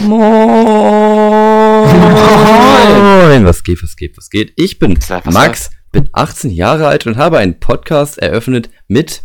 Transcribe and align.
Moin! 0.00 0.20
Was 3.44 3.64
geht, 3.64 3.82
was 3.82 3.96
geht, 3.96 4.16
was 4.16 4.30
geht? 4.30 4.52
Ich 4.56 4.78
bin 4.78 4.96
Was? 5.08 5.24
Max, 5.24 5.70
bin 5.90 6.08
18 6.12 6.50
Jahre 6.50 6.86
alt 6.86 7.06
und 7.06 7.16
habe 7.16 7.38
einen 7.38 7.58
Podcast 7.58 8.18
eröffnet 8.18 8.70
mit. 8.86 9.22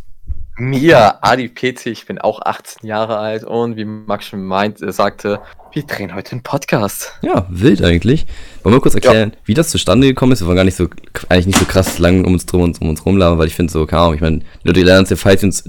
Mir, 0.57 1.23
Adi 1.23 1.49
PT, 1.49 1.87
ich 1.87 2.05
bin 2.07 2.17
auch 2.17 2.41
18 2.43 2.87
Jahre 2.87 3.17
alt 3.17 3.43
und 3.43 3.75
wie 3.75 3.85
Max 3.85 4.25
schon 4.25 4.43
meint, 4.43 4.79
sagte, 4.79 5.41
wir 5.73 5.83
drehen 5.83 6.15
heute 6.15 6.31
einen 6.33 6.43
Podcast. 6.43 7.13
Ja, 7.21 7.45
wild 7.49 7.83
eigentlich. 7.83 8.25
Wollen 8.63 8.75
wir 8.75 8.81
kurz 8.81 8.95
erklären, 8.95 9.33
wie 9.45 9.53
das 9.53 9.69
zustande 9.69 10.07
gekommen 10.07 10.31
ist? 10.31 10.41
Wir 10.41 10.47
wollen 10.47 10.57
gar 10.57 10.63
nicht 10.63 10.77
so, 10.77 10.87
eigentlich 11.29 11.47
nicht 11.47 11.59
so 11.59 11.65
krass 11.65 11.99
lang 11.99 12.25
um 12.25 12.33
uns 12.33 12.47
drum 12.47 12.61
und 12.61 12.81
um 12.81 12.89
uns 12.89 13.05
rumlabern, 13.05 13.37
weil 13.37 13.47
ich 13.47 13.55
finde 13.55 13.71
so, 13.71 13.85
keine 13.85 14.01
Ahnung, 14.01 14.15
ich 14.15 14.21
meine, 14.21 14.39
die 14.39 14.67
Leute 14.67 14.81
lernen 14.81 15.01
uns 15.01 15.09
ja, 15.11 15.17
falls 15.17 15.41
sie 15.41 15.47
uns, 15.47 15.63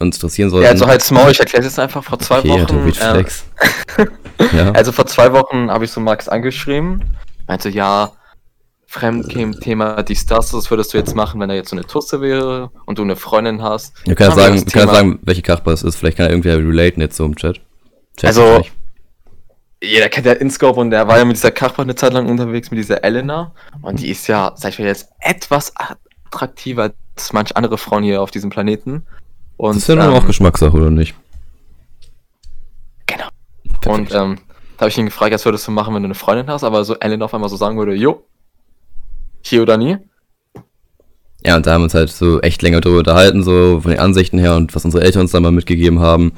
uns 0.00 0.16
interessieren 0.16 0.50
sollten. 0.50 0.64
Ja, 0.64 0.70
also 0.70 0.86
halt's 0.86 1.10
Maul, 1.10 1.30
ich 1.30 1.40
erkläre 1.40 1.60
es 1.60 1.66
jetzt 1.66 1.78
einfach 1.78 2.02
vor 2.02 2.18
zwei 2.18 2.38
okay, 2.40 2.48
Wochen. 2.48 2.66
Tobi 2.66 2.92
ähm, 3.00 3.26
ja. 4.52 4.72
also 4.72 4.92
vor 4.92 5.06
zwei 5.06 5.32
Wochen 5.32 5.70
habe 5.70 5.84
ich 5.84 5.90
so 5.90 6.00
Max 6.00 6.28
angeschrieben, 6.28 7.04
meinte, 7.46 7.68
ja, 7.68 8.12
Fremdgame-Thema, 8.90 10.02
dies, 10.02 10.24
das, 10.24 10.50
das 10.50 10.70
würdest 10.70 10.94
du 10.94 10.98
jetzt 10.98 11.14
machen, 11.14 11.40
wenn 11.40 11.50
er 11.50 11.56
jetzt 11.56 11.68
so 11.68 11.76
eine 11.76 11.84
Tusse 11.84 12.22
wäre 12.22 12.70
und 12.86 12.98
du 12.98 13.02
eine 13.02 13.16
Freundin 13.16 13.62
hast. 13.62 13.94
Wir 14.06 14.14
können 14.14 14.30
ja 14.30 14.36
sagen, 14.36 14.56
ja 14.56 14.64
Thema- 14.64 14.94
sagen, 14.94 15.18
welche 15.22 15.42
Kachbar 15.42 15.74
es 15.74 15.82
ist. 15.82 15.96
Vielleicht 15.96 16.16
kann 16.16 16.26
ja 16.26 16.30
irgendwer 16.30 16.56
relaten 16.56 17.02
jetzt 17.02 17.16
so 17.16 17.26
im 17.26 17.36
Chat. 17.36 17.60
Chat 18.16 18.28
Also. 18.28 18.64
Jeder 19.80 20.08
kennt 20.08 20.26
ja 20.26 20.32
Inscope 20.32 20.80
und 20.80 20.90
der 20.90 21.06
war 21.06 21.18
ja 21.18 21.24
mit 21.24 21.36
dieser 21.36 21.52
Kachbar 21.52 21.84
eine 21.84 21.94
Zeit 21.94 22.12
lang 22.12 22.26
unterwegs, 22.28 22.70
mit 22.70 22.78
dieser 22.78 23.04
Elena. 23.04 23.54
Und 23.82 24.00
die 24.00 24.08
ist 24.08 24.26
ja, 24.26 24.52
sag 24.56 24.70
ich 24.70 24.78
mal 24.80 24.86
jetzt, 24.86 25.10
etwas 25.20 25.72
attraktiver 25.76 26.90
als 27.14 27.32
manch 27.32 27.56
andere 27.56 27.78
Frauen 27.78 28.02
hier 28.02 28.20
auf 28.20 28.32
diesem 28.32 28.50
Planeten. 28.50 29.06
Und, 29.58 29.74
das 29.74 29.82
ist 29.82 29.88
ja 29.88 29.96
nur 29.96 30.04
ähm, 30.04 30.14
auch 30.14 30.26
Geschmackssache, 30.26 30.74
oder 30.74 30.90
nicht? 30.90 31.14
Genau. 33.06 33.26
Perfekt. 33.80 33.86
Und 33.86 34.14
ähm, 34.14 34.38
da 34.76 34.82
habe 34.82 34.88
ich 34.88 34.96
ihn 34.98 35.06
gefragt, 35.06 35.34
was 35.34 35.44
würdest 35.44 35.66
du 35.66 35.72
machen, 35.72 35.94
wenn 35.94 36.02
du 36.02 36.06
eine 36.06 36.14
Freundin 36.14 36.48
hast, 36.48 36.62
aber 36.62 36.84
so 36.84 36.94
Ellen 36.94 37.20
auf 37.22 37.34
einmal 37.34 37.50
so 37.50 37.56
sagen 37.56 37.76
würde, 37.76 37.94
jo, 37.94 38.24
hier 39.42 39.62
oder 39.62 39.76
nie. 39.76 39.98
Ja, 41.44 41.56
und 41.56 41.66
da 41.66 41.72
haben 41.72 41.80
wir 41.80 41.84
uns 41.84 41.94
halt 41.94 42.10
so 42.10 42.40
echt 42.40 42.62
länger 42.62 42.80
drüber 42.80 42.98
unterhalten, 42.98 43.42
so 43.42 43.80
von 43.80 43.90
den 43.90 44.00
Ansichten 44.00 44.38
her 44.38 44.54
und 44.54 44.74
was 44.74 44.84
unsere 44.84 45.02
Eltern 45.02 45.22
uns 45.22 45.32
da 45.32 45.40
mal 45.40 45.52
mitgegeben 45.52 45.98
haben. 45.98 46.32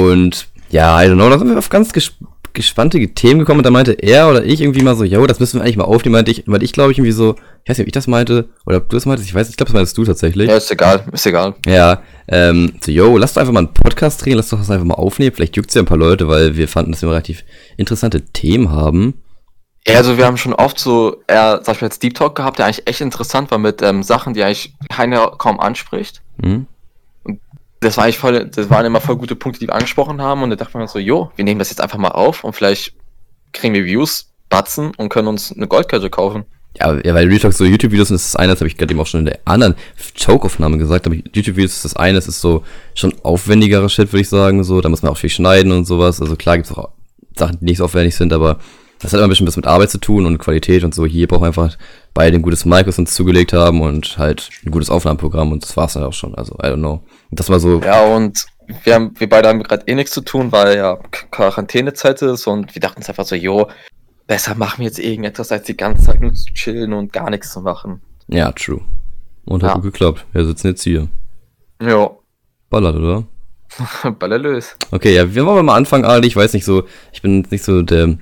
Und 0.00 0.48
ja, 0.70 1.00
I 1.00 1.06
don't 1.06 1.14
know, 1.14 1.30
da 1.30 1.38
sind 1.38 1.48
wir 1.48 1.58
auf 1.58 1.68
ganz 1.68 1.92
ges 1.92 2.12
gespannte 2.56 2.98
Themen 3.14 3.38
gekommen 3.38 3.60
und 3.60 3.66
da 3.66 3.70
meinte 3.70 3.92
er 3.92 4.28
oder 4.28 4.44
ich 4.44 4.60
irgendwie 4.60 4.82
mal 4.82 4.96
so, 4.96 5.04
yo, 5.04 5.26
das 5.26 5.38
müssen 5.38 5.60
wir 5.60 5.62
eigentlich 5.62 5.76
mal 5.76 5.84
aufnehmen, 5.84 6.14
meinte 6.14 6.30
ich, 6.32 6.42
weil 6.46 6.62
ich 6.62 6.72
glaube 6.72 6.90
ich 6.90 6.98
irgendwie 6.98 7.12
so, 7.12 7.36
ich 7.62 7.70
weiß 7.70 7.78
nicht, 7.78 7.84
ob 7.84 7.88
ich 7.88 7.92
das 7.92 8.08
meinte 8.08 8.48
oder 8.64 8.78
ob 8.78 8.88
du 8.88 8.96
das 8.96 9.06
meintest, 9.06 9.28
ich 9.28 9.34
weiß, 9.34 9.48
ich 9.48 9.56
glaube, 9.56 9.68
das 9.68 9.74
meintest 9.74 9.96
du 9.98 10.04
tatsächlich. 10.04 10.48
Ja, 10.48 10.56
ist 10.56 10.70
egal, 10.70 11.04
ist 11.12 11.26
egal. 11.26 11.54
Ja, 11.66 12.02
ähm, 12.26 12.74
so, 12.80 12.90
yo, 12.90 13.16
lass 13.18 13.34
doch 13.34 13.42
einfach 13.42 13.52
mal 13.52 13.60
einen 13.60 13.74
Podcast 13.74 14.24
drehen, 14.24 14.36
lass 14.36 14.48
doch 14.48 14.58
das 14.58 14.70
einfach 14.70 14.86
mal 14.86 14.94
aufnehmen, 14.94 15.36
vielleicht 15.36 15.56
juckt's 15.56 15.74
ja 15.74 15.82
ein 15.82 15.86
paar 15.86 15.98
Leute, 15.98 16.26
weil 16.28 16.56
wir 16.56 16.66
fanden, 16.66 16.92
dass 16.92 17.02
wir 17.02 17.10
relativ 17.10 17.44
interessante 17.76 18.22
Themen 18.22 18.70
haben. 18.70 19.22
Ja, 19.86 19.98
also 19.98 20.16
wir 20.16 20.26
haben 20.26 20.36
schon 20.36 20.54
oft 20.54 20.80
so, 20.80 21.22
eher, 21.28 21.60
sag 21.62 21.76
ich 21.76 21.82
mal 21.82 21.86
jetzt 21.86 22.02
Deep 22.02 22.14
Talk 22.14 22.34
gehabt, 22.34 22.58
der 22.58 22.66
eigentlich 22.66 22.88
echt 22.88 23.00
interessant 23.00 23.52
war 23.52 23.58
mit 23.58 23.82
ähm, 23.82 24.02
Sachen, 24.02 24.34
die 24.34 24.42
eigentlich 24.42 24.74
keiner 24.88 25.32
kaum 25.38 25.60
anspricht. 25.60 26.22
Hm? 26.42 26.66
Das 27.86 27.96
war 27.96 28.04
eigentlich 28.04 28.18
voll, 28.18 28.46
das 28.46 28.68
waren 28.68 28.84
immer 28.84 29.00
voll 29.00 29.16
gute 29.16 29.36
Punkte, 29.36 29.60
die 29.60 29.68
wir 29.68 29.74
angesprochen 29.74 30.20
haben. 30.20 30.42
Und 30.42 30.50
da 30.50 30.56
dachte 30.56 30.76
man 30.76 30.88
so, 30.88 30.98
jo, 30.98 31.30
wir 31.36 31.44
nehmen 31.44 31.60
das 31.60 31.70
jetzt 31.70 31.80
einfach 31.80 31.98
mal 31.98 32.08
auf 32.08 32.42
und 32.42 32.52
vielleicht 32.52 32.94
kriegen 33.52 33.74
wir 33.74 33.84
Views, 33.84 34.32
Batzen 34.48 34.92
und 34.96 35.08
können 35.08 35.28
uns 35.28 35.52
eine 35.52 35.68
Goldkette 35.68 36.10
kaufen. 36.10 36.44
Ja, 36.80 36.94
ja, 37.04 37.14
weil 37.14 37.28
Real 37.28 37.38
Talk 37.38 37.52
so 37.52 37.64
YouTube-Videos 37.64 38.10
ist 38.10 38.34
das 38.34 38.36
eine, 38.36 38.52
das 38.52 38.60
habe 38.60 38.66
ich 38.66 38.76
gerade 38.76 38.92
eben 38.92 39.00
auch 39.00 39.06
schon 39.06 39.20
in 39.20 39.26
der 39.26 39.38
anderen 39.44 39.76
Choke-Aufnahme 40.20 40.78
gesagt, 40.78 41.06
aber 41.06 41.14
YouTube-Videos 41.14 41.76
ist 41.76 41.84
das 41.84 41.96
eine, 41.96 42.14
das 42.14 42.26
ist 42.26 42.40
so 42.40 42.64
schon 42.94 43.14
aufwendigerer 43.22 43.88
Shit, 43.88 44.12
würde 44.12 44.22
ich 44.22 44.28
sagen, 44.28 44.64
so, 44.64 44.80
da 44.80 44.88
muss 44.88 45.02
man 45.02 45.12
auch 45.12 45.16
viel 45.16 45.30
schneiden 45.30 45.70
und 45.70 45.86
sowas, 45.86 46.20
also 46.20 46.34
klar 46.34 46.56
gibt's 46.56 46.72
auch 46.72 46.90
Sachen, 47.36 47.58
die 47.60 47.66
nicht 47.66 47.78
so 47.78 47.84
aufwendig 47.84 48.16
sind, 48.16 48.32
aber 48.32 48.58
das 48.98 49.12
hat 49.12 49.18
immer 49.18 49.28
ein 49.28 49.30
bisschen 49.30 49.46
was 49.46 49.56
mit 49.56 49.66
Arbeit 49.66 49.90
zu 49.90 49.98
tun 49.98 50.26
und 50.26 50.38
Qualität 50.38 50.84
und 50.84 50.94
so, 50.94 51.06
hier 51.06 51.28
braucht 51.28 51.40
man 51.40 51.48
einfach 51.48 51.78
beide 52.16 52.36
ein 52.36 52.42
gutes 52.42 52.64
Mic, 52.64 52.86
was 52.88 52.98
uns 52.98 53.14
zugelegt 53.14 53.52
haben 53.52 53.80
und 53.82 54.16
halt 54.18 54.50
ein 54.64 54.70
gutes 54.72 54.90
Aufnahmeprogramm 54.90 55.52
und 55.52 55.62
das 55.62 55.76
war's 55.76 55.92
dann 55.92 56.02
auch 56.02 56.12
schon, 56.14 56.34
also, 56.34 56.54
I 56.54 56.66
don't 56.68 56.78
know. 56.78 57.02
Und 57.30 57.38
das 57.38 57.48
war 57.50 57.60
so, 57.60 57.80
Ja, 57.82 58.04
und 58.06 58.44
wir, 58.84 58.94
haben, 58.94 59.12
wir 59.18 59.28
beide 59.28 59.48
haben 59.48 59.62
gerade 59.62 59.86
eh 59.86 59.94
nichts 59.94 60.12
zu 60.12 60.22
tun, 60.22 60.50
weil 60.50 60.76
ja 60.76 60.96
Quarantänezeit 61.30 62.20
ist 62.22 62.46
und 62.46 62.74
wir 62.74 62.80
dachten 62.80 62.96
uns 62.98 63.08
einfach 63.08 63.24
so, 63.26 63.36
jo, 63.36 63.68
besser 64.26 64.54
machen 64.56 64.78
wir 64.78 64.86
jetzt 64.86 64.98
irgendetwas, 64.98 65.52
als 65.52 65.64
die 65.64 65.76
ganze 65.76 66.04
Zeit 66.04 66.20
nur 66.20 66.34
zu 66.34 66.46
chillen 66.54 66.92
und 66.92 67.12
gar 67.12 67.30
nichts 67.30 67.52
zu 67.52 67.60
machen. 67.60 68.00
ja, 68.28 68.50
true. 68.52 68.80
Und 69.44 69.62
hat 69.62 69.68
Ja. 69.70 69.74
gut 69.76 69.84
geklappt. 69.84 70.26
Wir 70.32 70.44
sitzen 70.44 70.68
jetzt 70.68 70.82
hier. 70.82 71.06
Jo, 71.80 72.20
Ballert, 72.68 72.96
oder? 72.96 73.22
ballerlös. 74.18 74.76
Okay, 74.90 75.14
ja, 75.14 75.32
wir 75.34 75.46
wollen 75.46 75.64
mal 75.66 75.76
anfangen, 75.76 76.04
Ali. 76.04 76.26
Ich 76.26 76.34
weiß 76.36 76.52
nicht 76.54 76.64
so, 76.64 76.84
ich 77.12 77.22
bin 77.22 77.46
nicht 77.50 77.62
so 77.64 77.82
der, 77.82 78.16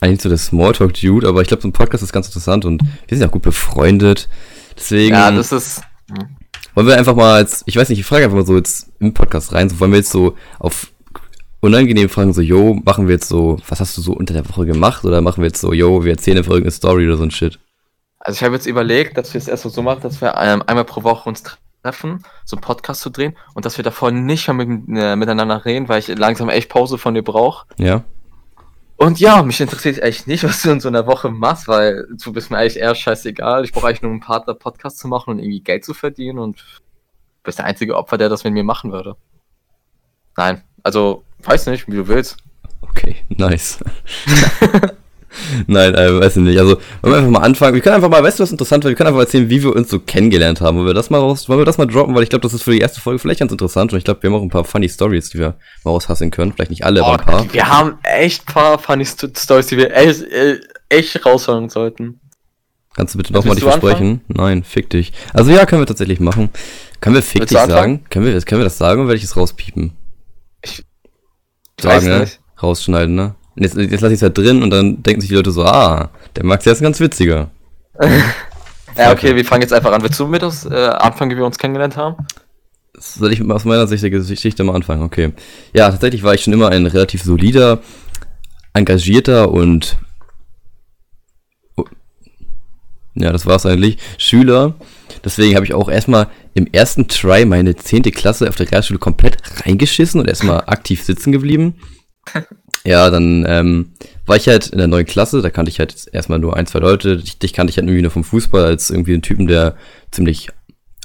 eigentlich 0.00 0.22
so 0.22 0.28
der 0.28 0.38
Smalltalk-Dude, 0.38 1.28
aber 1.28 1.42
ich 1.42 1.48
glaube, 1.48 1.62
so 1.62 1.68
ein 1.68 1.72
Podcast 1.72 2.02
ist 2.02 2.12
ganz 2.12 2.26
interessant 2.26 2.64
und 2.64 2.82
wir 2.82 3.16
sind 3.16 3.20
ja 3.20 3.28
auch 3.28 3.32
gut 3.32 3.42
befreundet. 3.42 4.28
Deswegen 4.76 5.14
Ja, 5.14 5.30
das 5.30 5.52
ist. 5.52 5.82
wollen 6.74 6.86
wir 6.86 6.96
einfach 6.96 7.14
mal 7.14 7.40
jetzt, 7.40 7.62
ich 7.66 7.76
weiß 7.76 7.88
nicht, 7.88 8.00
ich 8.00 8.06
frage 8.06 8.24
einfach 8.24 8.36
mal 8.36 8.46
so 8.46 8.56
jetzt 8.56 8.90
im 8.98 9.14
Podcast 9.14 9.52
rein, 9.52 9.68
so 9.68 9.80
wollen 9.80 9.92
wir 9.92 9.98
jetzt 9.98 10.10
so 10.10 10.36
auf 10.58 10.88
unangenehm 11.60 12.10
fragen, 12.10 12.34
so, 12.34 12.42
yo, 12.42 12.74
machen 12.84 13.08
wir 13.08 13.14
jetzt 13.14 13.28
so, 13.28 13.58
was 13.68 13.80
hast 13.80 13.96
du 13.96 14.02
so 14.02 14.12
unter 14.12 14.34
der 14.34 14.48
Woche 14.48 14.66
gemacht? 14.66 15.04
Oder 15.04 15.22
machen 15.22 15.40
wir 15.40 15.46
jetzt 15.46 15.60
so, 15.60 15.72
yo, 15.72 16.04
wir 16.04 16.12
erzählen 16.12 16.38
einfach 16.38 16.52
irgendeine 16.52 16.72
Story 16.72 17.06
oder 17.06 17.16
so 17.16 17.22
ein 17.22 17.30
Shit? 17.30 17.58
Also 18.18 18.38
ich 18.38 18.42
habe 18.44 18.54
jetzt 18.54 18.66
überlegt, 18.66 19.16
dass 19.16 19.32
wir 19.32 19.38
es 19.38 19.48
erstmal 19.48 19.72
so 19.72 19.82
machen, 19.82 20.00
dass 20.02 20.20
wir 20.20 20.34
ähm, 20.38 20.62
einmal 20.66 20.84
pro 20.84 21.02
Woche 21.04 21.28
uns 21.28 21.42
treffen, 21.82 22.22
so 22.44 22.56
einen 22.56 22.62
Podcast 22.62 23.00
zu 23.00 23.10
drehen 23.10 23.34
und 23.54 23.64
dass 23.64 23.78
wir 23.78 23.82
davor 23.82 24.10
nicht 24.10 24.46
mehr 24.48 24.66
mit, 24.66 24.88
äh, 24.98 25.16
miteinander 25.16 25.64
reden, 25.64 25.88
weil 25.88 26.00
ich 26.00 26.08
langsam 26.08 26.48
echt 26.48 26.68
Pause 26.68 26.98
von 26.98 27.14
dir 27.14 27.22
brauche. 27.22 27.66
Ja? 27.78 28.04
Und 28.96 29.18
ja, 29.18 29.42
mich 29.42 29.60
interessiert 29.60 29.98
echt 30.00 30.26
nicht, 30.26 30.44
was 30.44 30.62
du 30.62 30.70
in 30.70 30.80
so 30.80 30.88
einer 30.88 31.06
Woche 31.06 31.28
machst, 31.30 31.66
weil 31.66 32.06
du 32.10 32.32
bist 32.32 32.50
mir 32.50 32.58
eigentlich 32.58 32.76
eher 32.76 32.94
scheißegal. 32.94 33.64
Ich 33.64 33.72
brauche 33.72 33.88
eigentlich 33.88 34.02
nur 34.02 34.12
einen 34.12 34.20
Partner, 34.20 34.54
Podcast 34.54 34.98
zu 34.98 35.08
machen 35.08 35.30
und 35.30 35.38
irgendwie 35.40 35.60
Geld 35.60 35.84
zu 35.84 35.94
verdienen 35.94 36.38
und 36.38 36.60
du 36.60 37.42
bist 37.42 37.58
der 37.58 37.66
einzige 37.66 37.96
Opfer, 37.96 38.18
der 38.18 38.28
das 38.28 38.44
mit 38.44 38.52
mir 38.52 38.64
machen 38.64 38.92
würde. 38.92 39.16
Nein, 40.36 40.62
also, 40.82 41.24
weiß 41.42 41.66
nicht, 41.66 41.88
wie 41.88 41.96
du 41.96 42.08
willst. 42.08 42.36
Okay, 42.82 43.16
nice. 43.28 43.78
Nein, 45.66 45.94
äh, 45.94 46.20
weiß 46.20 46.36
ich 46.36 46.42
nicht. 46.42 46.58
Also, 46.58 46.76
wollen 47.02 47.12
wir 47.14 47.16
einfach 47.18 47.30
mal 47.30 47.40
anfangen. 47.40 47.74
Wir 47.74 47.80
können 47.80 47.96
einfach 47.96 48.08
mal, 48.10 48.22
weißt 48.22 48.38
du, 48.38 48.42
was 48.42 48.52
interessant 48.52 48.84
wäre? 48.84 48.90
Wir 48.92 48.96
können 48.96 49.08
einfach 49.08 49.18
mal 49.18 49.24
erzählen, 49.24 49.48
wie 49.50 49.62
wir 49.62 49.74
uns 49.74 49.90
so 49.90 49.98
kennengelernt 50.00 50.60
haben. 50.60 50.76
Wollen 50.76 50.86
wir 50.86 50.94
das 50.94 51.10
mal 51.10 51.18
raus, 51.18 51.48
wollen 51.48 51.60
wir 51.60 51.64
das 51.64 51.78
mal 51.78 51.86
droppen? 51.86 52.14
Weil 52.14 52.22
ich 52.22 52.28
glaube, 52.30 52.42
das 52.42 52.54
ist 52.54 52.62
für 52.62 52.72
die 52.72 52.78
erste 52.78 53.00
Folge 53.00 53.18
vielleicht 53.18 53.40
ganz 53.40 53.52
interessant. 53.52 53.92
Und 53.92 53.98
ich 53.98 54.04
glaube, 54.04 54.22
wir 54.22 54.30
haben 54.30 54.36
auch 54.36 54.42
ein 54.42 54.50
paar 54.50 54.64
funny 54.64 54.88
Stories, 54.88 55.30
die 55.30 55.38
wir 55.38 55.56
mal 55.84 55.90
raushasseln 55.92 56.30
können. 56.30 56.52
Vielleicht 56.52 56.70
nicht 56.70 56.84
alle, 56.84 57.02
aber 57.04 57.20
ein 57.20 57.26
paar. 57.26 57.52
wir 57.52 57.68
haben 57.68 57.98
echt 58.02 58.48
ein 58.48 58.52
paar 58.54 58.78
funny 58.78 59.04
St- 59.04 59.38
Stories, 59.38 59.66
die 59.66 59.76
wir 59.76 59.94
echt, 59.94 60.24
echt 60.88 61.24
rausholen 61.26 61.68
sollten. 61.68 62.20
Kannst 62.96 63.14
du 63.14 63.18
bitte 63.18 63.32
nochmal 63.32 63.56
dich 63.56 63.64
versprechen? 63.64 64.20
Nein, 64.28 64.62
fick 64.62 64.88
dich. 64.90 65.12
Also 65.32 65.50
ja, 65.50 65.66
können 65.66 65.82
wir 65.82 65.86
tatsächlich 65.86 66.20
machen. 66.20 66.50
Können 67.00 67.16
wir 67.16 67.22
fick 67.22 67.40
Willst 67.40 67.52
dich 67.52 67.58
sagen? 67.58 68.04
Können 68.08 68.24
wir, 68.24 68.40
können 68.42 68.60
wir 68.60 68.64
das 68.64 68.78
sagen 68.78 69.00
oder 69.00 69.08
werde 69.08 69.18
ich 69.18 69.24
es 69.24 69.36
rauspiepen? 69.36 69.92
Ich 70.62 70.84
Sagen, 71.80 71.96
weiß 71.96 72.04
ne? 72.04 72.20
nicht. 72.20 72.40
Rausschneiden, 72.62 73.16
ne? 73.16 73.34
Und 73.56 73.62
Jetzt, 73.62 73.76
jetzt 73.76 74.00
lasse 74.00 74.14
ich 74.14 74.18
es 74.18 74.22
halt 74.22 74.36
drin 74.36 74.62
und 74.62 74.70
dann 74.70 75.02
denken 75.02 75.20
sich 75.20 75.28
die 75.28 75.36
Leute 75.36 75.52
so, 75.52 75.64
ah, 75.64 76.10
der 76.36 76.44
Max, 76.44 76.64
der 76.64 76.72
ist 76.72 76.80
ein 76.80 76.84
ganz 76.84 77.00
witziger. 77.00 77.50
Ja, 78.96 79.12
okay, 79.12 79.34
wir 79.34 79.44
fangen 79.44 79.62
jetzt 79.62 79.72
einfach 79.72 79.92
an. 79.92 80.02
Willst 80.02 80.20
du 80.20 80.26
mir 80.28 80.38
das 80.38 80.64
äh, 80.66 80.72
anfangen, 80.72 81.32
wie 81.32 81.36
wir 81.36 81.44
uns 81.44 81.58
kennengelernt 81.58 81.96
haben? 81.96 82.14
Soll 82.96 83.32
ich 83.32 83.42
aus 83.50 83.64
meiner 83.64 83.88
Sicht 83.88 84.04
der 84.04 84.10
Geschichte 84.10 84.62
mal 84.62 84.76
anfangen? 84.76 85.02
Okay. 85.02 85.32
Ja, 85.72 85.90
tatsächlich 85.90 86.22
war 86.22 86.34
ich 86.34 86.44
schon 86.44 86.52
immer 86.52 86.68
ein 86.68 86.86
relativ 86.86 87.22
solider, 87.22 87.80
engagierter 88.72 89.50
und 89.50 89.96
ja, 93.16 93.32
das 93.32 93.46
war's 93.46 93.66
eigentlich, 93.66 93.98
Schüler. 94.18 94.74
Deswegen 95.24 95.54
habe 95.54 95.64
ich 95.64 95.74
auch 95.74 95.88
erstmal 95.88 96.28
im 96.54 96.66
ersten 96.72 97.08
Try 97.08 97.44
meine 97.44 97.76
10. 97.76 98.02
Klasse 98.04 98.48
auf 98.48 98.56
der 98.56 98.70
Realschule 98.70 98.98
komplett 98.98 99.38
reingeschissen 99.64 100.20
und 100.20 100.28
erstmal 100.28 100.60
aktiv 100.66 101.02
sitzen 101.02 101.32
geblieben. 101.32 101.74
Ja, 102.86 103.08
dann 103.10 103.46
ähm, 103.48 103.92
war 104.26 104.36
ich 104.36 104.46
halt 104.46 104.66
in 104.68 104.78
der 104.78 104.88
neuen 104.88 105.06
Klasse, 105.06 105.40
da 105.40 105.48
kannte 105.50 105.70
ich 105.70 105.78
halt 105.78 106.06
erstmal 106.12 106.38
nur 106.38 106.56
ein, 106.56 106.66
zwei 106.66 106.80
Leute. 106.80 107.16
Dich, 107.16 107.38
dich 107.38 107.52
kannte 107.54 107.70
ich 107.70 107.78
halt 107.78 107.86
irgendwie 107.86 108.02
nur 108.02 108.10
vom 108.10 108.24
Fußball 108.24 108.64
als 108.64 108.90
irgendwie 108.90 109.14
einen 109.14 109.22
Typen, 109.22 109.46
der 109.46 109.76
ziemlich 110.10 110.50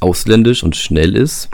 ausländisch 0.01 0.63
und 0.63 0.75
schnell 0.75 1.15
ist. 1.15 1.49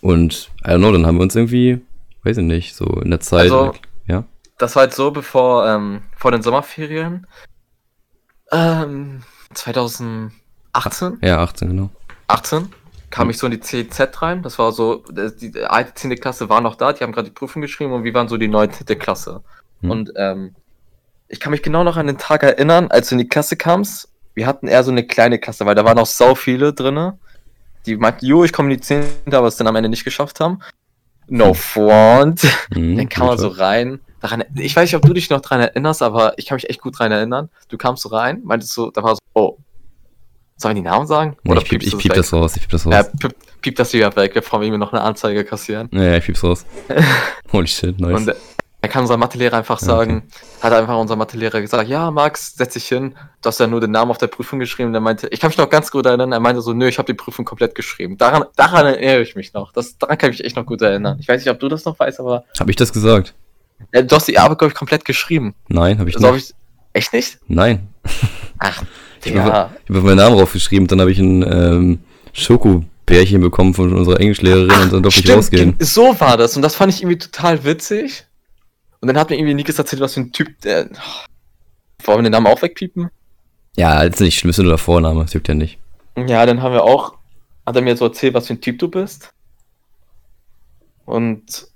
Und, 0.00 0.50
I 0.64 0.68
don't 0.70 0.78
know, 0.78 0.92
dann 0.92 1.06
haben 1.06 1.16
wir 1.16 1.22
uns 1.22 1.34
irgendwie, 1.34 1.80
weiß 2.22 2.36
ich 2.38 2.44
nicht, 2.44 2.76
so 2.76 2.84
in 3.00 3.10
der 3.10 3.20
Zeit, 3.20 3.50
Also- 3.50 3.74
ja. 4.06 4.24
Das 4.58 4.76
war 4.76 4.82
halt 4.82 4.94
so, 4.94 5.10
bevor, 5.10 5.66
ähm, 5.68 6.02
vor 6.16 6.30
den 6.32 6.42
Sommerferien. 6.42 7.26
Ähm, 8.50 9.22
2018? 9.54 11.18
Ja, 11.22 11.42
18, 11.42 11.68
genau. 11.68 11.90
18 12.28 12.68
kam 13.10 13.30
ich 13.30 13.38
so 13.38 13.46
in 13.46 13.52
die 13.52 13.60
CZ 13.60 14.20
rein. 14.20 14.42
Das 14.42 14.58
war 14.58 14.72
so, 14.72 15.04
äh, 15.16 15.30
die 15.40 15.62
alte 15.64 15.94
10. 15.94 16.16
Klasse 16.16 16.48
war 16.48 16.60
noch 16.60 16.74
da, 16.76 16.92
die 16.92 17.02
haben 17.04 17.12
gerade 17.12 17.28
die 17.28 17.34
Prüfung 17.34 17.62
geschrieben 17.62 17.92
und 17.92 18.04
wir 18.04 18.12
waren 18.14 18.28
so 18.28 18.36
die 18.36 18.48
19. 18.48 18.98
Klasse. 18.98 19.42
Hm. 19.80 19.90
Und 19.90 20.12
ähm, 20.16 20.54
ich 21.28 21.40
kann 21.40 21.50
mich 21.50 21.62
genau 21.62 21.84
noch 21.84 21.96
an 21.96 22.06
den 22.06 22.18
Tag 22.18 22.42
erinnern, 22.42 22.88
als 22.90 23.08
du 23.08 23.14
in 23.14 23.18
die 23.20 23.28
Klasse 23.28 23.56
kamst. 23.56 24.08
Wir 24.34 24.46
hatten 24.46 24.68
eher 24.68 24.84
so 24.84 24.90
eine 24.90 25.06
kleine 25.06 25.38
Klasse, 25.38 25.66
weil 25.66 25.74
da 25.74 25.84
waren 25.84 25.96
noch 25.96 26.06
sau 26.06 26.34
viele 26.34 26.72
drinne. 26.72 27.18
Die 27.86 27.96
meinten, 27.96 28.24
jo, 28.24 28.44
ich 28.44 28.52
komme 28.52 28.72
in 28.72 28.78
die 28.78 28.82
10., 28.82 29.04
aber 29.26 29.46
es 29.46 29.56
dann 29.56 29.66
am 29.66 29.76
Ende 29.76 29.88
nicht 29.88 30.04
geschafft 30.04 30.40
haben. 30.40 30.60
No 31.26 31.54
front. 31.54 32.42
Mhm, 32.74 32.96
Dann 32.96 33.08
kam 33.08 33.26
man 33.26 33.38
so 33.38 33.48
rein 33.48 34.00
daran, 34.20 34.44
ich 34.56 34.74
weiß 34.74 34.84
nicht, 34.84 34.96
ob 34.96 35.02
du 35.02 35.12
dich 35.12 35.30
noch 35.30 35.40
dran 35.40 35.60
erinnerst, 35.60 36.02
aber 36.02 36.34
ich 36.38 36.46
kann 36.46 36.56
mich 36.56 36.68
echt 36.68 36.80
gut 36.80 36.98
dran 36.98 37.12
erinnern. 37.12 37.48
Du 37.68 37.76
kamst 37.76 38.02
so 38.02 38.08
rein, 38.10 38.40
meintest 38.44 38.72
so, 38.72 38.90
da 38.90 39.02
war 39.02 39.14
so, 39.14 39.20
oh, 39.34 39.58
sollen 40.56 40.76
wir 40.76 40.82
die 40.82 40.88
Namen 40.88 41.06
sagen? 41.06 41.36
Nee, 41.44 41.56
ich 41.58 41.64
piep, 41.64 41.82
ich 41.82 41.96
piep 41.96 42.14
das 42.14 42.32
raus, 42.32 42.56
ich 42.56 42.62
piep 42.62 42.70
das 42.70 42.86
raus. 42.86 42.92
Ja, 42.92 43.02
piep, 43.04 43.34
piep 43.60 43.76
das 43.76 43.92
wieder 43.92 44.14
weg, 44.16 44.34
bevor 44.34 44.60
wir 44.60 44.68
ihm 44.68 44.78
noch 44.78 44.92
eine 44.92 45.02
Anzeige 45.02 45.44
kassieren. 45.44 45.88
Ja, 45.92 46.02
ja, 46.02 46.16
ich 46.16 46.24
piep's 46.24 46.42
raus. 46.42 46.66
Holy 47.52 47.66
shit, 47.68 47.98
nice. 48.00 48.16
Und 48.16 48.34
er 48.80 48.88
kann 48.88 49.02
unser 49.02 49.16
Mathelehrer 49.16 49.56
einfach 49.56 49.80
sagen, 49.80 50.22
hat 50.62 50.72
einfach 50.72 50.96
unser 50.98 51.16
Mathelehrer 51.16 51.60
gesagt, 51.60 51.88
ja, 51.88 52.10
Max, 52.12 52.54
setz 52.56 52.74
dich 52.74 52.86
hin. 52.86 53.14
Du 53.42 53.48
hast 53.48 53.58
ja 53.58 53.66
nur 53.66 53.80
den 53.80 53.90
Namen 53.90 54.10
auf 54.12 54.18
der 54.18 54.28
Prüfung 54.28 54.60
geschrieben. 54.60 54.90
Und 54.90 54.94
er 54.94 55.00
meinte, 55.00 55.26
ich 55.28 55.40
kann 55.40 55.48
mich 55.48 55.58
noch 55.58 55.68
ganz 55.68 55.90
gut 55.90 56.06
erinnern, 56.06 56.30
er 56.30 56.38
meinte 56.40 56.62
so, 56.62 56.72
nö, 56.72 56.86
ich 56.86 56.98
habe 56.98 57.06
die 57.06 57.14
Prüfung 57.14 57.44
komplett 57.44 57.74
geschrieben. 57.74 58.16
Daran, 58.18 58.44
daran 58.54 58.86
erinnere 58.86 59.22
ich 59.22 59.34
mich 59.34 59.52
noch. 59.52 59.72
Das, 59.72 59.98
daran 59.98 60.16
kann 60.16 60.30
ich 60.30 60.38
mich 60.38 60.46
echt 60.46 60.56
noch 60.56 60.64
gut 60.66 60.80
erinnern. 60.80 61.18
Ich 61.20 61.26
weiß 61.26 61.44
nicht, 61.44 61.50
ob 61.50 61.58
du 61.58 61.68
das 61.68 61.84
noch 61.84 61.98
weißt, 61.98 62.20
aber. 62.20 62.44
Hab 62.58 62.68
ich 62.68 62.76
das 62.76 62.92
gesagt? 62.92 63.34
Ja, 63.92 64.02
du 64.02 64.14
hast 64.14 64.28
die 64.28 64.38
Arbeit, 64.38 64.58
glaube 64.58 64.72
ich, 64.72 64.78
komplett 64.78 65.04
geschrieben. 65.04 65.54
Nein, 65.68 65.98
habe 65.98 66.08
ich 66.10 66.16
Also 66.16 66.28
hab 66.28 66.34
nicht. 66.34 66.50
ich, 66.50 66.54
echt 66.92 67.12
nicht? 67.12 67.38
Nein. 67.48 67.88
Ach, 68.58 68.82
Ich 69.24 69.32
ja. 69.32 69.42
habe 69.42 69.70
hab 69.96 70.02
meinen 70.04 70.16
Namen 70.16 70.36
draufgeschrieben, 70.36 70.86
dann 70.86 71.00
habe 71.00 71.10
ich 71.10 71.18
ein 71.18 71.42
ähm, 71.42 71.98
Schokobärchen 72.32 73.40
bekommen 73.40 73.74
von 73.74 73.92
unserer 73.92 74.20
Englischlehrerin 74.20 74.70
und 74.82 74.92
dann 74.92 75.02
durfte 75.02 75.20
ich 75.20 75.30
rausgehen. 75.30 75.76
so 75.80 76.18
war 76.20 76.36
das. 76.36 76.56
Und 76.56 76.62
das 76.62 76.74
fand 76.74 76.92
ich 76.92 77.02
irgendwie 77.02 77.18
total 77.18 77.64
witzig. 77.64 78.24
Und 79.00 79.08
dann 79.08 79.18
hat 79.18 79.30
mir 79.30 79.36
irgendwie 79.36 79.54
Nikes 79.54 79.78
erzählt, 79.78 80.02
was 80.02 80.14
für 80.14 80.20
ein 80.20 80.32
Typ, 80.32 80.60
der. 80.62 80.88
Wollen 82.04 82.18
wir 82.18 82.22
den 82.24 82.32
Namen 82.32 82.46
auch 82.46 82.62
wegpiepen? 82.62 83.10
Ja, 83.76 84.02
ist 84.02 84.20
nicht 84.20 84.38
schlimm, 84.38 84.50
ist 84.50 84.58
nur 84.58 84.68
der 84.68 84.78
Vorname, 84.78 85.22
das 85.22 85.32
juckt 85.32 85.48
ja 85.48 85.54
nicht. 85.54 85.78
Ja, 86.16 86.44
dann 86.46 86.62
haben 86.62 86.72
wir 86.72 86.82
auch, 86.82 87.14
hat 87.64 87.76
er 87.76 87.82
mir 87.82 87.96
so 87.96 88.06
erzählt, 88.06 88.34
was 88.34 88.48
für 88.48 88.54
ein 88.54 88.60
Typ 88.60 88.78
du 88.78 88.88
bist. 88.88 89.32
Und 91.04 91.68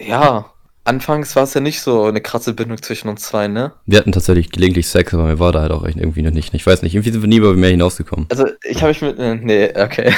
ja, 0.00 0.50
anfangs 0.84 1.34
war 1.36 1.44
es 1.44 1.54
ja 1.54 1.60
nicht 1.60 1.80
so 1.80 2.04
eine 2.04 2.20
krasse 2.20 2.54
Bindung 2.54 2.82
zwischen 2.82 3.08
uns 3.08 3.22
zwei, 3.22 3.48
ne? 3.48 3.72
Wir 3.86 3.98
hatten 3.98 4.12
tatsächlich 4.12 4.50
gelegentlich 4.50 4.88
Sex, 4.88 5.14
aber 5.14 5.24
mir 5.24 5.38
war 5.38 5.52
da 5.52 5.60
halt 5.60 5.72
auch 5.72 5.84
echt 5.84 5.96
irgendwie 5.96 6.22
noch 6.22 6.32
nicht. 6.32 6.52
Ich 6.54 6.66
weiß 6.66 6.82
nicht, 6.82 6.94
irgendwie 6.94 7.12
sind 7.12 7.22
wir 7.22 7.28
nie 7.28 7.36
über 7.36 7.54
mehr 7.54 7.70
hinausgekommen. 7.70 8.26
Also 8.30 8.46
ich 8.64 8.78
habe 8.78 8.88
mich 8.88 9.00
mit, 9.00 9.18
äh, 9.18 9.36
nee, 9.36 9.72
okay. 9.76 10.12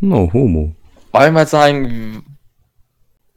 No, 0.00 0.30
homo. 0.32 0.74
Wollen 1.12 1.24
wir 1.24 1.30
mal 1.32 1.46
sagen, 1.46 2.24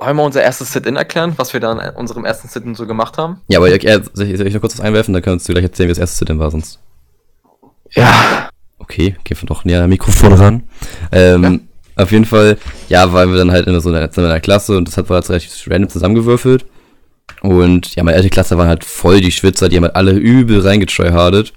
wollen 0.02 0.18
wir 0.18 0.24
unser 0.24 0.42
erstes 0.42 0.74
Sit-In 0.74 0.96
erklären, 0.96 1.34
was 1.38 1.54
wir 1.54 1.60
dann 1.60 1.80
in 1.80 1.90
unserem 1.92 2.26
ersten 2.26 2.48
Sit-In 2.48 2.76
so 2.76 2.88
gemacht 2.88 3.18
haben? 3.18 3.42
Ja, 3.48 3.60
aber 3.60 3.72
äh, 3.72 4.02
soll 4.14 4.28
ich, 4.28 4.38
soll 4.38 4.48
ich 4.48 4.54
noch 4.54 4.62
kurz 4.62 4.74
was 4.78 4.86
einwerfen, 4.86 5.14
dann 5.14 5.24
kannst 5.24 5.48
du 5.48 5.54
gleich 5.54 5.64
erzählen, 5.64 5.90
wie 5.90 5.94
das 5.94 6.00
erste 6.00 6.18
Sit-In 6.18 6.40
war 6.40 6.52
sonst. 6.52 6.80
Ja. 7.92 8.50
Okay, 8.80 9.16
gehen 9.24 9.38
wir 9.40 9.48
doch 9.48 9.64
näher 9.64 9.84
am 9.84 9.90
Mikrofon 9.90 10.34
ran. 10.34 10.64
Ähm, 11.12 11.68
Auf 11.96 12.12
jeden 12.12 12.26
Fall, 12.26 12.58
ja, 12.90 13.12
waren 13.14 13.30
wir 13.30 13.38
dann 13.38 13.52
halt 13.52 13.68
in 13.68 13.80
so 13.80 13.90
einer, 13.90 14.04
in 14.04 14.26
einer 14.26 14.40
Klasse 14.40 14.78
und 14.78 14.88
das 14.88 14.98
hat 14.98 15.10
war 15.10 15.18
jetzt 15.18 15.30
relativ 15.30 15.68
random 15.70 15.90
zusammengewürfelt. 15.90 16.66
Und 17.42 17.96
ja, 17.96 18.04
meine 18.04 18.18
alte 18.18 18.30
Klasse 18.30 18.58
waren 18.58 18.68
halt 18.68 18.84
voll 18.86 19.22
die 19.22 19.32
Schwitzer, 19.32 19.70
die 19.70 19.78
haben 19.78 19.84
halt 19.84 19.96
alle 19.96 20.14
übel 20.14 20.62
reingetryhardet. 20.62 21.54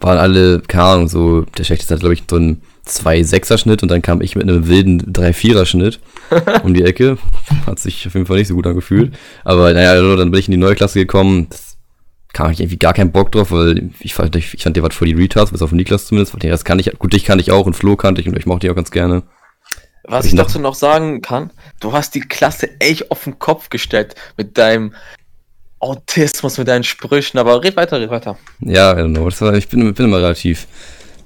Waren 0.00 0.18
alle, 0.18 0.60
keine 0.60 0.84
Ahnung, 0.84 1.08
so, 1.08 1.42
der 1.42 1.64
schlechteste 1.64 1.94
hat, 1.94 2.00
glaube 2.00 2.14
ich, 2.14 2.24
so 2.28 2.36
einen 2.36 2.62
2-6er-Schnitt 2.86 3.82
und 3.82 3.90
dann 3.90 4.02
kam 4.02 4.20
ich 4.20 4.36
mit 4.36 4.48
einem 4.48 4.68
wilden 4.68 5.00
3-4er-Schnitt 5.12 6.00
um 6.62 6.74
die 6.74 6.84
Ecke. 6.84 7.18
Hat 7.66 7.78
sich 7.78 8.06
auf 8.06 8.14
jeden 8.14 8.26
Fall 8.26 8.36
nicht 8.36 8.48
so 8.48 8.54
gut 8.54 8.66
angefühlt. 8.66 9.14
Aber 9.44 9.72
naja, 9.72 9.94
dann 10.16 10.30
bin 10.30 10.40
ich 10.40 10.48
in 10.48 10.52
die 10.52 10.58
neue 10.58 10.74
Klasse 10.74 10.98
gekommen. 10.98 11.46
Das 11.48 11.76
kam 12.34 12.50
ich 12.50 12.60
irgendwie 12.60 12.78
gar 12.78 12.92
keinen 12.92 13.12
Bock 13.12 13.32
drauf, 13.32 13.50
weil 13.50 13.90
ich 14.00 14.12
fand, 14.12 14.36
ich, 14.36 14.52
ich 14.54 14.62
fand, 14.62 14.76
der 14.76 14.82
war 14.82 14.90
voll 14.90 15.08
die 15.08 15.14
Retards, 15.14 15.52
bis 15.52 15.62
auf 15.62 15.72
Niklas 15.72 16.06
zumindest. 16.06 16.42
Den 16.42 16.50
Rest 16.50 16.64
kann 16.64 16.78
ich, 16.78 16.92
gut, 16.98 17.12
dich 17.12 17.24
kannte 17.24 17.40
ich 17.40 17.50
auch 17.50 17.64
und 17.64 17.74
Flo 17.74 17.96
kannte 17.96 18.20
ich 18.20 18.28
und 18.28 18.36
ich 18.36 18.46
mochte 18.46 18.66
die 18.66 18.70
auch 18.70 18.76
ganz 18.76 18.90
gerne. 18.90 19.22
Was 20.06 20.26
ich 20.26 20.34
dazu 20.34 20.58
noch 20.58 20.74
sagen 20.74 21.22
kann, 21.22 21.50
du 21.80 21.94
hast 21.94 22.14
die 22.14 22.20
Klasse 22.20 22.78
echt 22.78 23.10
auf 23.10 23.24
den 23.24 23.38
Kopf 23.38 23.70
gestellt 23.70 24.14
mit 24.36 24.58
deinem 24.58 24.92
Autismus, 25.84 26.58
mit 26.58 26.68
deinen 26.68 26.84
Sprüchen, 26.84 27.38
aber 27.38 27.62
red 27.62 27.76
weiter, 27.76 28.00
red 28.00 28.10
weiter. 28.10 28.36
Ja, 28.60 28.92
I 28.92 29.02
don't 29.02 29.14
know. 29.14 29.28
Das 29.28 29.40
war, 29.40 29.54
ich 29.54 29.68
bin, 29.68 29.92
bin 29.94 30.06
immer 30.06 30.18
relativ. 30.18 30.66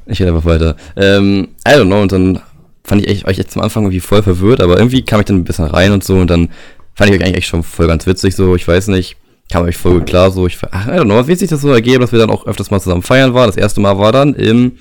Ich 0.06 0.20
rede 0.20 0.32
einfach 0.32 0.44
weiter. 0.44 0.76
Ähm, 0.96 1.48
I 1.66 1.72
don't 1.72 1.86
know. 1.86 2.02
Und 2.02 2.12
dann 2.12 2.40
fand 2.84 3.02
ich 3.02 3.08
echt, 3.08 3.26
euch 3.26 3.36
jetzt 3.36 3.52
zum 3.52 3.62
Anfang 3.62 3.84
irgendwie 3.84 4.00
voll 4.00 4.22
verwirrt, 4.22 4.60
aber 4.60 4.78
irgendwie 4.78 5.02
kam 5.02 5.20
ich 5.20 5.26
dann 5.26 5.36
ein 5.36 5.44
bisschen 5.44 5.66
rein 5.66 5.92
und 5.92 6.02
so 6.02 6.16
und 6.16 6.28
dann 6.28 6.48
fand 6.94 7.10
ich 7.10 7.16
euch 7.16 7.22
eigentlich 7.22 7.38
echt 7.38 7.48
schon 7.48 7.62
voll 7.62 7.86
ganz 7.86 8.06
witzig 8.06 8.34
so. 8.34 8.56
Ich 8.56 8.66
weiß 8.66 8.88
nicht. 8.88 9.16
Kam 9.50 9.64
euch 9.64 9.76
voll 9.78 10.04
klar 10.04 10.30
so. 10.30 10.46
Ich, 10.46 10.58
ach, 10.70 10.88
I 10.88 10.90
don't 10.90 11.04
know. 11.04 11.26
Wie 11.26 11.34
sich 11.34 11.48
das 11.48 11.62
so 11.62 11.70
ergeben, 11.70 12.00
dass 12.00 12.12
wir 12.12 12.18
dann 12.18 12.30
auch 12.30 12.46
öfters 12.46 12.70
mal 12.70 12.80
zusammen 12.80 13.02
feiern 13.02 13.32
waren. 13.32 13.48
Das 13.48 13.56
erste 13.56 13.80
Mal 13.80 13.98
war 13.98 14.12
dann 14.12 14.34
im, 14.34 14.72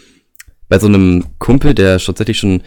bei 0.67 0.77
so 0.77 0.87
einem 0.87 1.23
Kumpel, 1.39 1.73
der 1.73 1.99
tatsächlich 1.99 2.39
schon 2.39 2.61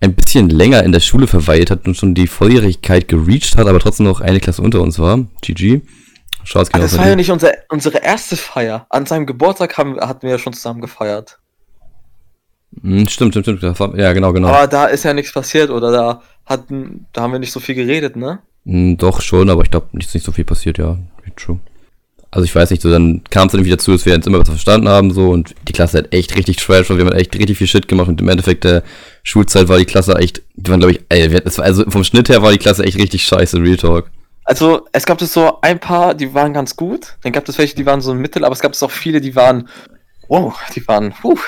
ein 0.00 0.14
bisschen 0.14 0.50
länger 0.50 0.82
in 0.82 0.92
der 0.92 1.00
Schule 1.00 1.26
verweilt 1.26 1.70
hat 1.70 1.86
und 1.86 1.96
schon 1.96 2.14
die 2.14 2.26
Volljährigkeit 2.26 3.08
gereached 3.08 3.56
hat, 3.56 3.68
aber 3.68 3.78
trotzdem 3.78 4.06
noch 4.06 4.20
eine 4.20 4.40
Klasse 4.40 4.62
unter 4.62 4.80
uns 4.80 4.98
war. 4.98 5.26
GG. 5.42 5.82
Schaut 6.50 6.72
genau 6.72 6.82
das 6.82 6.98
war 6.98 7.08
ja 7.08 7.14
nicht 7.14 7.30
unser, 7.30 7.52
unsere 7.68 7.98
erste 7.98 8.36
Feier. 8.36 8.86
An 8.90 9.06
seinem 9.06 9.24
Geburtstag 9.26 9.78
haben, 9.78 10.00
hatten 10.00 10.22
wir 10.22 10.30
ja 10.30 10.38
schon 10.38 10.52
zusammen 10.52 10.80
gefeiert. 10.80 11.38
Hm, 12.82 13.06
Stimmt, 13.06 13.34
stimmt, 13.34 13.58
stimmt. 13.58 13.78
War, 13.78 13.96
ja, 13.96 14.12
genau, 14.12 14.32
genau. 14.32 14.48
Aber 14.48 14.66
da 14.66 14.86
ist 14.86 15.04
ja 15.04 15.12
nichts 15.14 15.32
passiert 15.32 15.70
oder 15.70 15.92
da 15.92 16.22
hatten, 16.46 17.06
da 17.12 17.22
haben 17.22 17.32
wir 17.32 17.38
nicht 17.38 17.52
so 17.52 17.60
viel 17.60 17.76
geredet, 17.76 18.16
ne? 18.16 18.40
Hm, 18.66 18.96
Doch 18.96 19.20
schon, 19.20 19.48
aber 19.48 19.62
ich 19.62 19.70
glaube, 19.70 19.88
nicht, 19.92 20.12
nicht 20.12 20.24
so 20.24 20.32
viel 20.32 20.44
passiert, 20.44 20.78
ja. 20.78 20.98
True. 21.36 21.60
Also 22.32 22.44
ich 22.44 22.54
weiß 22.54 22.70
nicht, 22.70 22.82
so 22.82 22.90
dann 22.90 23.22
kam 23.30 23.46
es 23.46 23.52
dann 23.52 23.64
wieder 23.64 23.76
dazu, 23.76 23.92
dass 23.92 24.04
wir 24.04 24.12
jetzt 24.12 24.26
immer 24.26 24.40
was 24.40 24.48
verstanden 24.48 24.88
haben, 24.88 25.12
so 25.12 25.30
und 25.30 25.54
die 25.68 25.72
Klasse 25.72 25.98
hat 25.98 26.12
echt 26.12 26.36
richtig 26.36 26.56
trash 26.56 26.90
und 26.90 26.98
wir 26.98 27.04
haben 27.04 27.12
echt 27.12 27.36
richtig 27.36 27.58
viel 27.58 27.66
Shit 27.68 27.86
gemacht 27.86 28.08
und 28.08 28.20
im 28.20 28.28
Endeffekt 28.28 28.64
der 28.64 28.82
Schulzeit 29.22 29.68
war 29.68 29.78
die 29.78 29.84
Klasse 29.84 30.16
echt, 30.16 30.42
die 30.54 30.70
waren 30.70 30.80
glaube 30.80 30.92
ich, 30.94 31.00
ey, 31.08 31.30
wir, 31.30 31.40
das 31.40 31.58
war, 31.58 31.64
also 31.64 31.88
vom 31.88 32.02
Schnitt 32.04 32.28
her 32.28 32.42
war 32.42 32.52
die 32.52 32.58
Klasse 32.58 32.84
echt 32.84 32.98
richtig 32.98 33.24
scheiße, 33.24 33.60
Real 33.60 33.76
Talk. 33.76 34.10
Also, 34.50 34.88
es 34.90 35.06
gab 35.06 35.22
es 35.22 35.32
so 35.32 35.60
ein 35.60 35.78
paar, 35.78 36.12
die 36.12 36.34
waren 36.34 36.52
ganz 36.52 36.74
gut. 36.74 37.16
Dann 37.22 37.30
gab 37.30 37.48
es 37.48 37.56
welche, 37.56 37.76
die 37.76 37.86
waren 37.86 38.00
so 38.00 38.12
Mittel, 38.14 38.44
aber 38.44 38.52
es 38.52 38.58
gab 38.58 38.72
es 38.72 38.82
auch 38.82 38.90
viele, 38.90 39.20
die 39.20 39.36
waren, 39.36 39.68
wow, 40.26 40.52
die 40.74 40.86
waren, 40.88 41.12
puh. 41.12 41.38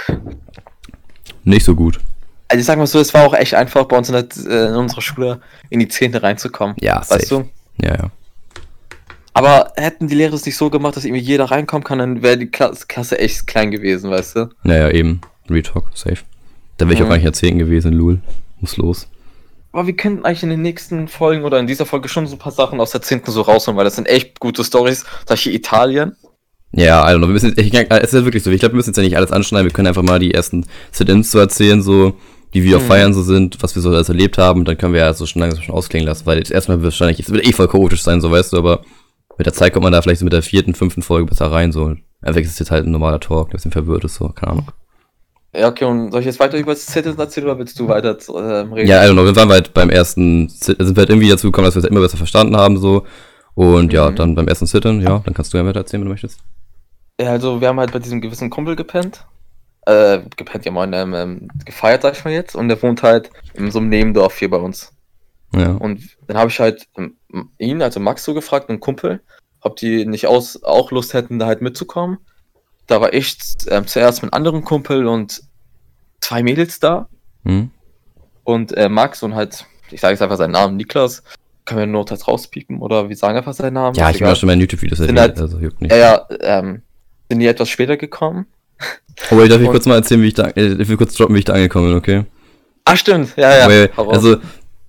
Nicht 1.42 1.64
so 1.64 1.74
gut. 1.74 1.98
Also 2.46 2.60
ich 2.60 2.66
sag 2.66 2.78
mal 2.78 2.86
so, 2.86 3.00
es 3.00 3.12
war 3.12 3.26
auch 3.26 3.34
echt 3.34 3.54
einfach 3.54 3.86
bei 3.86 3.98
uns 3.98 4.08
in, 4.08 4.14
der, 4.14 4.26
äh, 4.46 4.68
in 4.68 4.76
unserer 4.76 5.00
Schule 5.02 5.40
in 5.68 5.80
die 5.80 5.88
Zehnte 5.88 6.22
reinzukommen. 6.22 6.76
Ja, 6.78 6.98
weißt 6.98 7.26
safe. 7.28 7.48
du? 7.78 7.84
Ja, 7.84 7.94
ja. 7.96 8.10
Aber 9.34 9.72
hätten 9.76 10.06
die 10.06 10.14
Lehrer 10.14 10.34
es 10.34 10.46
nicht 10.46 10.56
so 10.56 10.70
gemacht, 10.70 10.94
dass 10.94 11.04
irgendwie 11.04 11.22
jeder 11.24 11.46
reinkommen 11.46 11.82
kann, 11.82 11.98
dann 11.98 12.22
wäre 12.22 12.38
die 12.38 12.52
Klasse, 12.52 13.18
echt 13.18 13.48
klein 13.48 13.72
gewesen, 13.72 14.10
weißt 14.12 14.36
du? 14.36 14.50
Naja, 14.62 14.90
eben. 14.90 15.22
Real 15.50 15.62
Talk, 15.62 15.90
safe. 15.94 16.18
Da 16.76 16.84
wäre 16.86 16.94
ich 16.94 17.00
auch 17.00 17.06
Mhm. 17.06 17.10
gar 17.10 17.16
nicht 17.16 17.26
erzählen 17.26 17.58
gewesen, 17.58 17.92
Lul. 17.94 18.20
Muss 18.60 18.76
los. 18.76 19.08
Aber 19.72 19.86
wir 19.86 19.96
könnten 19.96 20.24
eigentlich 20.24 20.42
in 20.42 20.50
den 20.50 20.62
nächsten 20.62 21.08
Folgen 21.08 21.44
oder 21.44 21.58
in 21.58 21.66
dieser 21.66 21.86
Folge 21.86 22.08
schon 22.08 22.26
so 22.26 22.36
ein 22.36 22.38
paar 22.38 22.52
Sachen 22.52 22.80
aus 22.80 22.90
der 22.90 23.02
Zehnten 23.02 23.30
so 23.30 23.40
rausholen, 23.42 23.76
weil 23.78 23.84
das 23.84 23.96
sind 23.96 24.06
echt 24.06 24.38
gute 24.38 24.64
Stories. 24.64 25.04
Solche 25.26 25.50
Italien. 25.50 26.16
Ja, 26.72 27.08
I 27.08 27.14
don't 27.14 27.18
know. 27.18 27.26
Wir 27.28 27.32
müssen, 27.34 27.54
ich, 27.56 27.72
es 27.74 28.12
ist 28.12 28.12
ja 28.14 28.24
wirklich 28.24 28.42
so. 28.42 28.50
Ich 28.50 28.60
glaube, 28.60 28.74
wir 28.74 28.76
müssen 28.76 28.90
jetzt 28.90 28.96
ja 28.96 29.02
nicht 29.02 29.16
alles 29.16 29.32
anschneiden. 29.32 29.66
Wir 29.68 29.72
können 29.72 29.88
einfach 29.88 30.02
mal 30.02 30.18
die 30.18 30.32
ersten 30.34 30.66
Sit-ins 30.90 31.30
so 31.30 31.38
erzählen, 31.38 31.82
so, 31.82 32.14
wie 32.50 32.64
wir 32.64 32.76
auf 32.76 32.82
Mhm. 32.84 32.88
Feiern 32.88 33.14
so 33.14 33.22
sind, 33.22 33.62
was 33.62 33.74
wir 33.74 33.82
so 33.82 33.90
alles 33.90 34.08
erlebt 34.08 34.38
haben. 34.38 34.60
Und 34.60 34.68
dann 34.68 34.78
können 34.78 34.92
wir 34.94 35.00
ja 35.00 35.12
so 35.14 35.26
schon 35.26 35.40
langsam 35.40 35.62
schon 35.62 35.74
ausklingen 35.74 36.06
lassen, 36.06 36.26
weil 36.26 36.38
jetzt 36.38 36.50
erstmal 36.50 36.82
wahrscheinlich, 36.82 37.20
es 37.20 37.30
wird 37.30 37.46
eh 37.46 37.52
voll 37.52 37.68
chaotisch 37.68 38.02
sein, 38.02 38.20
so 38.20 38.30
weißt 38.30 38.52
du, 38.52 38.58
aber 38.58 38.82
mit 39.38 39.46
der 39.46 39.54
Zeit 39.54 39.72
kommt 39.72 39.84
man 39.84 39.92
da 39.92 40.02
vielleicht 40.02 40.20
so 40.20 40.24
mit 40.24 40.32
der 40.32 40.42
vierten, 40.42 40.74
fünften 40.74 41.02
Folge 41.02 41.26
besser 41.26 41.50
rein, 41.50 41.72
so. 41.72 41.94
Einfach 42.20 42.40
ist 42.40 42.60
jetzt 42.60 42.70
halt 42.70 42.86
ein 42.86 42.92
normaler 42.92 43.20
Talk, 43.20 43.48
der 43.48 43.54
ein 43.54 43.56
bisschen 43.56 43.72
verwirrt 43.72 44.04
ist, 44.04 44.14
so, 44.14 44.28
keine 44.28 44.52
Ahnung. 44.52 44.68
Ja, 45.54 45.68
okay, 45.68 45.84
und 45.84 46.12
soll 46.12 46.20
ich 46.20 46.26
jetzt 46.26 46.40
weiter 46.40 46.56
über 46.56 46.72
das 46.72 46.86
Zettel 46.86 47.18
erzählen 47.18 47.46
oder 47.46 47.58
willst 47.58 47.78
du 47.78 47.86
weiter 47.86 48.16
ähm, 48.28 48.72
reden? 48.72 48.88
Ja, 48.88 49.04
I 49.04 49.08
don't 49.08 49.12
know. 49.12 49.24
Wir 49.24 49.36
waren 49.36 49.50
halt 49.50 49.74
beim 49.74 49.90
ersten, 49.90 50.48
Sit 50.48 50.78
sind 50.80 50.96
wir 50.96 51.02
halt 51.02 51.10
irgendwie 51.10 51.28
dazu 51.28 51.48
gekommen, 51.48 51.66
dass 51.66 51.74
wir 51.74 51.80
es 51.82 51.88
immer 51.88 52.00
besser 52.00 52.16
verstanden 52.16 52.56
haben, 52.56 52.78
so. 52.78 53.06
Und 53.54 53.92
ja, 53.92 54.10
Mhm. 54.10 54.16
dann 54.16 54.34
beim 54.34 54.48
ersten 54.48 54.64
Sit-in, 54.66 55.02
ja, 55.02 55.18
dann 55.18 55.34
kannst 55.34 55.52
du 55.52 55.58
ja 55.58 55.64
weiter 55.66 55.80
erzählen, 55.80 56.00
wenn 56.00 56.06
du 56.06 56.12
möchtest. 56.12 56.40
Ja, 57.20 57.30
also 57.30 57.60
wir 57.60 57.68
haben 57.68 57.78
halt 57.78 57.92
bei 57.92 57.98
diesem 57.98 58.22
gewissen 58.22 58.48
Kumpel 58.48 58.76
gepennt. 58.76 59.26
Äh, 59.84 60.20
gepennt, 60.36 60.64
ja 60.64 60.72
mal, 60.72 60.92
ähm, 60.94 61.12
ähm, 61.12 61.48
gefeiert, 61.66 62.02
sag 62.02 62.16
ich 62.16 62.24
mal 62.24 62.32
jetzt. 62.32 62.54
Und 62.56 62.68
der 62.68 62.80
wohnt 62.82 63.02
halt 63.02 63.30
in 63.52 63.70
so 63.70 63.78
einem 63.78 63.90
Nebendorf 63.90 64.38
hier 64.38 64.48
bei 64.48 64.56
uns. 64.56 64.92
Ja. 65.54 65.72
Und 65.72 66.00
dann 66.28 66.38
habe 66.38 66.48
ich 66.50 66.58
halt 66.60 66.88
ähm, 66.96 67.16
ihn, 67.58 67.82
also 67.82 68.00
Max, 68.00 68.24
so 68.24 68.32
gefragt, 68.32 68.70
einen 68.70 68.80
Kumpel, 68.80 69.20
ob 69.60 69.76
die 69.76 70.06
nicht 70.06 70.26
aus, 70.26 70.62
auch 70.62 70.92
Lust 70.92 71.12
hätten, 71.12 71.38
da 71.38 71.46
halt 71.46 71.60
mitzukommen. 71.60 72.18
Da 72.92 73.00
war 73.00 73.14
ich 73.14 73.38
ähm, 73.68 73.86
zuerst 73.86 74.22
mit 74.22 74.34
einem 74.34 74.36
anderen 74.38 74.64
Kumpel 74.64 75.06
und 75.06 75.42
zwei 76.20 76.42
Mädels 76.42 76.78
da. 76.78 77.08
Hm? 77.46 77.70
Und 78.44 78.76
äh, 78.76 78.90
Max 78.90 79.22
und 79.22 79.34
halt, 79.34 79.64
ich 79.90 79.98
sage 79.98 80.12
jetzt 80.12 80.20
einfach 80.20 80.36
seinen 80.36 80.50
Namen, 80.50 80.76
Niklas. 80.76 81.22
Können 81.64 81.80
wir 81.80 81.86
Notfalls 81.86 82.28
rauspiepen 82.28 82.80
oder 82.80 83.08
wir 83.08 83.16
sagen 83.16 83.38
einfach 83.38 83.54
seinen 83.54 83.74
Namen. 83.74 83.94
Ja, 83.96 84.10
ich 84.10 84.22
auch 84.22 84.36
schon 84.36 84.48
mal 84.48 84.52
in 84.52 84.60
YouTube-Videos 84.60 85.00
erwähnt, 85.00 85.18
halt- 85.18 85.40
also 85.40 85.58
juckt 85.58 85.80
nicht. 85.80 85.90
Ja, 85.90 85.96
ja, 85.96 86.26
ähm, 86.40 86.82
sind 87.30 87.40
die 87.40 87.46
etwas 87.46 87.70
später 87.70 87.96
gekommen? 87.96 88.44
Aber 89.30 89.44
ich 89.44 89.48
darf 89.48 89.60
ich 89.62 89.68
kurz 89.70 89.86
mal 89.86 89.94
erzählen, 89.94 90.20
wie 90.20 90.26
ich 90.28 90.34
da, 90.34 90.48
äh, 90.48 90.74
ich 90.82 90.88
will 90.88 90.98
kurz 90.98 91.14
droppen, 91.14 91.34
wie 91.34 91.38
ich 91.38 91.44
da 91.46 91.54
angekommen 91.54 91.86
bin, 91.88 91.96
okay? 91.96 92.24
Ah, 92.84 92.96
stimmt, 92.96 93.34
ja, 93.36 93.70
ja. 93.70 93.88
Also, 94.08 94.36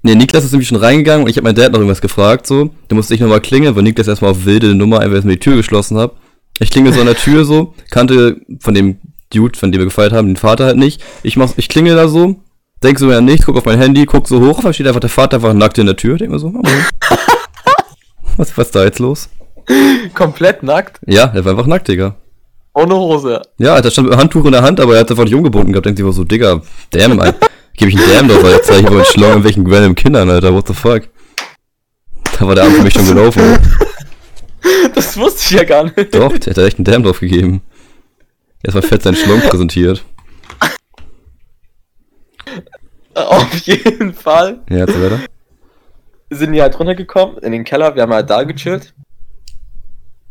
nee, 0.01 0.15
Niklas 0.15 0.43
ist 0.43 0.51
nämlich 0.51 0.67
schon 0.67 0.77
reingegangen 0.79 1.23
und 1.23 1.29
ich 1.29 1.37
habe 1.37 1.43
meinen 1.45 1.55
Dad 1.55 1.71
noch 1.71 1.79
irgendwas 1.79 2.01
gefragt, 2.01 2.47
so. 2.47 2.69
Da 2.89 2.95
musste 2.95 3.13
ich 3.13 3.21
nochmal 3.21 3.39
klingeln, 3.39 3.75
weil 3.77 3.83
Niklas 3.83 4.07
erstmal 4.09 4.31
auf 4.31 4.43
wilde 4.43 4.75
Nummer 4.75 4.99
einfach 4.99 5.15
erstmal 5.15 5.35
die 5.35 5.39
Tür 5.39 5.55
geschlossen 5.55 5.97
hat. 5.97 6.11
Ich 6.59 6.71
klingel 6.71 6.93
so 6.93 6.99
an 6.99 7.07
der 7.07 7.15
Tür 7.17 7.45
so, 7.45 7.73
kannte 7.89 8.37
von 8.59 8.73
dem 8.73 8.99
Dude, 9.33 9.57
von 9.57 9.71
dem 9.71 9.79
wir 9.79 9.85
gefeiert 9.85 10.13
haben, 10.13 10.27
den 10.27 10.35
Vater 10.37 10.65
halt 10.65 10.77
nicht. 10.77 11.03
Ich 11.23 11.35
mach, 11.37 11.51
ich 11.57 11.67
klingel 11.69 11.95
da 11.95 12.07
so, 12.07 12.35
denk 12.83 12.99
so 12.99 13.11
ja 13.11 13.21
nicht, 13.21 13.45
guck 13.45 13.57
auf 13.57 13.65
mein 13.65 13.79
Handy, 13.79 14.05
guck 14.05 14.27
so 14.27 14.39
hoch, 14.45 14.61
da 14.61 14.71
steht 14.71 14.87
einfach 14.87 14.99
der 14.99 15.09
Vater 15.09 15.37
einfach 15.37 15.53
nackt 15.53 15.77
in 15.79 15.87
der 15.87 15.95
Tür, 15.97 16.17
denk 16.17 16.31
mir 16.31 16.39
so, 16.39 16.47
oh, 16.47 16.61
was, 18.37 18.55
was 18.57 18.67
ist 18.67 18.75
da 18.75 18.83
jetzt 18.83 18.99
los? 18.99 19.29
Komplett 20.13 20.61
nackt, 20.63 20.99
Ja, 21.07 21.31
er 21.33 21.43
war 21.45 21.53
einfach 21.53 21.67
nackt, 21.67 21.87
Digga. 21.87 22.15
ohne 22.75 22.95
Hose. 22.95 23.41
Ja, 23.57 23.73
Alter, 23.75 23.89
stand 23.91 24.09
mit 24.09 24.17
Handtuch 24.17 24.45
in 24.45 24.51
der 24.51 24.61
Hand, 24.61 24.79
aber 24.79 24.93
er 24.95 24.99
hat 25.01 25.09
einfach 25.11 25.23
nicht 25.23 25.35
umgebunden 25.35 25.71
gehabt. 25.71 25.85
Denkt 25.85 25.99
sich 25.99 26.13
so, 26.13 26.23
Digga, 26.23 26.61
damn, 26.91 27.19
Alter. 27.19 27.47
Gebe 27.75 27.89
ich 27.89 27.97
einen 27.97 28.27
Damn 28.27 28.27
drauf, 28.27 28.51
jetzt 28.51 28.67
zeige 28.67 28.81
ich 28.81 28.87
aber 28.87 28.97
einen 28.97 29.05
Schlong 29.05 29.29
irgendwelchen 29.29 29.65
random 29.65 29.95
Kindern, 29.95 30.29
Alter, 30.29 30.53
what 30.53 30.67
the 30.67 30.73
fuck. 30.75 31.03
Da 32.37 32.45
war 32.47 32.53
der 32.55 32.65
Abend 32.65 32.77
für 32.77 32.83
mich 32.83 32.93
schon 32.93 33.07
gelaufen. 33.07 33.41
Das 34.95 35.17
wusste 35.17 35.41
ich 35.41 35.51
ja 35.59 35.63
gar 35.63 35.83
nicht. 35.85 36.13
Doch, 36.13 36.37
der 36.37 36.51
hat 36.53 36.57
echt 36.57 36.77
einen 36.77 36.85
Damn 36.85 37.03
drauf 37.03 37.19
gegeben. 37.19 37.61
Erstmal 38.63 38.83
fett 38.83 39.03
seinen 39.03 39.15
Schlong 39.15 39.41
präsentiert. 39.41 40.03
Auf 43.15 43.53
jeden 43.59 44.13
Fall 44.13 44.61
Ja, 44.69 44.77
jetzt 44.77 44.99
weiter. 44.99 45.19
sind 46.29 46.53
die 46.53 46.61
halt 46.61 46.77
runtergekommen 46.79 47.37
in 47.39 47.51
den 47.51 47.63
Keller. 47.63 47.95
Wir 47.95 48.03
haben 48.03 48.13
halt 48.13 48.29
da 48.29 48.43
gechillt. 48.43 48.93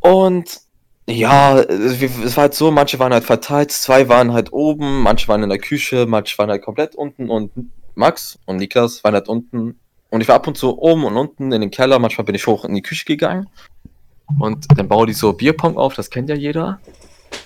Und 0.00 0.60
ja, 1.08 1.58
es 1.60 2.36
war 2.36 2.42
halt 2.42 2.54
so, 2.54 2.70
manche 2.70 2.98
waren 2.98 3.12
halt 3.12 3.24
verteilt, 3.24 3.70
zwei 3.70 4.08
waren 4.08 4.32
halt 4.32 4.52
oben, 4.52 5.02
manche 5.02 5.28
waren 5.28 5.42
in 5.42 5.48
der 5.48 5.58
Küche, 5.58 6.06
manche 6.06 6.36
waren 6.38 6.50
halt 6.50 6.62
komplett 6.62 6.94
unten 6.94 7.28
und 7.28 7.50
Max 7.94 8.38
und 8.46 8.56
Niklas 8.56 9.02
waren 9.04 9.14
halt 9.14 9.28
unten. 9.28 9.78
Und 10.10 10.20
ich 10.20 10.28
war 10.28 10.36
ab 10.36 10.46
und 10.46 10.56
zu 10.56 10.78
oben 10.78 11.04
und 11.04 11.16
unten 11.16 11.52
in 11.52 11.60
den 11.60 11.70
Keller, 11.70 11.98
manchmal 11.98 12.24
bin 12.24 12.34
ich 12.34 12.46
hoch 12.46 12.64
in 12.64 12.74
die 12.74 12.82
Küche 12.82 13.04
gegangen. 13.04 13.48
Und 14.38 14.66
dann 14.76 14.88
baue 14.88 15.06
die 15.06 15.12
so 15.12 15.32
Bierpong 15.32 15.76
auf, 15.76 15.94
das 15.94 16.10
kennt 16.10 16.28
ja 16.28 16.34
jeder. 16.34 16.80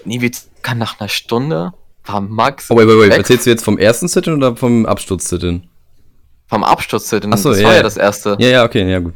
Wie 0.04 0.30
kann 0.62 0.78
nach 0.78 1.00
einer 1.00 1.09
Stunde 1.09 1.73
war 2.04 2.21
Max 2.21 2.71
Oh, 2.71 2.76
wait, 2.76 2.87
wait, 2.87 2.99
wait. 2.99 3.11
weg 3.11 3.18
Erzählst 3.18 3.47
du 3.47 3.50
jetzt 3.50 3.64
vom 3.64 3.78
ersten 3.78 4.09
Sit-In 4.09 4.35
oder 4.35 4.56
vom 4.56 4.87
Absturz-Sit-In? 4.87 5.64
vom 6.49 6.64
Absturz. 6.64 7.11
Denn 7.11 7.33
Ach 7.33 7.38
so, 7.38 7.50
das 7.50 7.59
ja, 7.59 7.64
war 7.64 7.73
ja 7.73 7.76
ja. 7.78 7.83
das 7.83 7.97
erste. 7.97 8.37
Ja, 8.38 8.49
ja, 8.49 8.64
okay, 8.64 8.88
ja, 8.90 8.99
gut. 9.00 9.14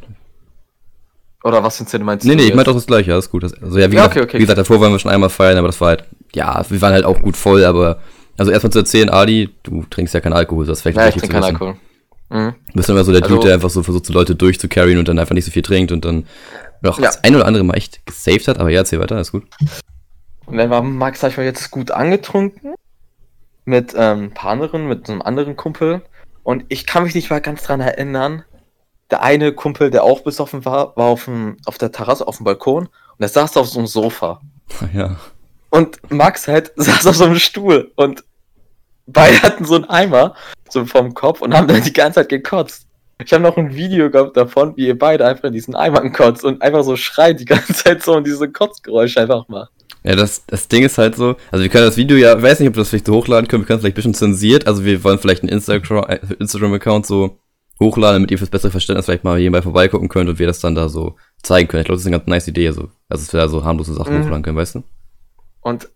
Oder 1.43 1.63
was 1.63 1.77
für 1.77 1.83
ein 1.83 1.87
Szene 1.87 2.03
meinst 2.03 2.25
Nee, 2.25 2.31
du? 2.31 2.35
nee, 2.37 2.41
ich 2.43 2.47
jetzt? 2.49 2.55
meinte 2.55 2.71
auch 2.71 2.75
das 2.75 2.85
gleiche, 2.85 3.13
alles 3.13 3.29
gut. 3.29 3.43
Also 3.43 3.79
ja, 3.79 3.89
wie, 3.89 3.95
Ja, 3.95 4.07
gesagt, 4.07 4.15
okay, 4.17 4.23
okay. 4.25 4.37
wie 4.37 4.41
gesagt, 4.41 4.59
davor 4.59 4.79
waren 4.81 4.91
wir 4.91 4.99
schon 4.99 5.11
einmal 5.11 5.29
feiern, 5.29 5.57
aber 5.57 5.67
das 5.69 5.79
war 5.81 5.89
halt, 5.89 6.03
ja, 6.35 6.63
wir 6.69 6.81
waren 6.81 6.93
halt 6.93 7.05
auch 7.05 7.19
gut 7.21 7.35
voll, 7.35 7.63
aber, 7.63 7.99
also 8.37 8.51
erstmal 8.51 8.71
zu 8.71 8.79
erzählen, 8.79 9.09
Adi, 9.09 9.49
du 9.63 9.83
trinkst 9.89 10.13
ja 10.13 10.19
keinen 10.19 10.33
Alkohol, 10.33 10.65
das 10.65 10.79
ist 10.79 10.81
vielleicht 10.83 10.97
Ja, 10.97 11.07
ich 11.07 11.15
trinke 11.15 11.33
keinen. 11.33 11.43
Alkohol. 11.45 11.75
Mhm. 12.31 12.55
Du 12.67 12.73
bist 12.73 12.89
immer 12.89 13.03
so 13.03 13.11
der 13.11 13.21
Also- 13.23 13.35
Dude, 13.35 13.47
der 13.47 13.55
einfach 13.55 13.69
so 13.69 13.83
versucht, 13.83 14.05
so 14.05 14.13
Leute 14.13 14.35
durchzucarryen 14.35 14.97
und 14.97 15.07
dann 15.07 15.19
einfach 15.19 15.35
nicht 15.35 15.45
so 15.45 15.51
viel 15.51 15.61
trinkt 15.61 15.91
und 15.91 16.05
dann 16.05 16.25
noch 16.81 16.97
Ja. 16.97 17.05
das 17.05 17.23
ein 17.23 17.35
oder 17.35 17.45
andere 17.45 17.63
Mal 17.63 17.75
echt 17.75 18.05
gesaved 18.05 18.47
hat, 18.47 18.57
aber 18.59 18.69
ja, 18.69 18.79
erzähl 18.79 18.99
weiter, 18.99 19.19
ist 19.19 19.31
gut. 19.31 19.43
Und 20.45 20.57
dann 20.57 20.69
war 20.69 20.81
Max, 20.81 21.19
sag 21.19 21.31
ich 21.31 21.37
mal, 21.37 21.43
jetzt 21.43 21.69
gut 21.71 21.91
angetrunken. 21.91 22.73
Mit 23.65 23.93
ähm, 23.95 24.23
ein 24.25 24.33
paar 24.33 24.51
anderen, 24.51 24.87
mit 24.87 25.09
einem 25.09 25.21
anderen 25.21 25.55
Kumpel. 25.55 26.01
Und 26.43 26.65
ich 26.69 26.87
kann 26.87 27.03
mich 27.03 27.13
nicht 27.13 27.29
mal 27.29 27.41
ganz 27.41 27.61
dran 27.63 27.79
erinnern. 27.79 28.43
Der 29.11 29.21
eine 29.21 29.53
Kumpel, 29.53 29.91
der 29.91 30.03
auch 30.03 30.21
besoffen 30.21 30.65
war, 30.65 30.95
war 30.97 31.05
auf, 31.05 31.25
dem, 31.25 31.57
auf 31.65 31.77
der 31.77 31.91
Terrasse, 31.91 32.27
auf 32.27 32.37
dem 32.37 32.45
Balkon. 32.45 32.85
Und 32.87 33.19
er 33.19 33.27
saß 33.27 33.55
auf 33.57 33.67
so 33.67 33.77
einem 33.79 33.87
Sofa. 33.87 34.41
Ja. 34.93 35.17
Und 35.69 35.99
Max 36.11 36.47
halt 36.47 36.71
saß 36.75 37.05
auf 37.07 37.15
so 37.15 37.25
einem 37.25 37.35
Stuhl. 37.35 37.91
Und 37.95 38.23
beide 39.05 39.41
hatten 39.43 39.65
so 39.65 39.75
einen 39.75 39.85
Eimer 39.85 40.33
so 40.73 40.85
vom 40.85 41.13
Kopf 41.13 41.41
und 41.41 41.53
haben 41.55 41.67
dann 41.67 41.81
die 41.83 41.93
ganze 41.93 42.21
Zeit 42.21 42.29
gekotzt. 42.29 42.87
Ich 43.23 43.31
habe 43.33 43.43
noch 43.43 43.55
ein 43.57 43.75
Video 43.75 44.09
gehabt 44.09 44.35
davon, 44.35 44.75
wie 44.77 44.87
ihr 44.87 44.97
beide 44.97 45.27
einfach 45.27 45.43
in 45.45 45.53
diesen 45.53 45.75
Eimer 45.75 46.09
kotzt 46.09 46.43
und 46.43 46.61
einfach 46.61 46.83
so 46.83 46.95
schreit 46.95 47.39
die 47.39 47.45
ganze 47.45 47.73
Zeit 47.73 48.03
so 48.03 48.15
und 48.15 48.25
diese 48.25 48.49
Kotzgeräusche 48.49 49.21
einfach 49.21 49.47
macht. 49.47 49.71
Ja, 50.03 50.15
das, 50.15 50.43
das 50.47 50.67
Ding 50.67 50.83
ist 50.83 50.97
halt 50.97 51.15
so, 51.15 51.35
also 51.51 51.61
wir 51.61 51.69
können 51.69 51.85
das 51.85 51.97
Video 51.97 52.17
ja, 52.17 52.35
ich 52.35 52.41
weiß 52.41 52.59
nicht, 52.59 52.69
ob 52.69 52.75
wir 52.75 52.81
das 52.81 52.89
vielleicht 52.89 53.05
so 53.05 53.13
hochladen 53.13 53.47
können, 53.47 53.61
wir 53.61 53.67
können 53.67 53.77
es 53.77 53.81
vielleicht 53.83 53.93
ein 53.93 54.01
bisschen 54.01 54.13
zensiert, 54.15 54.65
also 54.65 54.83
wir 54.83 55.03
wollen 55.03 55.19
vielleicht 55.19 55.43
einen 55.43 55.49
Instagram, 55.49 56.05
äh, 56.09 56.19
Instagram-Account 56.39 57.05
so 57.05 57.37
hochladen, 57.79 58.15
damit 58.15 58.31
ihr 58.31 58.39
fürs 58.39 58.49
bessere 58.49 58.71
Verständnis 58.71 59.05
vielleicht 59.05 59.23
mal 59.23 59.37
hierbei 59.37 59.61
vorbeigucken 59.61 60.09
könnt 60.09 60.27
und 60.27 60.39
wir 60.39 60.47
das 60.47 60.59
dann 60.59 60.73
da 60.73 60.89
so 60.89 61.15
zeigen 61.43 61.67
können. 61.67 61.81
Ich 61.81 61.85
glaube, 61.85 61.97
das 61.97 62.01
ist 62.01 62.07
eine 62.07 62.17
ganz 62.17 62.27
nice 62.27 62.47
Idee, 62.47 62.67
also, 62.67 62.89
also 63.09 63.25
dass 63.25 63.33
wir 63.33 63.39
da 63.41 63.47
so 63.47 63.63
harmlose 63.63 63.93
Sachen 63.93 64.15
Mhm. 64.17 64.23
hochladen 64.23 64.41
können, 64.43 64.57
weißt 64.57 64.75
du? 64.75 64.83
Und 65.61 65.87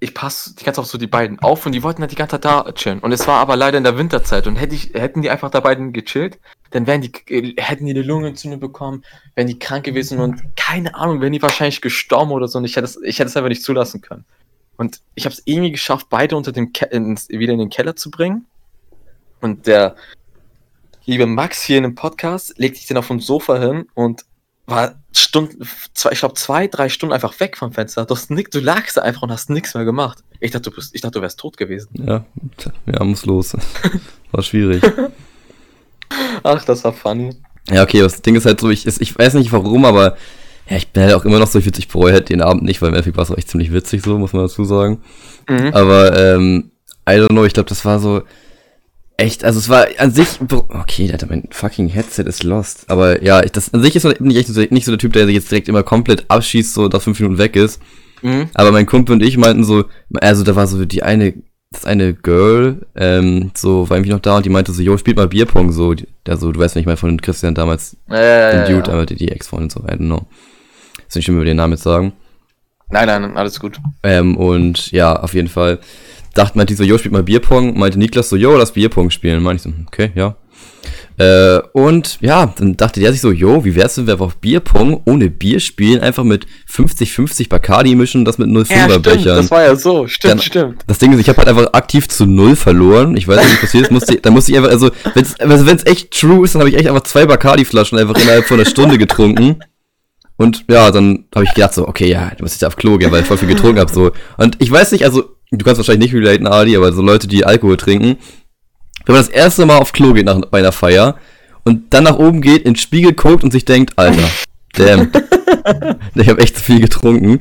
ich 0.00 0.14
passe 0.14 0.54
die 0.54 0.64
ganze 0.64 0.76
Zeit 0.76 0.84
auf 0.84 0.90
so 0.90 0.98
die 0.98 1.08
beiden 1.08 1.40
auf 1.40 1.66
und 1.66 1.72
die 1.72 1.82
wollten 1.82 2.02
halt 2.02 2.12
die 2.12 2.16
ganze 2.16 2.40
Zeit 2.40 2.44
da 2.44 2.70
chillen. 2.72 3.00
Und 3.00 3.10
es 3.10 3.26
war 3.26 3.40
aber 3.40 3.56
leider 3.56 3.78
in 3.78 3.84
der 3.84 3.98
Winterzeit. 3.98 4.46
Und 4.46 4.54
hätte 4.56 4.74
ich, 4.74 4.94
hätten 4.94 5.22
die 5.22 5.30
einfach 5.30 5.50
da 5.50 5.58
beiden 5.60 5.92
gechillt, 5.92 6.38
dann 6.70 6.86
wären 6.86 7.00
die, 7.00 7.12
äh, 7.28 7.54
hätten 7.60 7.84
die 7.84 7.90
eine 7.90 8.02
Lungenentzündung 8.02 8.60
bekommen, 8.60 9.04
wären 9.34 9.48
die 9.48 9.58
krank 9.58 9.84
gewesen 9.84 10.20
und 10.20 10.56
keine 10.56 10.94
Ahnung, 10.94 11.20
wären 11.20 11.32
die 11.32 11.42
wahrscheinlich 11.42 11.80
gestorben 11.80 12.30
oder 12.30 12.46
so. 12.46 12.58
Und 12.58 12.64
ich 12.64 12.76
hätte 12.76 12.84
es, 12.84 12.96
ich 13.02 13.18
hätte 13.18 13.34
einfach 13.36 13.48
nicht 13.48 13.62
zulassen 13.62 14.00
können. 14.00 14.24
Und 14.76 15.00
ich 15.16 15.24
habe 15.24 15.32
es 15.32 15.42
irgendwie 15.44 15.72
geschafft, 15.72 16.06
beide 16.08 16.36
unter 16.36 16.52
dem 16.52 16.72
Ke 16.72 16.84
ins, 16.86 17.28
wieder 17.28 17.52
in 17.52 17.58
den 17.58 17.70
Keller 17.70 17.96
zu 17.96 18.12
bringen. 18.12 18.46
Und 19.40 19.66
der 19.66 19.96
liebe 21.06 21.26
Max 21.26 21.62
hier 21.62 21.78
in 21.78 21.82
dem 21.82 21.96
Podcast 21.96 22.56
legt 22.58 22.76
sich 22.76 22.86
dann 22.86 22.98
auf 22.98 23.08
dem 23.08 23.18
Sofa 23.18 23.58
hin 23.58 23.88
und 23.94 24.24
war 24.68 24.94
Stunden, 25.12 25.66
zwei, 25.94 26.12
ich 26.12 26.18
glaube 26.18 26.34
zwei, 26.34 26.68
drei 26.68 26.88
Stunden 26.90 27.14
einfach 27.14 27.38
weg 27.40 27.56
vom 27.56 27.72
Fenster. 27.72 28.04
Du, 28.04 28.14
hast 28.14 28.30
nix, 28.30 28.50
du 28.50 28.60
lagst 28.60 28.98
da 28.98 29.02
einfach 29.02 29.22
und 29.22 29.32
hast 29.32 29.48
nichts 29.48 29.74
mehr 29.74 29.84
gemacht. 29.84 30.22
Ich 30.40 30.50
dachte, 30.50 30.70
du 30.70 30.76
bist, 30.76 30.94
ich 30.94 31.00
dachte, 31.00 31.18
du 31.18 31.22
wärst 31.22 31.40
tot 31.40 31.56
gewesen. 31.56 31.88
Ja, 31.94 32.24
ja, 32.86 33.04
muss 33.04 33.24
los. 33.24 33.56
War 34.30 34.42
schwierig. 34.42 34.82
Ach, 36.42 36.64
das 36.64 36.84
war 36.84 36.92
funny. 36.92 37.34
Ja, 37.70 37.82
okay, 37.82 38.00
das 38.00 38.20
Ding 38.20 38.34
ist 38.34 38.44
halt 38.44 38.60
so, 38.60 38.68
ich, 38.70 38.86
ich 38.86 39.18
weiß 39.18 39.34
nicht 39.34 39.52
warum, 39.52 39.84
aber 39.86 40.16
ja, 40.68 40.76
ich 40.76 40.88
bin 40.88 41.02
halt 41.02 41.14
auch 41.14 41.24
immer 41.24 41.38
noch 41.38 41.46
so, 41.46 41.58
ich, 41.58 41.66
ich 41.66 41.88
bereue 41.88 42.12
halt 42.12 42.28
den 42.28 42.42
Abend 42.42 42.62
nicht, 42.62 42.82
weil 42.82 42.88
im 42.88 42.94
Endeffekt 42.94 43.16
war 43.16 43.24
es 43.24 43.30
auch 43.30 43.38
echt 43.38 43.48
ziemlich 43.48 43.72
witzig 43.72 44.02
so, 44.02 44.18
muss 44.18 44.34
man 44.34 44.42
dazu 44.42 44.64
sagen. 44.64 45.02
Mhm. 45.48 45.72
Aber, 45.72 46.16
ähm, 46.16 46.70
I 47.08 47.12
don't 47.12 47.28
know, 47.28 47.44
ich 47.44 47.54
glaube, 47.54 47.70
das 47.70 47.86
war 47.86 47.98
so 47.98 48.22
echt, 49.18 49.44
also 49.44 49.58
es 49.58 49.68
war 49.68 49.86
an 49.98 50.10
sich, 50.12 50.26
okay, 50.68 51.10
Alter, 51.12 51.26
mein 51.28 51.48
fucking 51.50 51.88
Headset 51.88 52.22
ist 52.22 52.42
lost. 52.44 52.84
Aber 52.88 53.22
ja, 53.22 53.42
ich, 53.42 53.52
das 53.52 53.74
an 53.74 53.82
sich 53.82 53.94
ist 53.96 54.04
so- 54.04 54.10
ich 54.10 54.36
echt 54.36 54.48
so, 54.48 54.60
nicht 54.70 54.84
so 54.86 54.92
der 54.92 54.98
Typ, 54.98 55.12
der 55.12 55.26
sich 55.26 55.34
jetzt 55.34 55.50
direkt 55.50 55.68
immer 55.68 55.82
komplett 55.82 56.24
abschießt, 56.28 56.72
so 56.72 56.88
nach 56.88 57.02
fünf 57.02 57.20
Minuten 57.20 57.36
weg 57.38 57.54
ist. 57.56 57.82
Mhm. 58.22 58.48
Aber 58.54 58.72
mein 58.72 58.86
Kumpel 58.86 59.12
und 59.14 59.22
ich 59.22 59.36
meinten 59.36 59.64
so, 59.64 59.84
also 60.14 60.42
da 60.44 60.56
war 60.56 60.66
so 60.66 60.84
die 60.86 61.02
eine, 61.02 61.34
das 61.70 61.84
eine 61.84 62.14
Girl, 62.14 62.86
ähm, 62.96 63.50
so 63.54 63.90
war 63.90 63.96
irgendwie 63.98 64.12
noch 64.12 64.20
da 64.20 64.38
und 64.38 64.46
die 64.46 64.50
meinte 64.50 64.72
so, 64.72 64.80
jo, 64.82 64.96
spielt 64.96 65.16
mal 65.18 65.28
Bierpong, 65.28 65.70
so, 65.72 65.92
die- 65.94 66.08
also 66.26 66.50
du 66.50 66.58
weißt 66.60 66.76
nicht 66.76 66.86
mal 66.86 66.96
von 66.96 67.20
Christian 67.20 67.54
damals, 67.54 67.96
ja, 68.08 68.64
den 68.64 68.74
Dude, 68.74 68.88
ja. 68.88 68.94
aber 68.94 69.04
die, 69.06 69.16
die 69.16 69.28
Ex-Freundin 69.28 69.68
so, 69.70 69.80
I 69.80 69.92
don't 69.92 69.98
know. 70.06 70.26
Ist 71.06 71.16
nicht 71.16 71.24
schlimm, 71.24 71.36
wenn 71.36 71.44
wir 71.44 71.50
den 71.52 71.56
Namen 71.58 71.72
jetzt 71.74 71.82
sagen. 71.82 72.12
Nein, 72.90 73.06
nein, 73.06 73.36
alles 73.36 73.60
gut. 73.60 73.78
Ähm, 74.02 74.36
und 74.36 74.90
ja, 74.92 75.14
auf 75.14 75.34
jeden 75.34 75.48
Fall 75.48 75.78
dachte 76.34 76.56
meinte 76.56 76.72
die 76.72 76.76
so, 76.76 76.84
jo, 76.84 76.98
spielt 76.98 77.12
mal 77.12 77.22
Bierpong. 77.22 77.78
Meinte 77.78 77.98
Niklas 77.98 78.28
so, 78.28 78.36
jo, 78.36 78.56
lass 78.56 78.72
Bierpong 78.72 79.10
spielen. 79.10 79.42
Meinte 79.42 79.68
ich 79.68 79.74
so, 79.74 79.80
okay, 79.86 80.10
ja. 80.14 80.36
Äh, 81.18 81.60
und 81.72 82.18
ja, 82.20 82.54
dann 82.56 82.76
dachte 82.76 83.00
der 83.00 83.10
sich 83.10 83.20
so, 83.20 83.32
jo, 83.32 83.64
wie 83.64 83.74
wär's, 83.74 83.98
wenn 83.98 84.06
wir 84.06 84.14
einfach 84.14 84.34
Bierpong 84.34 85.02
ohne 85.04 85.28
Bier 85.30 85.58
spielen, 85.58 86.00
einfach 86.00 86.22
mit 86.22 86.46
50-50 86.72 87.48
Bacardi 87.48 87.96
mischen 87.96 88.20
und 88.20 88.24
das 88.24 88.38
mit 88.38 88.48
05er 88.48 88.88
Ja, 88.90 88.98
Bechern. 88.98 89.24
das 89.36 89.50
war 89.50 89.62
ja 89.64 89.74
so. 89.74 90.06
Stimmt, 90.06 90.34
Dann- 90.34 90.40
stimmt. 90.40 90.82
Das 90.86 90.98
Ding 90.98 91.12
ist, 91.12 91.18
ich 91.18 91.28
habe 91.28 91.38
halt 91.38 91.48
einfach 91.48 91.72
aktiv 91.72 92.08
zu 92.08 92.24
null 92.24 92.54
verloren. 92.54 93.16
Ich 93.16 93.26
weiß 93.26 93.38
nicht, 93.42 93.52
was 93.54 93.60
passiert 93.62 93.84
ist. 93.86 93.90
Musste, 93.90 94.14
da 94.16 94.30
musste 94.30 94.52
ich 94.52 94.58
einfach, 94.58 94.70
also, 94.70 94.90
wenn's, 95.14 95.38
also 95.40 95.66
wenn's 95.66 95.84
echt 95.86 96.12
true 96.12 96.44
ist, 96.44 96.54
dann 96.54 96.60
habe 96.60 96.70
ich 96.70 96.76
echt 96.76 96.86
einfach 96.88 97.02
zwei 97.02 97.26
Bacardi-Flaschen 97.26 97.98
einfach 97.98 98.16
innerhalb 98.16 98.44
von 98.44 98.60
einer 98.60 98.68
Stunde 98.68 98.96
getrunken. 98.96 99.56
Und 100.36 100.64
ja, 100.70 100.92
dann 100.92 101.24
habe 101.34 101.44
ich 101.46 101.52
gedacht 101.52 101.74
so, 101.74 101.88
okay, 101.88 102.08
ja, 102.08 102.30
du 102.36 102.44
musst 102.44 102.54
jetzt 102.54 102.64
auf 102.64 102.76
Klo 102.76 102.96
gehen, 102.96 103.10
weil 103.10 103.22
ich 103.22 103.26
voll 103.26 103.38
viel 103.38 103.48
getrunken 103.48 103.80
habe. 103.80 103.92
So. 103.92 104.12
Und 104.36 104.54
ich 104.60 104.70
weiß 104.70 104.92
nicht, 104.92 105.02
also, 105.04 105.24
du 105.50 105.64
kannst 105.64 105.78
wahrscheinlich 105.78 106.12
nicht 106.12 106.20
relaten, 106.20 106.46
Ali, 106.46 106.76
aber 106.76 106.92
so 106.92 107.02
Leute, 107.02 107.26
die 107.26 107.44
Alkohol 107.44 107.76
trinken, 107.76 108.18
wenn 109.06 109.14
man 109.14 109.24
das 109.24 109.32
erste 109.32 109.64
Mal 109.66 109.78
auf 109.78 109.92
Klo 109.92 110.12
geht 110.12 110.26
nach, 110.26 110.40
bei 110.50 110.58
einer 110.58 110.72
Feier 110.72 111.16
und 111.64 111.94
dann 111.94 112.04
nach 112.04 112.18
oben 112.18 112.40
geht, 112.40 112.62
in 112.62 112.74
den 112.74 112.76
Spiegel 112.76 113.12
guckt 113.12 113.44
und 113.44 113.52
sich 113.52 113.64
denkt, 113.64 113.98
Alter, 113.98 114.28
damn, 114.74 115.10
ich 116.14 116.28
habe 116.28 116.40
echt 116.40 116.56
zu 116.56 116.62
viel 116.62 116.80
getrunken. 116.80 117.40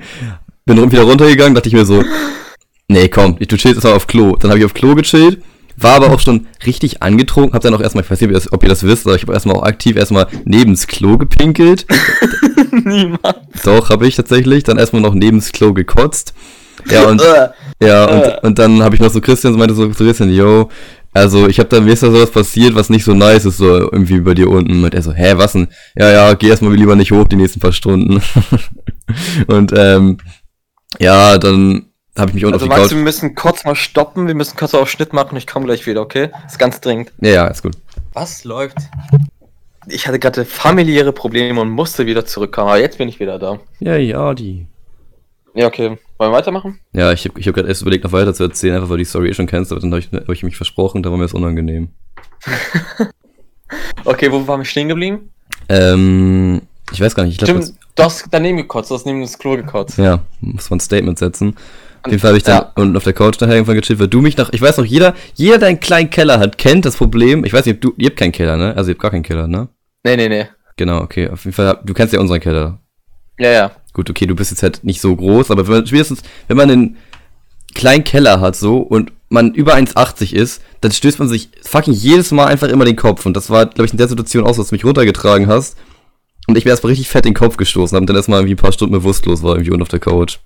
Bin 0.65 0.91
wieder 0.91 1.03
runtergegangen, 1.03 1.55
dachte 1.55 1.69
ich 1.69 1.75
mir 1.75 1.85
so, 1.85 2.03
nee, 2.87 3.07
komm, 3.09 3.37
du 3.37 3.45
chillst 3.45 3.75
erstmal 3.75 3.93
auf 3.93 4.07
Klo. 4.07 4.35
Dann 4.35 4.49
habe 4.49 4.59
ich 4.59 4.65
auf 4.65 4.73
Klo 4.73 4.95
gechillt, 4.95 5.41
war 5.77 5.95
aber 5.95 6.11
auch 6.11 6.19
schon 6.19 6.47
richtig 6.65 7.03
angetrunken, 7.03 7.53
hab 7.53 7.61
dann 7.61 7.73
auch 7.73 7.81
erstmal, 7.81 8.03
ich 8.03 8.09
weiß 8.09 8.19
nicht, 8.19 8.29
ob 8.29 8.31
ihr 8.31 8.39
das, 8.39 8.53
ob 8.53 8.63
ihr 8.63 8.69
das 8.69 8.83
wisst, 8.83 9.05
aber 9.05 9.15
ich 9.15 9.21
habe 9.21 9.33
erstmal 9.33 9.55
auch 9.55 9.63
aktiv 9.63 9.95
erstmal 9.95 10.27
neben's 10.45 10.87
Klo 10.87 11.17
gepinkelt. 11.17 11.85
Niemand. 12.71 13.37
Doch, 13.63 13.89
habe 13.89 14.07
ich 14.07 14.15
tatsächlich. 14.15 14.63
Dann 14.63 14.77
erstmal 14.77 15.01
noch 15.01 15.13
neben's 15.13 15.51
Klo 15.51 15.73
gekotzt. 15.73 16.33
Ja, 16.91 17.07
und, 17.07 17.21
Äh, 17.21 17.49
ja, 17.85 18.05
Äh. 18.05 18.13
und, 18.37 18.43
und 18.43 18.59
dann 18.59 18.81
habe 18.83 18.95
ich 18.95 19.01
noch 19.01 19.11
so 19.11 19.21
Christian, 19.21 19.53
so 19.53 19.59
meinte 19.59 19.75
so, 19.75 19.91
so 19.91 20.03
Christian, 20.05 20.31
yo, 20.31 20.69
also 21.13 21.47
ich 21.47 21.57
habe 21.59 21.69
da, 21.69 21.79
mir 21.81 21.93
ist 21.93 22.03
da 22.03 22.11
sowas 22.11 22.29
passiert, 22.31 22.75
was 22.75 22.89
nicht 22.89 23.03
so 23.03 23.13
nice 23.13 23.45
ist, 23.45 23.57
so 23.57 23.65
irgendwie 23.91 24.19
bei 24.19 24.33
dir 24.35 24.49
unten. 24.49 24.83
Und 24.83 24.93
er 24.93 25.01
so, 25.01 25.13
hä, 25.13 25.33
was 25.37 25.53
denn? 25.53 25.67
Ja, 25.95 26.11
ja, 26.11 26.33
geh 26.33 26.47
erstmal 26.49 26.73
lieber 26.75 26.95
nicht 26.95 27.11
hoch 27.11 27.27
die 27.27 27.35
nächsten 27.37 27.59
paar 27.59 27.71
Stunden. 27.71 28.21
und 29.47 29.73
ähm, 29.75 30.17
ja, 30.99 31.37
dann 31.37 31.87
habe 32.17 32.29
ich 32.29 32.35
mich 32.35 32.45
unten 32.45 32.55
also 32.55 32.65
auf 32.65 32.71
die 32.73 32.77
Max, 32.77 32.81
Couch. 32.89 32.97
wir 32.97 33.03
müssen 33.03 33.35
kurz 33.35 33.63
mal 33.63 33.75
stoppen. 33.75 34.27
Wir 34.27 34.35
müssen 34.35 34.57
kurz 34.57 34.73
auf 34.73 34.89
Schnitt 34.89 35.13
machen. 35.13 35.37
Ich 35.37 35.47
komme 35.47 35.65
gleich 35.65 35.85
wieder, 35.87 36.01
okay? 36.01 36.29
ist 36.45 36.59
ganz 36.59 36.81
dringend. 36.81 37.11
Ja, 37.21 37.29
ja, 37.29 37.47
ist 37.47 37.63
gut. 37.63 37.75
Was 38.13 38.43
läuft? 38.43 38.77
Ich 39.87 40.07
hatte 40.07 40.19
gerade 40.19 40.43
familiäre 40.45 41.13
Probleme 41.13 41.61
und 41.61 41.69
musste 41.69 42.05
wieder 42.05 42.25
zurückkommen, 42.25 42.69
aber 42.69 42.79
jetzt 42.79 42.97
bin 42.97 43.07
ich 43.09 43.19
wieder 43.19 43.39
da. 43.39 43.59
Ja, 43.79 43.95
ja, 43.95 44.33
die. 44.33 44.67
Ja, 45.57 45.65
okay. 45.67 45.97
Wollen 46.19 46.31
wir 46.31 46.37
weitermachen? 46.37 46.79
Ja, 46.93 47.11
ich 47.11 47.25
habe 47.25 47.39
ich 47.39 47.47
hab 47.47 47.55
gerade 47.55 47.67
erst 47.67 47.81
überlegt, 47.81 48.03
noch 48.03 48.11
weiter 48.11 48.33
zu 48.33 48.43
erzählen, 48.43 48.75
einfach 48.75 48.89
weil 48.89 48.97
die 48.99 49.05
Story 49.05 49.29
eh 49.29 49.33
schon 49.33 49.47
kennst, 49.47 49.71
aber 49.71 49.81
dann 49.81 49.91
habe 49.91 49.99
ich, 49.99 50.11
hab 50.11 50.29
ich 50.29 50.43
mich 50.43 50.55
versprochen, 50.55 51.01
da 51.03 51.09
war 51.09 51.17
mir 51.17 51.23
das 51.25 51.33
unangenehm. 51.33 51.89
Okay, 54.05 54.31
wo 54.31 54.47
waren 54.47 54.61
wir 54.61 54.65
stehen 54.65 54.87
geblieben? 54.87 55.31
Ähm, 55.67 56.61
ich 56.93 57.01
weiß 57.01 57.15
gar 57.15 57.23
nicht, 57.23 57.33
ich 57.33 57.45
glaube, 57.45 57.61
Stimmt. 57.61 57.77
Du 57.95 58.03
hast 58.03 58.25
daneben 58.31 58.57
gekotzt, 58.57 58.89
du 58.91 58.95
hast 58.95 59.05
neben 59.05 59.21
das 59.21 59.37
Klo 59.37 59.57
gekotzt. 59.57 59.97
Ja, 59.97 60.19
muss 60.39 60.69
man 60.69 60.77
ein 60.77 60.79
Statement 60.79 61.19
setzen. 61.19 61.55
Auf 62.03 62.11
jeden 62.11 62.19
Fall 62.21 62.29
habe 62.29 62.37
ich 62.37 62.43
dann 62.43 62.61
Ja. 62.61 62.71
unten 62.75 62.95
auf 62.95 63.03
der 63.03 63.11
Couch 63.13 63.41
nachher 63.41 63.55
irgendwann 63.55 63.75
gechillt, 63.75 63.99
weil 63.99 64.07
du 64.07 64.21
mich 64.21 64.37
nach, 64.37 64.49
ich 64.53 64.61
weiß 64.61 64.77
noch, 64.77 64.85
jeder, 64.85 65.13
jeder, 65.33 65.57
der 65.57 65.67
einen 65.69 65.79
kleinen 65.81 66.09
Keller 66.09 66.39
hat, 66.39 66.57
kennt 66.57 66.85
das 66.85 66.95
Problem. 66.95 67.43
Ich 67.43 67.51
weiß 67.51 67.65
nicht, 67.65 67.75
ob 67.75 67.81
du, 67.81 67.93
ihr 67.97 68.07
habt 68.07 68.17
keinen 68.17 68.31
Keller, 68.31 68.55
ne? 68.55 68.73
Also 68.77 68.91
ihr 68.91 68.93
habt 68.93 69.01
gar 69.01 69.11
keinen 69.11 69.23
Keller, 69.23 69.47
ne? 69.47 69.67
Nee, 70.03 70.15
nee, 70.15 70.29
nee. 70.29 70.45
Genau, 70.77 71.01
okay. 71.01 71.29
Auf 71.29 71.43
jeden 71.43 71.55
Fall, 71.55 71.77
du 71.83 71.93
kennst 71.93 72.13
ja 72.13 72.19
unseren 72.21 72.39
Keller. 72.39 72.79
Ja, 73.39 73.51
ja. 73.51 73.71
Gut, 73.97 74.11
okay, 74.11 74.27
du 74.27 74.35
bist 74.35 74.51
jetzt 74.51 74.61
halt 74.61 74.83
nicht 74.83 75.01
so 75.01 75.15
groß, 75.15 75.49
aber 75.49 75.67
wenn 75.67 75.73
man, 75.73 75.87
spätestens, 75.87 76.21
wenn 76.47 76.55
man 76.55 76.69
einen 76.69 76.97
kleinen 77.73 78.03
Keller 78.03 78.39
hat 78.39 78.55
so 78.55 78.77
und 78.77 79.11
man 79.29 79.55
über 79.55 79.73
1,80 79.73 80.33
ist, 80.33 80.61
dann 80.81 80.91
stößt 80.91 81.17
man 81.17 81.27
sich 81.27 81.49
fucking 81.63 81.95
jedes 81.95 82.29
Mal 82.29 82.45
einfach 82.45 82.67
immer 82.67 82.85
den 82.85 82.95
Kopf. 82.95 83.25
Und 83.25 83.35
das 83.35 83.49
war, 83.49 83.65
glaube 83.65 83.85
ich, 83.85 83.91
in 83.91 83.97
der 83.97 84.07
Situation 84.07 84.45
auch 84.45 84.53
so, 84.53 84.61
dass 84.61 84.69
du 84.69 84.75
mich 84.75 84.85
runtergetragen 84.85 85.47
hast. 85.47 85.77
Und 86.45 86.55
ich 86.59 86.63
mir 86.63 86.69
erstmal 86.69 86.91
richtig 86.91 87.09
fett 87.09 87.25
den 87.25 87.33
Kopf 87.33 87.57
gestoßen 87.57 87.95
habe 87.95 88.03
und 88.03 88.07
dann 88.07 88.15
erstmal 88.15 88.39
irgendwie 88.41 88.53
ein 88.53 88.61
paar 88.61 88.71
Stunden 88.71 88.93
bewusstlos 88.93 89.41
war, 89.41 89.55
irgendwie 89.55 89.71
unten 89.71 89.81
auf 89.81 89.89
der 89.89 89.99
Couch. 89.99 90.37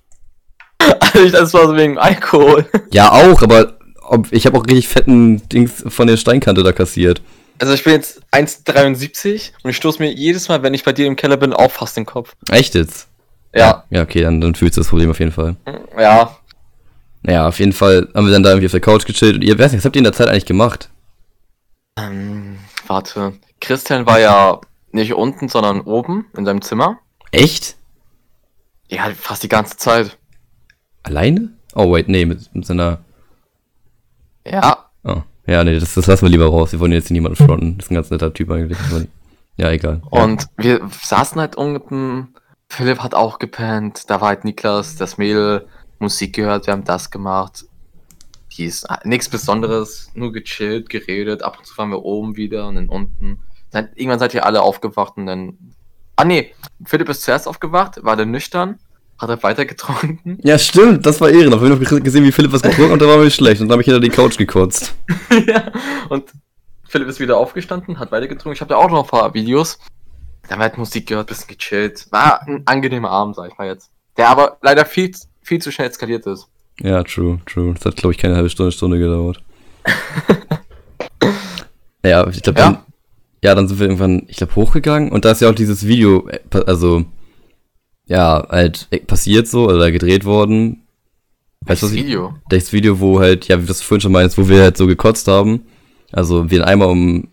das 1.30 1.52
war 1.52 1.68
so 1.68 1.76
wegen 1.76 1.98
Alkohol. 1.98 2.64
Ja, 2.90 3.12
auch, 3.12 3.42
aber 3.42 3.76
ob, 4.00 4.32
ich 4.32 4.46
habe 4.46 4.56
auch 4.56 4.64
richtig 4.64 4.88
fetten 4.88 5.46
Dings 5.50 5.84
von 5.86 6.06
der 6.06 6.16
Steinkante 6.16 6.62
da 6.62 6.72
kassiert. 6.72 7.20
Also 7.58 7.74
ich 7.74 7.84
bin 7.84 7.92
jetzt 7.92 8.22
1,73 8.32 9.50
und 9.62 9.70
ich 9.70 9.76
stoße 9.76 10.02
mir 10.02 10.10
jedes 10.10 10.48
Mal, 10.48 10.62
wenn 10.62 10.72
ich 10.72 10.84
bei 10.84 10.92
dir 10.94 11.06
im 11.06 11.16
Keller 11.16 11.36
bin, 11.36 11.52
auch 11.52 11.70
fast 11.70 11.98
den 11.98 12.06
Kopf. 12.06 12.32
Echt 12.48 12.74
jetzt? 12.74 13.08
Ja, 13.54 13.84
Ja, 13.90 14.02
okay, 14.02 14.22
dann, 14.22 14.40
dann 14.40 14.54
fühlst 14.54 14.76
du 14.76 14.80
das 14.80 14.88
Problem 14.88 15.10
auf 15.10 15.18
jeden 15.18 15.32
Fall. 15.32 15.56
ja. 15.98 16.36
Naja, 17.22 17.46
auf 17.46 17.58
jeden 17.58 17.72
Fall 17.72 18.08
haben 18.14 18.26
wir 18.26 18.32
dann 18.32 18.42
da 18.42 18.50
irgendwie 18.50 18.66
auf 18.66 18.72
der 18.72 18.80
Couch 18.80 19.04
gechillt 19.06 19.36
und 19.36 19.42
ihr, 19.42 19.58
weiß 19.58 19.72
nicht, 19.72 19.80
was 19.80 19.84
habt 19.84 19.94
ihr 19.94 20.00
in 20.00 20.04
der 20.04 20.12
Zeit 20.12 20.28
eigentlich 20.28 20.46
gemacht? 20.46 20.90
Ähm, 21.96 22.58
warte. 22.86 23.34
Christian 23.60 24.06
war 24.06 24.18
ja 24.18 24.60
nicht 24.90 25.14
unten, 25.14 25.48
sondern 25.48 25.82
oben 25.82 26.26
in 26.36 26.44
seinem 26.44 26.62
Zimmer. 26.62 26.98
Echt? 27.30 27.76
Ja, 28.88 29.10
fast 29.14 29.42
die 29.42 29.48
ganze 29.48 29.76
Zeit. 29.76 30.18
Alleine? 31.04 31.50
Oh, 31.74 31.92
wait, 31.92 32.08
nee, 32.08 32.24
mit, 32.24 32.54
mit 32.54 32.66
seiner. 32.66 32.98
Ja. 34.46 34.86
Oh. 35.04 35.22
Ja, 35.46 35.64
nee, 35.64 35.78
das, 35.78 35.94
das 35.94 36.06
lassen 36.06 36.22
wir 36.26 36.30
lieber 36.30 36.46
raus. 36.46 36.72
Wir 36.72 36.80
wollen 36.80 36.92
jetzt 36.92 37.08
hier 37.08 37.14
niemanden 37.14 37.36
fronten. 37.44 37.76
Das 37.78 37.86
ist 37.86 37.90
ein 37.90 37.94
ganz 37.96 38.10
netter 38.10 38.32
Typ 38.32 38.50
eigentlich. 38.50 38.78
Ja, 39.58 39.70
egal. 39.70 40.00
Und 40.08 40.46
wir 40.56 40.80
saßen 40.90 41.38
halt 41.38 41.56
unten. 41.56 42.34
Philipp 42.72 43.00
hat 43.00 43.14
auch 43.14 43.38
gepennt. 43.38 44.08
Da 44.08 44.22
war 44.22 44.28
halt 44.28 44.44
Niklas, 44.44 44.96
das 44.96 45.18
Mädel, 45.18 45.68
Musik 45.98 46.34
gehört, 46.34 46.66
wir 46.66 46.72
haben 46.72 46.84
das 46.84 47.10
gemacht. 47.10 47.66
Dies, 48.56 48.86
nichts 49.04 49.28
Besonderes, 49.28 50.10
nur 50.14 50.32
gechillt, 50.32 50.88
geredet. 50.88 51.42
Ab 51.42 51.58
und 51.58 51.66
zu 51.66 51.76
waren 51.76 51.90
wir 51.90 52.02
oben 52.02 52.36
wieder 52.36 52.66
und 52.66 52.76
dann 52.76 52.88
unten. 52.88 53.40
Dann, 53.72 53.90
irgendwann 53.94 54.18
seid 54.18 54.32
ihr 54.32 54.46
alle 54.46 54.62
aufgewacht 54.62 55.18
und 55.18 55.26
dann. 55.26 55.58
Ah 56.16 56.24
nee, 56.24 56.54
Philipp 56.84 57.10
ist 57.10 57.22
zuerst 57.22 57.46
aufgewacht, 57.46 58.02
war 58.04 58.16
dann 58.16 58.30
nüchtern, 58.30 58.78
hat 59.18 59.28
er 59.28 59.42
weiter 59.42 59.66
getrunken. 59.66 60.38
Ja, 60.42 60.58
stimmt, 60.58 61.04
das 61.04 61.20
war 61.20 61.28
ehrenhaft. 61.28 61.62
Wir 61.62 61.70
haben 61.70 61.82
noch 61.82 62.02
gesehen, 62.02 62.24
wie 62.24 62.32
Philipp 62.32 62.52
was 62.52 62.62
getrunken 62.62 62.84
hat 62.84 62.92
und 62.92 63.02
da 63.02 63.08
war 63.08 63.18
mir 63.18 63.30
schlecht. 63.30 63.60
Und 63.60 63.68
dann 63.68 63.74
habe 63.74 63.82
ich 63.82 63.86
hinter 63.86 64.00
die 64.00 64.08
Couch 64.08 64.38
gekotzt. 64.38 64.94
ja. 65.46 65.70
Und 66.08 66.32
Philipp 66.88 67.08
ist 67.08 67.20
wieder 67.20 67.36
aufgestanden, 67.36 67.98
hat 67.98 68.12
weiter 68.12 68.28
getrunken. 68.28 68.54
Ich 68.54 68.62
habe 68.62 68.70
da 68.70 68.76
auch 68.76 68.90
noch 68.90 69.04
ein 69.04 69.10
paar 69.10 69.34
Videos. 69.34 69.78
Da 70.48 70.56
wir 70.56 70.64
halt 70.64 70.78
Musik 70.78 71.06
gehört, 71.06 71.28
bisschen 71.28 71.56
gechillt. 71.56 72.06
War 72.10 72.42
ein 72.42 72.62
angenehmer 72.66 73.10
Abend, 73.10 73.36
sag 73.36 73.50
ich 73.50 73.58
mal 73.58 73.66
jetzt. 73.66 73.90
Der 74.16 74.28
aber 74.28 74.58
leider 74.60 74.84
viel, 74.84 75.12
viel 75.40 75.62
zu 75.62 75.70
schnell 75.70 75.88
eskaliert 75.88 76.26
ist. 76.26 76.48
Ja, 76.80 77.02
true, 77.04 77.38
true. 77.46 77.74
Das 77.74 77.84
hat, 77.84 77.96
glaube 77.96 78.12
ich, 78.12 78.18
keine 78.18 78.34
halbe 78.34 78.50
Stunde, 78.50 78.72
Stunde 78.72 78.98
gedauert. 78.98 79.42
ja, 82.04 82.26
ich 82.28 82.42
glaube, 82.42 82.58
dann, 82.58 82.74
Ja. 82.74 82.86
ja, 83.44 83.54
dann 83.54 83.68
sind 83.68 83.78
wir 83.78 83.86
irgendwann, 83.86 84.24
ich 84.28 84.36
glaube, 84.36 84.54
hochgegangen 84.56 85.12
und 85.12 85.24
da 85.24 85.30
ist 85.30 85.40
ja 85.40 85.50
auch 85.50 85.54
dieses 85.54 85.86
Video, 85.86 86.28
äh, 86.28 86.40
also, 86.66 87.04
ja, 88.06 88.46
halt 88.48 88.88
äh, 88.90 88.98
passiert 88.98 89.48
so 89.48 89.68
oder 89.68 89.92
gedreht 89.92 90.24
worden. 90.24 90.82
Weißt 91.60 91.82
du, 91.82 91.86
was 91.86 91.92
ich, 91.92 92.04
Video. 92.04 92.34
das 92.48 92.72
Video, 92.72 92.98
wo 92.98 93.20
halt, 93.20 93.46
ja, 93.46 93.58
wie 93.58 93.62
du 93.62 93.68
das 93.68 93.80
vorhin 93.80 94.00
schon 94.00 94.12
meinst, 94.12 94.36
wo 94.36 94.48
wir 94.48 94.62
halt 94.62 94.76
so 94.76 94.86
gekotzt 94.86 95.28
haben. 95.28 95.64
Also, 96.10 96.50
wir 96.50 96.60
einen 96.60 96.68
Eimer 96.68 96.88
um, 96.88 97.28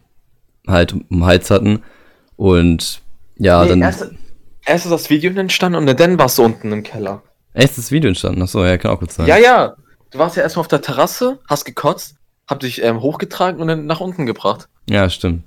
halt, 0.68 0.94
um 0.94 1.04
den 1.10 1.26
Hals 1.26 1.50
hatten 1.50 1.82
und, 2.40 3.02
ja, 3.38 3.64
Nee, 3.64 3.70
dann, 3.70 3.82
erst, 3.82 4.08
erst 4.66 4.86
ist 4.86 4.92
das 4.92 5.10
Video 5.10 5.30
entstanden 5.38 5.78
und 5.78 6.00
dann 6.00 6.18
warst 6.18 6.38
du 6.38 6.44
unten 6.44 6.72
im 6.72 6.84
Keller. 6.84 7.22
echt 7.54 7.78
das 7.78 7.92
Video 7.92 8.08
entstanden. 8.08 8.42
Achso, 8.42 8.64
ja, 8.64 8.78
kann 8.78 8.92
auch 8.92 9.00
gut 9.02 9.12
sein. 9.12 9.28
Ja, 9.28 9.38
ja. 9.38 9.76
Du 10.12 10.20
warst 10.20 10.38
ja 10.38 10.44
erstmal 10.44 10.62
auf 10.62 10.70
der 10.70 10.82
Terrasse, 10.82 11.40
hast 11.50 11.66
gekotzt, 11.66 12.16
hab 12.48 12.62
dich 12.62 12.82
ähm, 12.82 13.02
hochgetragen 13.02 13.60
und 13.62 13.68
dann 13.68 13.86
nach 13.86 14.00
unten 14.00 14.26
gebracht. 14.26 14.70
Ja, 14.90 15.10
stimmt. 15.10 15.44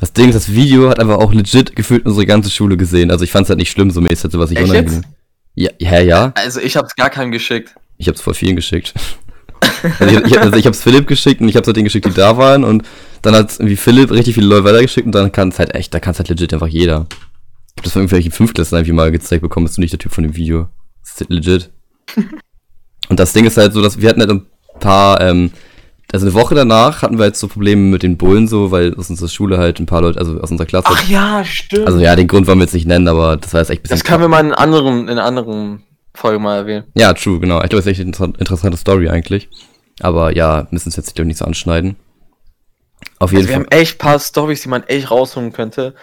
Das 0.00 0.12
Ding 0.12 0.28
ist, 0.30 0.34
das 0.34 0.52
Video 0.52 0.90
hat 0.90 0.98
aber 0.98 1.20
auch 1.20 1.32
legit 1.32 1.76
gefühlt 1.76 2.04
unsere 2.04 2.26
ganze 2.26 2.50
Schule 2.50 2.76
gesehen. 2.76 3.12
Also 3.12 3.22
ich 3.22 3.30
fand's 3.30 3.48
halt 3.48 3.60
nicht 3.60 3.70
schlimm, 3.70 3.92
so 3.92 4.00
mäßig, 4.00 4.32
so 4.32 4.40
was 4.40 4.50
ich 4.50 4.58
Echt 4.58 4.70
unangenehm. 4.70 5.04
Ja, 5.54 5.70
ja, 5.78 6.00
ja. 6.00 6.32
Also 6.34 6.58
ich 6.60 6.76
hab's 6.76 6.96
gar 6.96 7.10
keinem 7.10 7.30
geschickt. 7.30 7.76
Ich 7.96 8.08
hab's 8.08 8.20
vor 8.20 8.34
vielen 8.34 8.56
geschickt. 8.56 8.92
Also 9.98 10.18
ich, 10.18 10.24
ich, 10.26 10.40
also 10.40 10.56
ich 10.56 10.66
hab's 10.66 10.82
Philipp 10.82 11.06
geschickt 11.06 11.40
und 11.40 11.48
ich 11.48 11.56
hab's 11.56 11.66
halt 11.66 11.76
denen 11.76 11.84
geschickt, 11.84 12.06
die 12.06 12.12
da 12.12 12.36
waren 12.36 12.64
und 12.64 12.84
dann 13.22 13.34
hat 13.34 13.54
irgendwie 13.54 13.76
Philipp 13.76 14.10
richtig 14.10 14.34
viele 14.34 14.46
Leute 14.46 14.64
weitergeschickt 14.64 15.06
und 15.06 15.14
dann 15.14 15.32
kann's 15.32 15.58
halt 15.58 15.74
echt, 15.74 15.94
da 15.94 16.00
kann's 16.00 16.18
halt 16.18 16.28
legit 16.28 16.52
einfach 16.52 16.68
jeder. 16.68 17.06
Ich 17.08 17.78
hab 17.78 17.84
das 17.84 17.92
von 17.92 18.02
irgendwelchen 18.02 18.32
Fünftklässlern 18.32 18.80
irgendwie 18.80 18.92
mal 18.92 19.10
gezeigt 19.10 19.42
bekommen, 19.42 19.66
bist 19.66 19.78
du 19.78 19.80
nicht 19.80 19.92
der 19.92 19.98
Typ 19.98 20.12
von 20.12 20.24
dem 20.24 20.36
Video. 20.36 20.68
Das 21.02 21.20
ist 21.20 21.30
legit. 21.30 21.70
und 23.08 23.18
das 23.18 23.32
Ding 23.32 23.46
ist 23.46 23.56
halt 23.56 23.72
so, 23.72 23.82
dass 23.82 24.00
wir 24.00 24.08
hatten 24.08 24.20
halt 24.20 24.30
ein 24.30 24.46
paar, 24.78 25.20
ähm, 25.20 25.50
also 26.12 26.26
eine 26.26 26.34
Woche 26.34 26.54
danach 26.54 27.02
hatten 27.02 27.18
wir 27.18 27.24
halt 27.24 27.36
so 27.36 27.48
Probleme 27.48 27.80
mit 27.80 28.02
den 28.02 28.16
Bullen 28.16 28.46
so, 28.46 28.70
weil 28.70 28.94
aus 28.94 29.10
unserer 29.10 29.28
Schule 29.28 29.58
halt 29.58 29.80
ein 29.80 29.86
paar 29.86 30.02
Leute, 30.02 30.18
also 30.18 30.38
aus 30.40 30.50
unserer 30.50 30.66
Klasse, 30.66 30.88
Ach 30.90 31.08
ja, 31.08 31.44
stimmt. 31.44 31.86
also 31.86 31.98
ja, 31.98 32.14
den 32.14 32.28
Grund 32.28 32.46
wollen 32.46 32.58
wir 32.58 32.64
jetzt 32.64 32.74
nicht 32.74 32.86
nennen, 32.86 33.08
aber 33.08 33.36
das 33.36 33.52
war 33.52 33.60
jetzt 33.60 33.70
echt 33.70 33.80
ein 33.80 33.82
bisschen. 33.82 33.98
das 33.98 34.04
können 34.04 34.20
wir 34.20 34.28
mal 34.28 34.44
in 34.44 34.52
anderen, 34.52 35.08
in 35.08 35.18
anderen 35.18 35.82
Folge 36.14 36.38
mal 36.38 36.56
erwähnen. 36.58 36.84
ja, 36.94 37.12
true, 37.12 37.40
genau. 37.40 37.56
Ich 37.62 37.70
glaube, 37.70 37.76
das 37.82 37.86
ist 37.86 37.90
echt 37.92 38.00
eine 38.00 38.08
inter- 38.08 38.38
interessante 38.38 38.76
Story 38.76 39.08
eigentlich. 39.08 39.48
Aber 40.00 40.34
ja, 40.34 40.66
müssen 40.70 40.88
es 40.88 40.96
jetzt 40.96 41.16
nicht 41.18 41.38
so 41.38 41.44
anschneiden. 41.44 41.96
Auf 43.18 43.30
jeden 43.32 43.42
Also 43.42 43.48
wir 43.48 43.56
Fall. 43.56 43.64
haben 43.64 43.70
echt 43.70 43.98
paar 43.98 44.18
Stories, 44.18 44.62
die 44.62 44.68
man 44.68 44.82
echt 44.84 45.10
rausholen 45.10 45.52
könnte, 45.52 45.94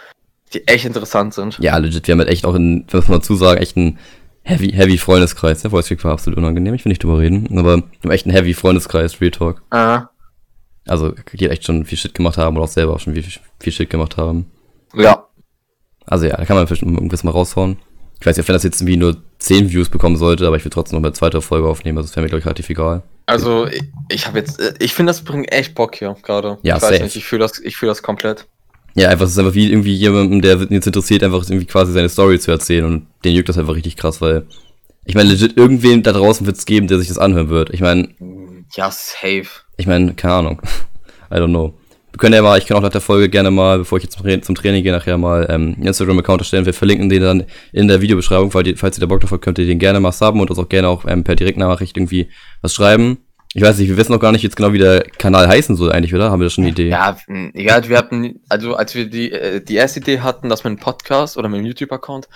die 0.53 0.67
echt 0.67 0.85
interessant 0.85 1.33
sind. 1.33 1.57
Ja, 1.59 1.77
legit, 1.77 2.07
wir 2.07 2.13
haben 2.13 2.19
halt 2.19 2.29
echt 2.29 2.45
auch 2.45 2.55
in, 2.55 2.85
muss 2.91 3.07
man 3.07 3.19
dazu 3.19 3.35
sagen, 3.35 3.59
echt 3.61 3.75
einen 3.77 3.97
heavy, 4.43 4.71
heavy 4.71 4.97
Freundeskreis. 4.97 5.61
Der 5.61 5.71
Voice 5.71 5.87
Click 5.87 6.03
war 6.03 6.11
absolut 6.13 6.37
unangenehm, 6.37 6.73
ich 6.73 6.83
will 6.85 6.89
nicht 6.91 7.03
drüber 7.03 7.19
reden. 7.19 7.47
Aber 7.57 7.77
wir 7.77 7.83
haben 8.03 8.11
echt 8.11 8.25
einen 8.25 8.35
heavy 8.35 8.53
Freundeskreis, 8.53 9.19
Real 9.21 9.31
Talk. 9.31 9.63
Ah, 9.71 10.09
Also, 10.87 11.13
die 11.33 11.49
echt 11.49 11.65
schon 11.65 11.85
viel 11.85 11.97
Shit 11.97 12.13
gemacht 12.13 12.37
haben 12.37 12.55
oder 12.57 12.65
auch 12.65 12.69
selber 12.69 12.93
auch 12.93 12.99
schon 12.99 13.13
viel, 13.13 13.23
viel 13.59 13.73
Shit 13.73 13.89
gemacht 13.89 14.17
haben. 14.17 14.51
ja. 14.93 15.25
Also 16.07 16.25
ja, 16.25 16.35
da 16.35 16.45
kann 16.45 16.57
man 16.57 16.65
vielleicht 16.65 16.81
irgendwas 16.81 17.23
mal 17.23 17.29
raushauen. 17.31 17.77
Ich 18.21 18.25
weiß 18.25 18.37
nicht, 18.37 18.47
wenn 18.47 18.53
das 18.53 18.63
jetzt 18.63 18.79
irgendwie 18.81 18.97
nur 18.97 19.17
10 19.39 19.71
Views 19.71 19.89
bekommen 19.89 20.15
sollte, 20.15 20.45
aber 20.47 20.55
ich 20.55 20.63
will 20.63 20.71
trotzdem 20.71 20.99
noch 20.99 21.05
eine 21.07 21.13
zweite 21.13 21.41
Folge 21.41 21.67
aufnehmen, 21.67 21.97
also 21.97 22.07
das 22.07 22.15
wäre 22.15 22.23
mir, 22.23 22.29
glaube 22.29 22.39
ich, 22.39 22.45
relativ 22.45 22.69
egal. 22.69 23.01
Also 23.25 23.65
ich, 23.67 23.83
ich 24.09 24.27
habe 24.27 24.37
jetzt, 24.39 24.59
äh, 24.61 24.73
ich 24.79 24.93
finde, 24.93 25.09
das 25.09 25.23
bringt 25.23 25.51
echt 25.51 25.73
Bock 25.75 25.95
hier 25.95 26.15
gerade. 26.21 26.57
Ja, 26.61 26.77
ich 26.77 26.81
weiß 26.83 26.89
safe. 26.91 27.03
nicht, 27.03 27.15
ich 27.15 27.25
fühle 27.25 27.41
das, 27.41 27.59
ich 27.59 27.75
fühle 27.77 27.89
das 27.91 28.03
komplett. 28.03 28.45
Ja, 28.93 29.09
einfach, 29.09 29.25
es 29.25 29.31
ist 29.31 29.39
einfach 29.39 29.53
wie 29.55 29.71
irgendwie 29.71 29.95
jemandem, 29.95 30.41
der 30.41 30.57
jetzt 30.69 30.85
interessiert, 30.87 31.23
einfach 31.23 31.41
irgendwie 31.43 31.65
quasi 31.65 31.93
seine 31.93 32.09
Story 32.09 32.39
zu 32.39 32.51
erzählen 32.51 32.85
und 32.85 33.07
den 33.23 33.33
juckt 33.33 33.49
das 33.49 33.57
einfach 33.57 33.73
richtig 33.75 33.95
krass, 33.97 34.21
weil 34.21 34.45
ich 35.05 35.15
meine, 35.15 35.29
legit, 35.29 35.57
irgendwen 35.57 36.03
da 36.03 36.11
draußen 36.11 36.45
wird 36.45 36.57
es 36.57 36.65
geben, 36.65 36.87
der 36.87 36.99
sich 36.99 37.07
das 37.07 37.17
anhören 37.17 37.49
wird. 37.49 37.71
Ich 37.71 37.81
meine, 37.81 38.09
Ja, 38.75 38.91
safe. 38.91 39.47
ich 39.77 39.87
meine, 39.87 40.13
keine 40.13 40.33
Ahnung. 40.35 40.61
I 41.31 41.35
don't 41.35 41.47
know. 41.47 41.73
Wir 42.11 42.17
können 42.17 42.35
ja 42.35 42.41
mal, 42.41 42.57
ich 42.57 42.65
kann 42.65 42.75
auch 42.77 42.81
nach 42.81 42.89
der 42.89 43.01
Folge 43.01 43.29
gerne 43.29 43.51
mal, 43.51 43.79
bevor 43.79 43.97
ich 43.97 44.03
jetzt 44.03 44.17
zum, 44.17 44.25
Tra- 44.25 44.41
zum 44.41 44.55
Training 44.55 44.83
gehe, 44.83 44.91
nachher 44.91 45.17
mal 45.17 45.47
ähm, 45.49 45.75
Instagram-Account 45.81 46.41
erstellen. 46.41 46.65
Wir 46.65 46.73
verlinken 46.73 47.07
den 47.09 47.21
dann 47.21 47.43
in 47.71 47.87
der 47.87 48.01
Videobeschreibung, 48.01 48.51
falls 48.51 48.67
ihr, 48.67 48.77
falls 48.77 48.97
ihr 48.97 49.01
da 49.01 49.05
Bock 49.05 49.21
drauf 49.21 49.31
habt, 49.31 49.43
könnt 49.43 49.59
ihr 49.59 49.65
den 49.65 49.79
gerne 49.79 49.99
mal 49.99 50.11
subben 50.11 50.41
und 50.41 50.49
uns 50.49 50.59
auch 50.59 50.67
gerne 50.67 50.89
auch 50.89 51.05
ähm, 51.07 51.23
per 51.23 51.35
Direktnachricht 51.35 51.95
irgendwie 51.95 52.29
was 52.61 52.73
schreiben. 52.73 53.19
Ich 53.53 53.61
weiß 53.61 53.77
nicht, 53.79 53.89
wir 53.89 53.97
wissen 53.97 54.13
noch 54.13 54.19
gar 54.19 54.31
nicht 54.31 54.43
jetzt 54.43 54.55
genau, 54.55 54.71
wie 54.71 54.77
der 54.77 55.01
Kanal 55.17 55.47
heißen 55.47 55.75
soll 55.75 55.91
eigentlich, 55.91 56.13
oder? 56.15 56.31
Haben 56.31 56.39
wir 56.39 56.45
da 56.45 56.49
schon 56.49 56.63
eine 56.63 56.71
Idee? 56.71 56.89
Ja, 56.89 57.17
egal, 57.53 57.87
wir 57.89 57.97
hatten, 57.97 58.39
also 58.47 58.75
als 58.75 58.95
wir 58.95 59.09
die, 59.09 59.31
äh, 59.31 59.61
die 59.61 59.75
erste 59.75 59.99
Idee 59.99 60.19
hatten, 60.21 60.47
dass 60.47 60.63
wir 60.63 60.69
einen 60.69 60.79
Podcast 60.79 61.37
oder 61.37 61.49
mit 61.49 61.57
einem 61.59 61.67
YouTube-Account, 61.67 62.29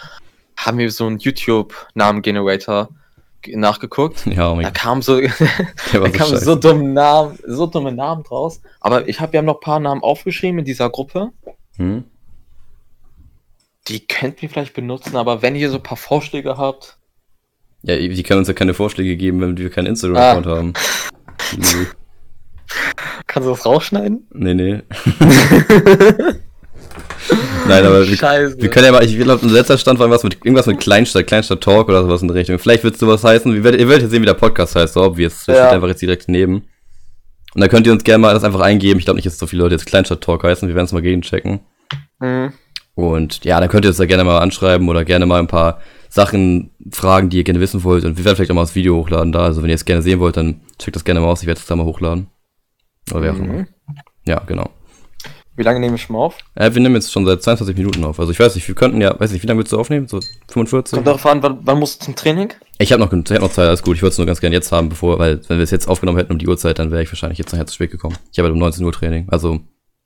haben 0.57 0.77
wir 0.77 0.89
so 0.91 1.05
einen 1.07 1.19
YouTube-Namen-Generator 1.19 2.87
ge- 2.87 2.95
nachgeguckt. 3.47 4.25
Ja, 4.25 4.51
oh 4.51 4.55
mein 4.55 4.63
Da 4.63 4.69
Gott, 4.69 4.77
kam 4.77 5.01
so, 5.01 5.19
da 5.91 6.01
war 6.01 6.07
so 6.07 6.11
kamen 6.11 6.37
so 6.37 6.55
dumme 6.55 6.89
Namen, 6.89 7.39
so 7.45 7.65
dumme 7.65 7.91
Namen 7.91 8.23
draus. 8.23 8.61
Aber 8.79 9.07
ich 9.07 9.19
habe, 9.19 9.33
wir 9.33 9.39
haben 9.39 9.45
noch 9.45 9.55
ein 9.55 9.61
paar 9.61 9.79
Namen 9.79 10.01
aufgeschrieben 10.01 10.59
in 10.59 10.65
dieser 10.65 10.89
Gruppe. 10.89 11.31
Hm? 11.77 12.05
Die 13.87 14.07
könnt 14.07 14.41
ihr 14.41 14.49
vielleicht 14.49 14.73
benutzen, 14.73 15.15
aber 15.15 15.41
wenn 15.41 15.55
ihr 15.55 15.69
so 15.69 15.77
ein 15.77 15.83
paar 15.83 15.97
Vorschläge 15.97 16.57
habt, 16.57 16.97
Ja, 17.83 17.95
die 17.97 18.23
können 18.23 18.39
uns 18.39 18.47
ja 18.47 18.53
keine 18.53 18.73
Vorschläge 18.73 19.15
geben, 19.15 19.41
wenn 19.41 19.57
wir 19.57 19.69
keinen 19.69 19.87
Instagram-Account 19.87 20.45
haben. 20.47 20.73
Nö. 21.57 21.85
kannst 23.27 23.47
du 23.47 23.51
das 23.51 23.65
rausschneiden? 23.65 24.27
Nee, 24.33 24.53
nee. 24.53 24.81
Nein, 27.67 27.85
aber 27.85 28.07
wir, 28.07 28.17
wir 28.61 28.69
können 28.69 28.85
ja 28.85 28.91
mal, 28.91 29.03
ich 29.03 29.17
glaube, 29.17 29.41
unser 29.41 29.55
letzter 29.55 29.77
Stand 29.77 29.97
war 29.99 30.05
irgendwas 30.05 30.23
mit, 30.23 30.35
irgendwas 30.45 30.67
mit 30.67 30.79
Kleinstadt, 30.79 31.25
Kleinstadt 31.27 31.61
Talk 31.61 31.89
oder 31.89 32.03
sowas 32.03 32.21
in 32.21 32.27
der 32.27 32.35
Richtung. 32.35 32.59
Vielleicht 32.59 32.83
wird 32.83 32.97
sowas 32.97 33.23
heißen, 33.23 33.53
ihr 33.55 33.63
werdet, 33.63 33.81
ihr 33.81 33.87
werdet 33.87 34.03
jetzt 34.03 34.11
sehen, 34.11 34.21
wie 34.21 34.27
der 34.27 34.33
Podcast 34.35 34.75
heißt, 34.75 34.93
so 34.93 35.03
obvious. 35.03 35.45
Das 35.45 35.57
Ja. 35.57 35.63
steht 35.65 35.75
einfach 35.75 35.87
jetzt 35.87 36.01
direkt 36.01 36.27
neben. 36.29 36.65
Und 37.55 37.61
dann 37.61 37.69
könnt 37.69 37.87
ihr 37.87 37.93
uns 37.93 38.03
gerne 38.03 38.19
mal 38.21 38.33
das 38.33 38.43
einfach 38.43 38.59
eingeben. 38.59 38.99
Ich 38.99 39.05
glaube 39.05 39.15
nicht, 39.17 39.25
dass 39.25 39.39
so 39.39 39.47
viele 39.47 39.63
Leute 39.63 39.75
jetzt 39.75 39.85
Kleinstadt 39.85 40.21
Talk 40.21 40.43
heißen. 40.43 40.67
Wir 40.67 40.75
werden 40.75 40.85
es 40.85 40.91
mal 40.91 41.01
gegenchecken. 41.01 41.61
Mhm. 42.19 42.51
Und 42.95 43.43
ja, 43.45 43.59
dann 43.59 43.69
könnt 43.69 43.85
ihr 43.85 43.89
uns 43.89 43.97
da 43.97 44.05
gerne 44.05 44.23
mal 44.23 44.39
anschreiben 44.39 44.87
oder 44.87 45.03
gerne 45.03 45.25
mal 45.25 45.39
ein 45.39 45.47
paar 45.47 45.79
Sachen 46.09 46.71
fragen, 46.91 47.29
die 47.29 47.37
ihr 47.37 47.43
gerne 47.43 47.59
wissen 47.59 47.83
wollt. 47.83 48.05
Und 48.05 48.17
wir 48.17 48.25
werden 48.25 48.35
vielleicht 48.35 48.51
auch 48.51 48.55
mal 48.55 48.61
das 48.61 48.75
Video 48.75 48.95
hochladen 48.97 49.31
da. 49.31 49.39
Also 49.39 49.63
wenn 49.63 49.69
ihr 49.69 49.75
es 49.75 49.85
gerne 49.85 50.01
sehen 50.01 50.19
wollt, 50.19 50.37
dann 50.37 50.61
checkt 50.79 50.95
das 50.95 51.03
gerne 51.03 51.19
mal 51.21 51.27
aus. 51.27 51.41
Ich 51.41 51.47
werde 51.47 51.59
es 51.59 51.65
da 51.65 51.75
mal 51.75 51.85
hochladen. 51.85 52.27
Oder 53.11 53.21
wer 53.21 53.31
auch 53.33 53.37
immer. 53.37 53.53
Mhm. 53.53 53.67
Ja, 54.27 54.39
genau. 54.45 54.69
Wie 55.57 55.63
lange 55.63 55.79
nehme 55.79 55.95
ich 55.95 56.01
schon 56.01 56.15
mal 56.15 56.23
auf? 56.23 56.37
Äh, 56.55 56.73
wir 56.73 56.81
nehmen 56.81 56.95
jetzt 56.95 57.11
schon 57.11 57.25
seit 57.25 57.41
22 57.41 57.77
Minuten 57.77 58.03
auf. 58.03 58.19
Also 58.19 58.31
ich 58.31 58.39
weiß 58.39 58.55
nicht, 58.55 58.67
wir 58.67 58.75
könnten 58.75 58.99
ja, 58.99 59.17
weiß 59.17 59.31
nicht, 59.31 59.41
wie 59.41 59.47
lange 59.47 59.59
willst 59.59 59.71
du 59.71 59.79
aufnehmen? 59.79 60.07
So 60.07 60.19
45? 60.49 60.95
Kommt 60.95 61.07
darauf 61.07 61.25
an, 61.25 61.41
wann, 61.41 61.59
wann 61.61 61.79
musst 61.79 62.01
du 62.01 62.05
zum 62.05 62.15
Training? 62.15 62.53
Ich 62.77 62.91
habe 62.91 63.01
noch, 63.01 63.11
ich 63.11 63.31
hab 63.31 63.41
noch 63.41 63.51
Zeit, 63.51 63.67
alles 63.67 63.81
gut. 63.81 63.95
Ich 63.95 64.01
würde 64.01 64.11
es 64.11 64.17
nur 64.17 64.27
ganz 64.27 64.41
gerne 64.41 64.55
jetzt 64.55 64.71
haben, 64.71 64.89
bevor, 64.89 65.17
weil 65.17 65.39
wenn 65.47 65.57
wir 65.57 65.63
es 65.63 65.71
jetzt 65.71 65.87
aufgenommen 65.87 66.17
hätten 66.17 66.33
um 66.33 66.39
die 66.39 66.47
Uhrzeit, 66.47 66.77
dann 66.77 66.91
wäre 66.91 67.03
ich 67.03 67.09
wahrscheinlich 67.09 67.39
jetzt 67.39 67.53
nachher 67.53 67.67
zu 67.67 67.75
spät 67.75 67.91
gekommen. 67.91 68.17
Ich 68.31 68.37
habe 68.37 68.47
halt 68.47 68.53
um 68.53 68.59
19 68.59 68.83
Uhr 68.83 68.91
Training. 68.91 69.27
Also 69.29 69.61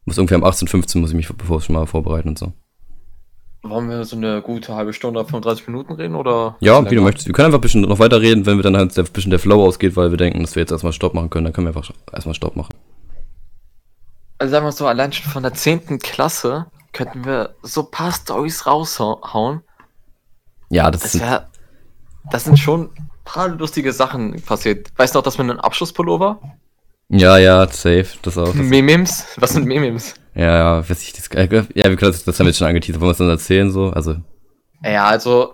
muss 0.06 0.20
ungefähr 0.20 0.38
um 0.38 0.44
18, 0.44 0.68
15 0.68 1.02
muss 1.02 1.10
ich 1.12 1.16
mich 1.16 1.28
bevor 1.30 1.62
schon 1.62 1.76
mal 1.76 1.86
vorbereiten 1.88 2.30
und 2.30 2.40
so. 2.40 2.54
Wollen 3.62 3.90
wir 3.90 4.06
so 4.06 4.16
eine 4.16 4.42
gute 4.42 4.74
halbe 4.74 4.94
Stunde, 4.94 5.26
35 5.26 5.68
Minuten 5.68 5.94
reden 5.94 6.16
oder? 6.16 6.56
Ja, 6.62 6.90
wie 6.90 6.96
du 6.96 7.02
möchtest. 7.02 7.28
Wir 7.28 7.34
können 7.34 7.48
einfach 7.48 7.58
ein 7.58 7.62
bisschen 7.62 7.82
noch 7.82 8.00
weiter 8.00 8.22
reden, 8.22 8.46
wenn 8.46 8.58
wir 8.58 8.64
dann 8.64 8.78
halt 8.78 8.98
ein 8.98 9.06
bisschen 9.12 9.32
der 9.32 9.40
Flow 9.40 9.66
ausgeht, 9.66 9.98
weil 9.98 10.12
wir 10.12 10.18
denken, 10.18 10.42
dass 10.42 10.56
wir 10.56 10.62
jetzt 10.62 10.72
erstmal 10.72 10.94
Stopp 10.94 11.14
machen 11.14 11.30
können, 11.30 11.44
dann 11.44 11.54
können 11.54 11.68
wir 11.68 11.76
einfach 11.76 11.92
erstmal 12.14 12.36
Stopp 12.36 12.56
machen. 12.56 12.74
Also 14.40 14.52
sagen 14.52 14.66
wir 14.66 14.72
so, 14.72 14.88
allein 14.88 15.12
schon 15.12 15.30
von 15.30 15.44
der 15.44 15.54
10. 15.54 16.00
Klasse 16.00 16.68
könnten 16.94 17.26
wir 17.26 17.56
so 17.62 17.82
ein 17.82 17.92
paar 17.92 18.12
Stories 18.12 18.66
raushauen. 18.66 19.62
Ja, 20.70 20.90
das, 20.90 21.02
Das 21.02 21.12
sind, 21.12 21.22
wär, 21.22 21.50
das 22.32 22.46
sind 22.46 22.58
schon 22.58 22.92
ein 22.98 23.10
paar 23.26 23.50
lustige 23.50 23.92
Sachen 23.92 24.42
passiert. 24.42 24.88
Weißt 24.96 25.14
du 25.14 25.20
noch, 25.20 25.24
dass 25.24 25.38
wir 25.38 25.44
einen 25.44 25.60
Abschlusspullover? 25.60 26.40
ja, 27.10 27.38
ja, 27.38 27.68
safe, 27.68 28.08
das 28.22 28.38
auch. 28.38 28.46
Das, 28.46 28.56
Memims? 28.56 29.26
Was 29.38 29.52
sind 29.52 29.66
Memims? 29.66 30.14
ja, 30.36 30.58
ja, 30.58 30.90
weiß 30.90 31.02
ich, 31.02 31.14
das, 31.14 31.28
äh, 31.28 31.48
ja, 31.74 31.90
wir 31.90 31.96
können 31.98 32.12
das, 32.12 32.24
das 32.24 32.40
haben 32.40 32.46
wir 32.46 32.52
jetzt 32.52 32.60
schon 32.60 32.68
angeteasert. 32.68 33.02
Wollen 33.02 33.10
wir 33.10 33.14
es 33.14 33.18
dann 33.18 33.30
erzählen 33.30 33.72
so? 33.72 33.90
Also, 33.90 34.16
Ja, 34.84 35.06
also 35.06 35.54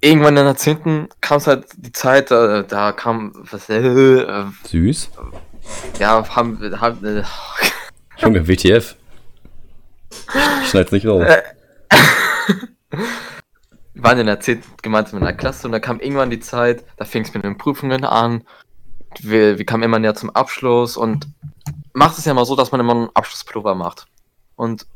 irgendwann 0.00 0.36
in 0.36 0.44
der 0.44 0.56
10. 0.56 1.08
kam 1.20 1.38
es 1.38 1.46
halt 1.46 1.66
die 1.76 1.92
Zeit, 1.92 2.30
da, 2.30 2.62
da 2.62 2.92
kam 2.92 3.32
was, 3.50 3.68
äh, 3.68 3.78
äh, 3.78 4.44
süß. 4.64 5.10
Ja, 5.98 6.26
haben, 6.34 6.80
haben 6.80 7.04
äh, 7.04 7.22
Junge, 8.18 8.46
WTF. 8.46 8.96
Schneid's 10.66 10.92
nicht 10.92 11.06
raus. 11.06 11.24
wir 13.94 14.02
waren 14.02 14.18
in 14.18 14.26
der 14.26 14.40
10. 14.40 14.62
gemeinsam 14.82 15.18
in 15.18 15.24
der 15.24 15.34
Klasse 15.34 15.66
und 15.66 15.72
da 15.72 15.80
kam 15.80 16.00
irgendwann 16.00 16.30
die 16.30 16.40
Zeit, 16.40 16.84
da 16.96 17.04
fing 17.04 17.22
es 17.22 17.34
mit 17.34 17.44
den 17.44 17.58
Prüfungen 17.58 18.04
an. 18.04 18.44
Wir, 19.20 19.58
wir 19.58 19.66
kamen 19.66 19.82
immer 19.82 19.98
näher 19.98 20.14
zum 20.14 20.30
Abschluss 20.30 20.96
und 20.96 21.28
macht 21.92 22.18
es 22.18 22.24
ja 22.24 22.34
mal 22.34 22.44
so, 22.44 22.56
dass 22.56 22.72
man 22.72 22.80
immer 22.80 22.94
einen 22.94 23.10
Abschlusspullover 23.14 23.74
macht. 23.74 24.06
Und 24.56 24.86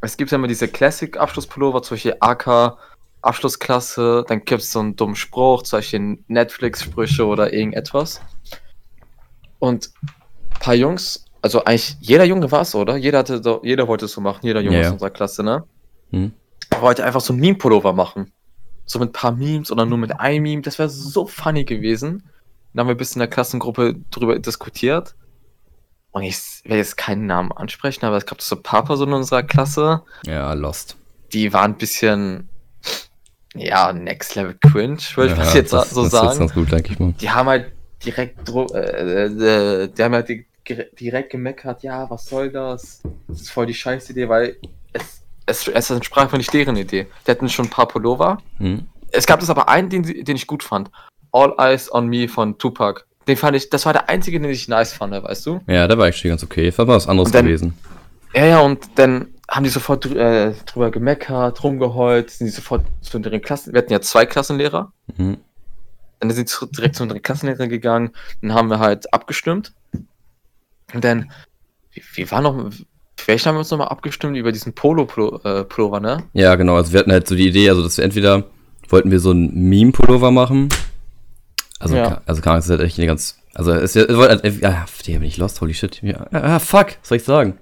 es 0.00 0.16
gibt 0.16 0.30
ja 0.30 0.38
immer 0.38 0.48
diese 0.48 0.68
Classic-Abschlusspullover, 0.68 1.82
zum 1.82 1.94
Beispiel 1.94 2.16
AK, 2.18 2.76
Abschlussklasse, 3.22 4.24
dann 4.26 4.44
gibt 4.44 4.62
es 4.62 4.72
so 4.72 4.80
einen 4.80 4.96
dummen 4.96 5.14
Spruch, 5.14 5.62
zum 5.62 5.78
Beispiel 5.78 6.18
Netflix-Sprüche 6.26 7.24
oder 7.24 7.52
irgendetwas. 7.52 8.20
Und 9.62 9.90
ein 10.02 10.58
paar 10.58 10.74
Jungs, 10.74 11.24
also 11.40 11.64
eigentlich 11.64 11.96
jeder 12.00 12.24
Junge 12.24 12.50
war 12.50 12.62
es, 12.62 12.74
oder? 12.74 12.96
Jeder, 12.96 13.18
hatte 13.18 13.40
so, 13.40 13.60
jeder 13.62 13.86
wollte 13.86 14.06
es 14.06 14.12
so 14.12 14.20
machen, 14.20 14.40
jeder 14.42 14.60
Junge 14.60 14.80
Ja, 14.80 14.88
aus 14.88 14.92
unserer 14.94 15.10
Klasse, 15.10 15.44
ne? 15.44 15.62
Hm? 16.10 16.32
wollte 16.80 17.04
einfach 17.04 17.20
so 17.20 17.32
ein 17.32 17.38
Meme-Pullover 17.38 17.92
machen. 17.92 18.32
So 18.86 18.98
mit 18.98 19.10
ein 19.10 19.12
paar 19.12 19.30
Memes 19.30 19.70
oder 19.70 19.86
nur 19.86 19.98
mit 19.98 20.18
einem 20.18 20.42
Meme. 20.42 20.62
Das 20.62 20.80
wäre 20.80 20.88
so 20.88 21.28
funny 21.28 21.62
gewesen. 21.62 22.24
Dann 22.74 22.80
haben 22.80 22.88
wir 22.88 22.94
ein 22.96 22.98
bisschen 22.98 23.20
in 23.22 23.28
der 23.28 23.34
Klassengruppe 23.34 23.94
drüber 24.10 24.36
diskutiert. 24.40 25.14
Und 26.10 26.24
ich 26.24 26.40
werde 26.64 26.78
jetzt 26.78 26.96
keinen 26.96 27.26
Namen 27.26 27.52
ansprechen, 27.52 28.04
aber 28.04 28.16
es 28.16 28.26
gab 28.26 28.42
so 28.42 28.56
ein 28.56 28.62
paar 28.64 28.84
Personen 28.84 29.12
in 29.12 29.18
unserer 29.18 29.44
Klasse, 29.44 30.02
Ja, 30.26 30.54
lost. 30.54 30.96
die 31.32 31.52
waren 31.52 31.72
ein 31.72 31.78
bisschen, 31.78 32.48
ja, 33.54 33.92
next 33.92 34.34
level 34.34 34.56
cringe, 34.60 34.98
würde 35.14 35.32
ich 35.32 35.38
ja, 35.38 35.44
das 35.44 35.54
jetzt 35.54 35.72
das, 35.72 35.90
so 35.90 36.02
das 36.02 36.10
sagen. 36.10 36.32
Ist 36.32 36.38
ganz 36.40 36.54
gut, 36.54 36.72
denke 36.72 36.92
ich 36.92 36.98
mal. 36.98 37.12
Die 37.20 37.30
haben 37.30 37.48
halt 37.48 37.70
direkt, 38.04 38.48
dro- 38.48 38.72
äh, 38.74 39.24
äh, 39.26 39.88
die 39.88 40.02
haben 40.02 40.14
halt 40.14 40.28
direkt 41.00 41.30
gemeckert, 41.30 41.82
ja, 41.82 42.08
was 42.10 42.26
soll 42.26 42.50
das? 42.50 43.02
Das 43.28 43.40
ist 43.42 43.50
voll 43.50 43.66
die 43.66 43.74
scheiß 43.74 44.10
Idee, 44.10 44.28
weil 44.28 44.56
es, 44.92 45.22
es, 45.46 45.68
es 45.68 45.90
entsprach 45.90 46.22
einfach 46.22 46.38
nicht 46.38 46.52
deren 46.52 46.76
Idee. 46.76 47.06
Die 47.26 47.30
hatten 47.30 47.48
schon 47.48 47.66
ein 47.66 47.70
paar 47.70 47.88
Pullover. 47.88 48.38
Hm? 48.58 48.86
Es 49.10 49.26
gab 49.26 49.40
das 49.40 49.50
aber 49.50 49.68
einen, 49.68 49.90
den, 49.90 50.02
den 50.02 50.36
ich 50.36 50.46
gut 50.46 50.62
fand. 50.62 50.90
All 51.32 51.54
Eyes 51.58 51.92
on 51.92 52.06
Me 52.08 52.28
von 52.28 52.58
Tupac. 52.58 53.04
Den 53.28 53.36
fand 53.36 53.56
ich, 53.56 53.70
das 53.70 53.86
war 53.86 53.92
der 53.92 54.08
einzige, 54.08 54.40
den 54.40 54.50
ich 54.50 54.68
nice 54.68 54.92
fand, 54.92 55.12
weißt 55.12 55.46
du? 55.46 55.60
Ja, 55.66 55.86
der 55.86 55.96
war 55.98 56.06
actually 56.06 56.30
ganz 56.30 56.42
okay. 56.42 56.66
Das 56.66 56.78
war 56.78 56.86
was 56.88 57.08
anderes 57.08 57.30
dann- 57.30 57.44
gewesen. 57.46 57.74
Ja, 58.34 58.46
ja, 58.46 58.60
und 58.60 58.88
dann 58.94 59.28
haben 59.50 59.64
die 59.64 59.68
sofort 59.70 60.06
äh, 60.06 60.54
drüber 60.64 60.90
gemeckert, 60.90 61.62
rumgeheult, 61.62 62.30
sind 62.30 62.46
die 62.46 62.50
sofort 62.52 62.82
zu 63.02 63.18
unseren 63.18 63.42
Klassen. 63.42 63.74
Wir 63.74 63.78
hatten 63.82 63.92
ja 63.92 64.00
zwei 64.00 64.24
Klassenlehrer. 64.24 64.90
Mhm. 65.18 65.36
Dann 66.22 66.30
sind 66.30 66.48
sie 66.48 66.66
direkt 66.68 66.94
zu 66.94 67.02
unseren 67.02 67.20
Klassenlehrern 67.20 67.68
gegangen. 67.68 68.10
Dann 68.40 68.54
haben 68.54 68.68
wir 68.70 68.78
halt 68.78 69.12
abgestimmt. 69.12 69.72
Und 70.94 71.02
dann, 71.04 71.32
wie, 71.90 72.02
wie 72.14 72.30
war 72.30 72.40
noch, 72.40 72.70
vielleicht 73.16 73.44
haben 73.44 73.56
wir 73.56 73.60
uns 73.60 73.70
nochmal 73.72 73.88
abgestimmt 73.88 74.36
über 74.36 74.52
diesen 74.52 74.72
Polo-Pullover, 74.72 75.98
ne? 76.00 76.22
Ja, 76.32 76.54
genau. 76.54 76.76
Also 76.76 76.92
wir 76.92 77.00
hatten 77.00 77.10
halt 77.10 77.26
so 77.26 77.34
die 77.34 77.48
Idee, 77.48 77.68
also 77.70 77.82
dass 77.82 77.96
wir 77.96 78.04
entweder 78.04 78.44
wollten 78.88 79.10
wir 79.10 79.18
so 79.18 79.32
ein 79.32 79.52
Meme-Pullover 79.68 80.30
machen. 80.30 80.68
Also, 81.80 81.96
Ja. 81.96 82.20
also 82.26 82.40
kann 82.40 82.58
es 82.58 82.70
halt 82.70 82.80
echt 82.82 82.98
eine 82.98 83.08
ganz. 83.08 83.38
Also 83.54 83.72
es, 83.72 83.96
es 83.96 84.16
wollte 84.16 84.40
halt, 84.42 84.60
ja, 84.62 84.86
der 85.06 85.12
bin 85.18 85.24
ich 85.24 85.38
lost, 85.38 85.60
holy 85.60 85.74
shit. 85.74 86.00
Ja, 86.02 86.26
ah, 86.30 86.58
fuck, 86.60 86.98
was 87.00 87.08
soll 87.08 87.16
ich 87.16 87.24
sagen? 87.24 87.58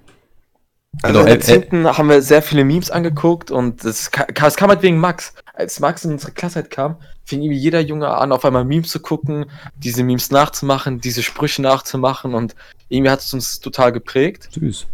Also 1.01 1.19
Genau, 1.19 1.31
äh, 1.31 1.35
äh, 1.35 1.39
10. 1.39 1.97
haben 1.97 2.09
wir 2.09 2.21
sehr 2.21 2.41
viele 2.41 2.63
Memes 2.63 2.91
angeguckt 2.91 3.49
und 3.49 3.83
es 3.83 4.11
kam, 4.11 4.27
es 4.45 4.55
kam 4.55 4.69
halt 4.69 4.83
wegen 4.83 4.99
Max. 4.99 5.33
Als 5.53 5.79
Max 5.79 6.05
in 6.05 6.11
unsere 6.11 6.31
Klasse 6.33 6.55
halt 6.55 6.69
kam, 6.69 6.97
fing 7.31 7.41
irgendwie 7.41 7.57
jeder 7.57 7.79
Junge 7.79 8.09
an, 8.09 8.33
auf 8.33 8.43
einmal 8.43 8.65
Memes 8.65 8.89
zu 8.89 8.99
gucken, 8.99 9.45
diese 9.77 10.03
Memes 10.03 10.31
nachzumachen, 10.31 10.99
diese 10.99 11.23
Sprüche 11.23 11.61
nachzumachen 11.61 12.33
und 12.35 12.55
irgendwie 12.89 13.09
hat 13.09 13.21
es 13.21 13.33
uns 13.33 13.61
total 13.61 13.93
geprägt. 13.93 14.49
Süß. 14.51 14.85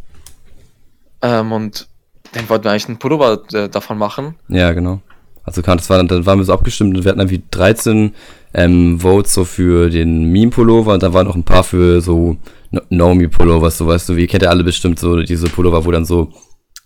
Ähm, 1.23 1.51
und 1.51 1.87
dann 2.33 2.47
wollten 2.47 2.65
wir 2.65 2.71
eigentlich 2.71 2.87
einen 2.89 2.99
Pullover 2.99 3.41
äh, 3.53 3.69
davon 3.69 3.97
machen. 3.97 4.35
Ja, 4.49 4.71
genau. 4.71 5.01
Also 5.43 5.63
kann, 5.63 5.79
das 5.79 5.89
war, 5.89 6.03
dann 6.03 6.25
waren 6.27 6.37
wir 6.37 6.45
so 6.45 6.53
abgestimmt 6.53 6.95
und 6.95 7.03
wir 7.03 7.09
hatten 7.09 7.19
irgendwie 7.21 7.41
13 7.49 8.13
ähm, 8.53 8.99
Votes 8.99 9.33
so 9.33 9.45
für 9.45 9.89
den 9.89 10.31
Meme-Pullover 10.31 10.93
und 10.93 11.01
da 11.01 11.13
waren 11.13 11.25
noch 11.25 11.35
ein 11.35 11.43
paar 11.43 11.63
für 11.63 12.01
so 12.01 12.37
No- 12.69 12.81
No-Me-Pullover, 12.89 13.71
so 13.71 13.87
weißt 13.87 14.09
du, 14.09 14.15
wie 14.15 14.27
kennt 14.27 14.43
ihr 14.43 14.51
alle 14.51 14.63
bestimmt 14.63 14.99
so 14.99 15.21
diese 15.21 15.49
Pullover, 15.49 15.85
wo 15.85 15.91
dann 15.91 16.05
so 16.05 16.31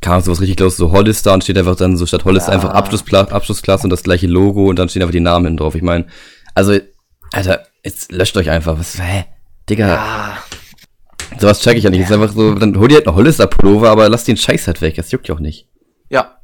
kam 0.02 0.20
sowas 0.22 0.42
richtig 0.42 0.60
los, 0.60 0.78
so 0.78 0.92
Hollister 0.92 1.34
und 1.34 1.44
steht 1.44 1.58
einfach 1.58 1.76
dann 1.76 1.96
so 1.96 2.06
statt 2.06 2.26
Hollister 2.26 2.50
Ja. 2.52 2.56
einfach 2.56 2.72
Abschlusspla 2.72 3.22
Abschlussklasse 3.22 3.84
und 3.86 3.92
das 3.92 4.04
gleiche 4.04 4.28
Logo 4.28 4.68
und 4.68 4.78
dann 4.78 4.90
stehen 4.90 5.02
einfach 5.04 5.14
die 5.14 5.20
Namen 5.20 5.46
hinten 5.46 5.58
drauf. 5.58 5.76
Ich 5.76 5.84
meine, 5.84 6.06
also, 6.56 6.78
Alter, 7.32 7.66
jetzt 7.84 8.12
löscht 8.12 8.36
euch 8.36 8.50
einfach. 8.50 8.78
Was, 8.80 9.00
hä? 9.00 9.26
Digga, 9.70 9.88
Ja, 9.88 10.38
sowas 11.40 11.62
check 11.62 11.78
ich 11.78 11.84
ja 11.84 11.90
nicht. 11.90 12.00
Jetzt 12.02 12.12
einfach 12.12 12.34
so, 12.34 12.56
dann 12.56 12.78
hol 12.78 12.88
dir 12.88 12.96
halt 12.96 13.08
einen 13.08 13.16
Hollister-Pullover, 13.16 13.90
aber 13.90 14.10
lass 14.10 14.24
den 14.26 14.38
Scheiß 14.38 14.68
halt 14.68 14.82
weg. 14.82 14.96
Das 14.96 15.12
juckt 15.12 15.28
ja 15.28 15.36
auch 15.36 15.40
nicht. 15.40 15.68
ja. 16.10 16.38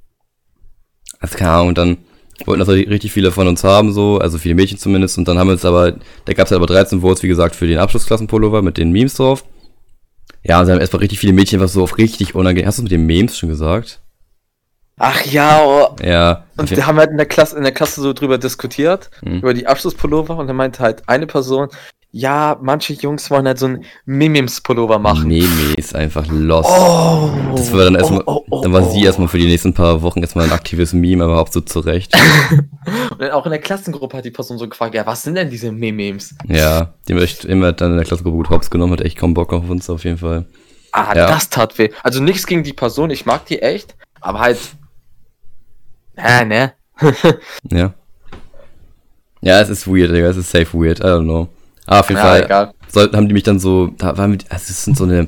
Also 1.20 1.44
Ahnung, 1.44 1.70
und 1.70 1.78
dann 1.80 1.98
wollten 2.46 2.60
das 2.60 2.70
richtig 2.70 3.12
viele 3.12 3.32
von 3.32 3.48
uns 3.48 3.64
haben, 3.64 3.92
so, 3.92 4.20
also 4.20 4.38
viele 4.38 4.54
Mädchen 4.54 4.78
zumindest, 4.78 5.18
und 5.18 5.28
dann 5.28 5.40
haben 5.40 5.48
wir 5.48 5.54
uns 5.54 5.66
aber, 5.66 5.94
da 6.26 6.34
gab 6.34 6.46
es 6.46 6.52
halt 6.52 6.58
aber 6.58 6.68
13 6.68 7.02
Votes, 7.02 7.24
wie 7.24 7.28
gesagt, 7.28 7.56
für 7.56 7.66
den 7.66 7.80
Abschlussklassenpullover 7.80 8.62
mit 8.62 8.78
den 8.78 8.92
Memes 8.92 9.16
drauf. 9.16 9.44
Ja, 10.44 10.60
und 10.60 10.68
dann 10.68 10.76
haben 10.76 10.82
erstmal 10.82 11.02
richtig 11.02 11.20
viele 11.20 11.34
Mädchen 11.34 11.60
was 11.60 11.74
so 11.74 11.84
auf 11.84 11.98
richtig 11.98 12.36
unangenehm. 12.36 12.68
Hast 12.68 12.78
du 12.80 12.84
mit 12.84 12.92
den 12.92 13.06
Memes 13.06 13.38
schon 13.38 13.50
gesagt? 13.50 14.00
Ach 15.00 15.24
ja, 15.26 15.62
oh. 15.64 15.96
Ja. 16.02 16.46
Und 16.58 16.72
wir 16.72 16.88
haben 16.88 16.98
halt 16.98 17.12
in 17.12 17.18
der 17.18 17.28
Klasse, 17.28 17.56
in 17.56 17.64
der 17.64 17.72
Klasse 17.72 18.02
so 18.02 18.14
drüber 18.14 18.38
diskutiert, 18.38 19.12
Mhm. 19.22 19.40
über 19.40 19.54
die 19.54 19.68
Abschlusspullover 19.68 20.36
und 20.38 20.48
dann 20.48 20.56
meinte 20.56 20.80
halt 20.82 21.08
eine 21.08 21.28
Person, 21.28 21.70
ja, 22.18 22.58
manche 22.60 22.94
Jungs 22.94 23.30
wollen 23.30 23.46
halt 23.46 23.60
so 23.60 23.68
ein 23.68 23.86
Mimims-Pullover 24.06 24.98
machen. 24.98 25.28
Memes, 25.28 25.94
einfach 25.94 26.26
lost. 26.28 26.68
Oh, 26.68 27.30
Das 27.56 27.72
war 27.72 27.84
dann 27.84 27.94
erstmal, 27.94 28.24
oh, 28.26 28.44
oh, 28.50 28.62
dann 28.64 28.74
war 28.74 28.88
oh. 28.88 28.92
sie 28.92 29.04
erstmal 29.04 29.28
für 29.28 29.38
die 29.38 29.46
nächsten 29.46 29.74
paar 29.76 30.02
Wochen 30.02 30.22
erstmal 30.22 30.46
ein 30.46 30.52
aktives 30.52 30.94
Meme, 30.94 31.24
aber 31.24 31.40
auch 31.40 31.48
so 31.48 31.62
zurecht. 31.62 32.16
Und 33.12 33.22
dann 33.22 33.32
auch 33.32 33.46
in 33.46 33.52
der 33.52 33.62
Klassengruppe 33.62 34.18
hat 34.18 34.26
die 34.26 34.32
Person 34.32 34.58
so 34.58 34.68
gefragt, 34.68 34.96
ja, 34.96 35.06
was 35.06 35.22
sind 35.22 35.36
denn 35.36 35.52
diese 35.52 35.72
Memes? 35.72 36.34
ja, 36.48 36.96
die 37.08 37.14
haben 37.14 37.22
echt 37.22 37.46
immer 37.46 37.72
dann 37.72 37.92
in 37.92 37.98
der 37.98 38.06
Klassengruppe 38.06 38.38
gut 38.38 38.50
hops 38.50 38.72
genommen, 38.72 38.94
hat 38.94 39.02
echt 39.02 39.18
kaum 39.20 39.36
Bock 39.36 39.54
auf 39.54 39.70
uns 39.70 39.88
auf 39.88 40.04
jeden 40.04 40.18
Fall. 40.18 40.46
Ah, 40.94 41.14
Ja. 41.16 41.28
das 41.28 41.50
tat 41.50 41.78
weh. 41.78 41.90
Also 42.02 42.24
nichts 42.24 42.48
gegen 42.48 42.64
die 42.64 42.74
Person, 42.74 43.12
ich 43.12 43.28
mag 43.28 43.46
die 43.46 43.62
echt, 43.62 43.96
aber 44.22 44.40
halt. 44.40 44.58
Ja, 46.18 46.44
ne? 46.44 46.74
Ja. 47.72 47.94
Ja, 49.42 49.62
es 49.62 49.70
ist 49.70 49.88
weird, 49.88 50.10
Digga, 50.10 50.30
es 50.30 50.38
ist 50.38 50.50
safe 50.50 50.74
weird, 50.74 51.00
I 51.00 51.04
don't 51.04 51.24
know. 51.26 51.48
Aber 51.88 52.02
auf 52.02 52.10
jeden 52.10 52.20
Ja, 52.20 52.26
Fall 52.28 52.44
egal. 52.46 52.74
sollten, 52.90 53.16
haben 53.18 53.28
die 53.28 53.34
mich 53.34 53.44
dann 53.44 53.60
so, 53.60 53.88
da 53.98 54.18
waren 54.18 54.32
wir, 54.34 54.40
also 54.50 54.66
es 54.70 54.84
sind 54.86 54.96
so 54.98 55.06
eine, 55.06 55.28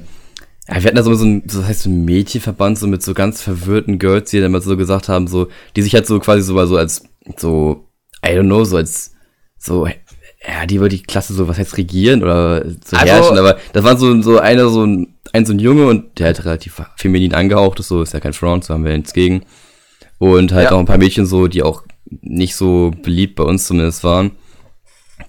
ja, 0.67 0.75
wir 0.75 0.83
hatten 0.83 0.95
da 0.95 1.03
so, 1.03 1.13
so 1.15 1.25
ein, 1.25 1.43
so, 1.47 1.59
das 1.59 1.67
heißt 1.69 1.81
so 1.83 1.89
ein 1.89 2.05
Mädchenverband, 2.05 2.77
so 2.77 2.85
mit 2.87 3.01
so 3.01 3.13
ganz 3.13 3.41
verwirrten 3.41 3.97
Girls, 3.97 4.29
die 4.29 4.37
dann 4.37 4.47
immer 4.47 4.61
so 4.61 4.77
gesagt 4.77 5.09
haben, 5.09 5.27
so, 5.27 5.47
die 5.75 5.81
sich 5.81 5.93
halt 5.95 6.05
so 6.05 6.19
quasi 6.19 6.41
so 6.43 6.53
mal 6.53 6.67
so 6.67 6.77
als, 6.77 7.03
so, 7.37 7.87
I 8.25 8.29
don't 8.29 8.43
know, 8.45 8.63
so 8.65 8.77
als, 8.77 9.13
so, 9.57 9.87
ja, 9.87 10.65
die 10.67 10.75
über 10.75 10.89
die 10.89 11.01
Klasse 11.03 11.33
so, 11.33 11.47
was 11.47 11.57
heißt 11.57 11.77
regieren 11.77 12.21
oder 12.23 12.63
so 12.85 12.95
Also- 12.95 13.05
herrschen, 13.11 13.37
aber 13.37 13.57
das 13.73 13.83
waren 13.83 13.97
so, 13.97 14.21
so 14.21 14.37
einer, 14.39 14.69
so 14.69 14.85
ein 14.85 15.15
ein 15.31 15.45
so 15.45 15.53
ein 15.53 15.59
Junge 15.59 15.85
und 15.85 16.17
der 16.17 16.25
halt 16.25 16.43
relativ 16.43 16.81
feminin 16.97 17.35
angehaucht 17.35 17.79
ist, 17.79 17.89
so 17.89 18.01
ist 18.01 18.13
ja 18.15 18.19
kein 18.19 18.33
Front, 18.33 18.65
so 18.65 18.73
haben 18.73 18.83
wir 18.83 18.97
nichts 18.97 19.13
gegen. 19.13 19.43
Und 20.17 20.51
halt 20.53 20.65
Ja. 20.65 20.71
auch 20.71 20.79
ein 20.79 20.87
paar 20.87 20.97
Mädchen 20.97 21.27
so, 21.27 21.45
die 21.47 21.61
auch 21.61 21.83
nicht 22.21 22.55
so 22.55 22.91
beliebt 23.03 23.35
bei 23.35 23.43
uns 23.43 23.65
zumindest 23.67 24.03
waren. 24.03 24.31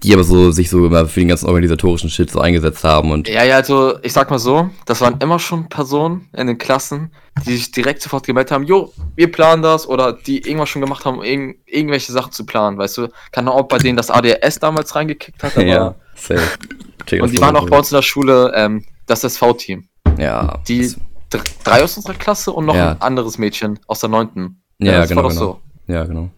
Die 0.02 0.14
aber 0.14 0.24
so 0.24 0.50
sich 0.50 0.70
so 0.70 0.86
immer 0.86 1.06
für 1.06 1.20
den 1.20 1.28
ganzen 1.28 1.46
organisatorischen 1.46 2.08
Shit 2.08 2.30
so 2.30 2.40
eingesetzt 2.40 2.84
haben 2.84 3.10
und 3.10 3.28
Ja, 3.28 3.44
ja, 3.44 3.56
also 3.56 3.98
ich 4.02 4.12
sag 4.14 4.30
mal 4.30 4.38
so, 4.38 4.70
das 4.86 5.02
waren 5.02 5.16
immer 5.20 5.38
schon 5.38 5.68
Personen 5.68 6.28
in 6.34 6.46
den 6.46 6.56
Klassen, 6.56 7.12
die 7.46 7.56
sich 7.56 7.70
direkt 7.70 8.00
sofort 8.00 8.24
gemeldet 8.26 8.50
haben, 8.52 8.64
jo, 8.64 8.92
wir 9.14 9.30
planen 9.30 9.62
das 9.62 9.86
oder 9.86 10.14
die 10.14 10.38
irgendwas 10.38 10.70
schon 10.70 10.80
gemacht 10.80 11.04
haben, 11.04 11.22
irgend, 11.22 11.56
irgendwelche 11.66 12.12
Sachen 12.12 12.32
zu 12.32 12.46
planen, 12.46 12.78
weißt 12.78 12.96
du. 12.98 13.08
Kann 13.32 13.46
auch 13.48 13.64
bei 13.64 13.76
denen 13.78 13.96
das 13.98 14.10
ADS 14.10 14.58
damals 14.58 14.94
reingekickt 14.94 15.42
hat, 15.42 15.52
aber 15.56 15.66
ja, 15.66 15.94
safe. 16.14 16.40
Und 17.20 17.32
die 17.32 17.40
waren 17.40 17.56
auch 17.56 17.68
bei 17.68 17.76
uns 17.78 17.90
in 17.90 17.96
der 17.96 18.02
Schule 18.02 18.52
ähm, 18.54 18.84
das 19.06 19.22
SV-Team. 19.24 19.84
Ja, 20.18 20.58
Die 20.66 20.94
drei 21.64 21.82
aus 21.84 21.96
unserer 21.96 22.14
Klasse 22.14 22.52
und 22.52 22.66
noch 22.66 22.74
Ja. 22.74 22.92
ein 22.92 23.02
anderes 23.02 23.36
Mädchen 23.38 23.78
aus 23.86 24.00
der 24.00 24.08
neunten. 24.08 24.62
Ja, 24.78 25.00
das 25.00 25.08
genau, 25.10 25.22
war 25.24 25.30
doch 25.30 25.36
genau. 25.38 25.60
Ja, 25.88 26.04
genau. 26.04 26.30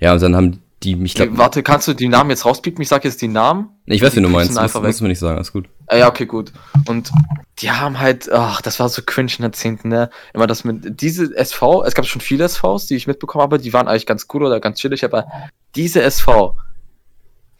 Ja, 0.00 0.14
und 0.14 0.22
dann 0.22 0.34
haben 0.36 0.62
die, 0.84 1.00
ich 1.02 1.12
so. 1.12 1.24
glaube, 1.24 1.38
Warte, 1.38 1.62
kannst 1.62 1.88
du 1.88 1.94
die 1.94 2.08
Namen 2.08 2.30
jetzt 2.30 2.44
rauspiepen? 2.44 2.82
Ich 2.82 2.88
sag 2.88 3.04
jetzt 3.04 3.22
die 3.22 3.28
Namen. 3.28 3.70
ich 3.86 4.02
weiß, 4.02 4.16
wie 4.16 4.20
du 4.20 4.28
meinst, 4.28 4.56
das 4.56 4.74
musst 4.74 5.00
du 5.00 5.04
mir 5.04 5.08
nicht 5.08 5.18
sagen, 5.18 5.36
alles 5.36 5.52
gut. 5.52 5.68
Ah, 5.86 5.96
ja, 5.96 6.08
okay, 6.08 6.26
gut. 6.26 6.52
Und 6.86 7.10
die 7.58 7.70
haben 7.70 8.00
halt, 8.00 8.30
ach, 8.32 8.62
das 8.62 8.80
war 8.80 8.88
so 8.88 9.02
cringe 9.04 9.32
in 9.38 9.42
der 9.42 9.52
10. 9.52 9.80
Ne? 9.84 10.10
Immer 10.34 10.46
das 10.46 10.64
mit, 10.64 11.00
diese 11.00 11.34
SV, 11.36 11.84
es 11.84 11.94
gab 11.94 12.06
schon 12.06 12.20
viele 12.20 12.48
SVs, 12.48 12.86
die 12.86 12.96
ich 12.96 13.06
mitbekommen 13.06 13.42
habe, 13.42 13.58
die 13.58 13.72
waren 13.72 13.88
eigentlich 13.88 14.06
ganz 14.06 14.26
cool 14.32 14.44
oder 14.44 14.60
ganz 14.60 14.78
chillig, 14.78 15.04
aber 15.04 15.26
diese 15.74 16.02
SV, 16.02 16.56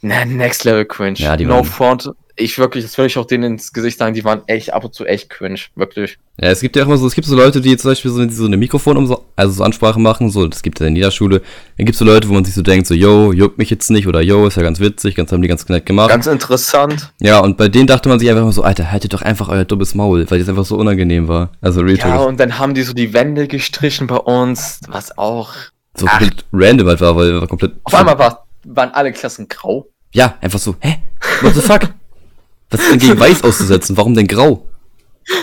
ne, 0.03 0.27
next 0.27 0.65
level 0.65 0.85
cringe. 0.85 1.19
Ja, 1.19 1.37
die 1.37 1.45
no 1.47 1.55
waren- 1.57 1.65
front. 1.65 2.11
Ich 2.35 2.57
wirklich, 2.57 2.83
das 2.83 2.97
würde 2.97 3.09
ich 3.09 3.19
auch 3.19 3.27
denen 3.27 3.45
ins 3.45 3.75
Gesicht 3.75 3.99
sagen, 3.99 4.15
die 4.15 4.25
waren 4.25 4.41
echt 4.47 4.73
ab 4.73 4.85
und 4.85 4.95
zu 4.95 5.05
echt 5.05 5.29
cringe, 5.29 5.61
wirklich. 5.77 6.17
Ja, 6.41 6.49
es 6.49 6.63
gibt 6.63 6.75
ja 6.75 6.83
auch 6.83 6.87
immer 6.87 6.97
so, 6.97 7.07
es 7.07 7.15
gibt 7.15 7.27
so 7.29 7.37
Leute, 7.37 7.61
die 7.61 7.77
zum 7.77 7.91
Beispiel 7.91 8.11
so, 8.11 8.27
so 8.31 8.47
eine 8.47 8.57
Mikrofon, 8.57 8.97
um 8.97 9.07
so, 9.07 9.27
also 9.37 9.53
so 9.53 9.63
Ansprache 9.63 10.01
machen, 10.01 10.31
so, 10.31 10.47
das 10.47 10.63
gibt 10.63 10.81
ja 10.81 10.87
in 10.87 10.97
jeder 10.97 11.11
Schule. 11.11 11.43
Dann 11.77 11.85
gibt 11.85 11.91
es 11.91 11.99
so 11.99 12.07
Leute, 12.07 12.31
wo 12.31 12.33
man 12.33 12.43
sich 12.47 12.55
so 12.55 12.63
denkt, 12.63 12.87
so, 12.87 12.95
yo, 12.95 13.33
juckt 13.35 13.59
mich 13.59 13.69
jetzt 13.69 13.91
nicht, 13.91 14.07
oder 14.07 14.23
yo, 14.23 14.47
ist 14.47 14.57
ja 14.57 14.63
ganz 14.63 14.81
witzig, 14.81 15.15
ganz 15.15 15.31
haben 15.31 15.43
die 15.43 15.47
ganz 15.49 15.69
nett 15.69 15.85
gemacht. 15.85 16.09
Ganz 16.09 16.27
interessant. 16.27 17.13
ja, 17.21 17.39
und 17.39 17.59
bei 17.59 17.69
denen 17.69 17.87
dachte 17.87 18.09
man 18.09 18.19
sich 18.19 18.31
einfach 18.31 18.43
immer 18.43 18.53
so, 18.53 18.63
Alter, 18.63 18.91
haltet 18.91 19.13
doch 19.13 19.21
einfach 19.21 19.51
euer 19.51 19.67
dummes 19.67 19.95
Maul, 19.95 20.25
weil 20.31 20.39
das 20.39 20.49
einfach 20.49 20.65
so 20.65 20.77
unangenehm 20.79 21.29
war. 21.29 21.51
Also 21.61 21.83
Real 21.83 21.99
Ja, 21.99 22.17
und 22.21 22.41
dann 22.41 22.59
haben 22.59 22.73
die 22.73 22.83
so 22.83 22.95
die 22.95 23.13
Wände 23.13 23.47
gestrichen 23.47 24.07
bei 24.07 24.17
uns, 24.17 24.81
was 24.89 25.19
auch. 25.19 25.53
so 25.95 26.07
ach. 26.09 26.19
komplett 26.19 26.47
random 26.51 26.89
halt 26.89 27.01
war, 27.03 27.15
weil 27.15 27.39
war 27.39 27.47
komplett. 27.47 27.73
Auf 27.85 27.95
einmal 27.95 28.19
war, 28.19 28.47
waren 28.65 28.91
alle 28.95 29.13
Klassen 29.13 29.49
grau. 29.49 29.87
Ja, 30.13 30.37
einfach 30.41 30.59
so, 30.59 30.77
hä? 30.81 31.03
What 31.41 31.55
the 31.55 31.61
fuck? 31.61 31.89
Was 32.71 32.81
ist 32.81 32.91
denn 32.93 32.99
gegen 32.99 33.21
weiß 33.21 33.45
auszusetzen? 33.45 33.97
Warum 33.97 34.15
denn 34.15 34.27
grau? 34.27 34.67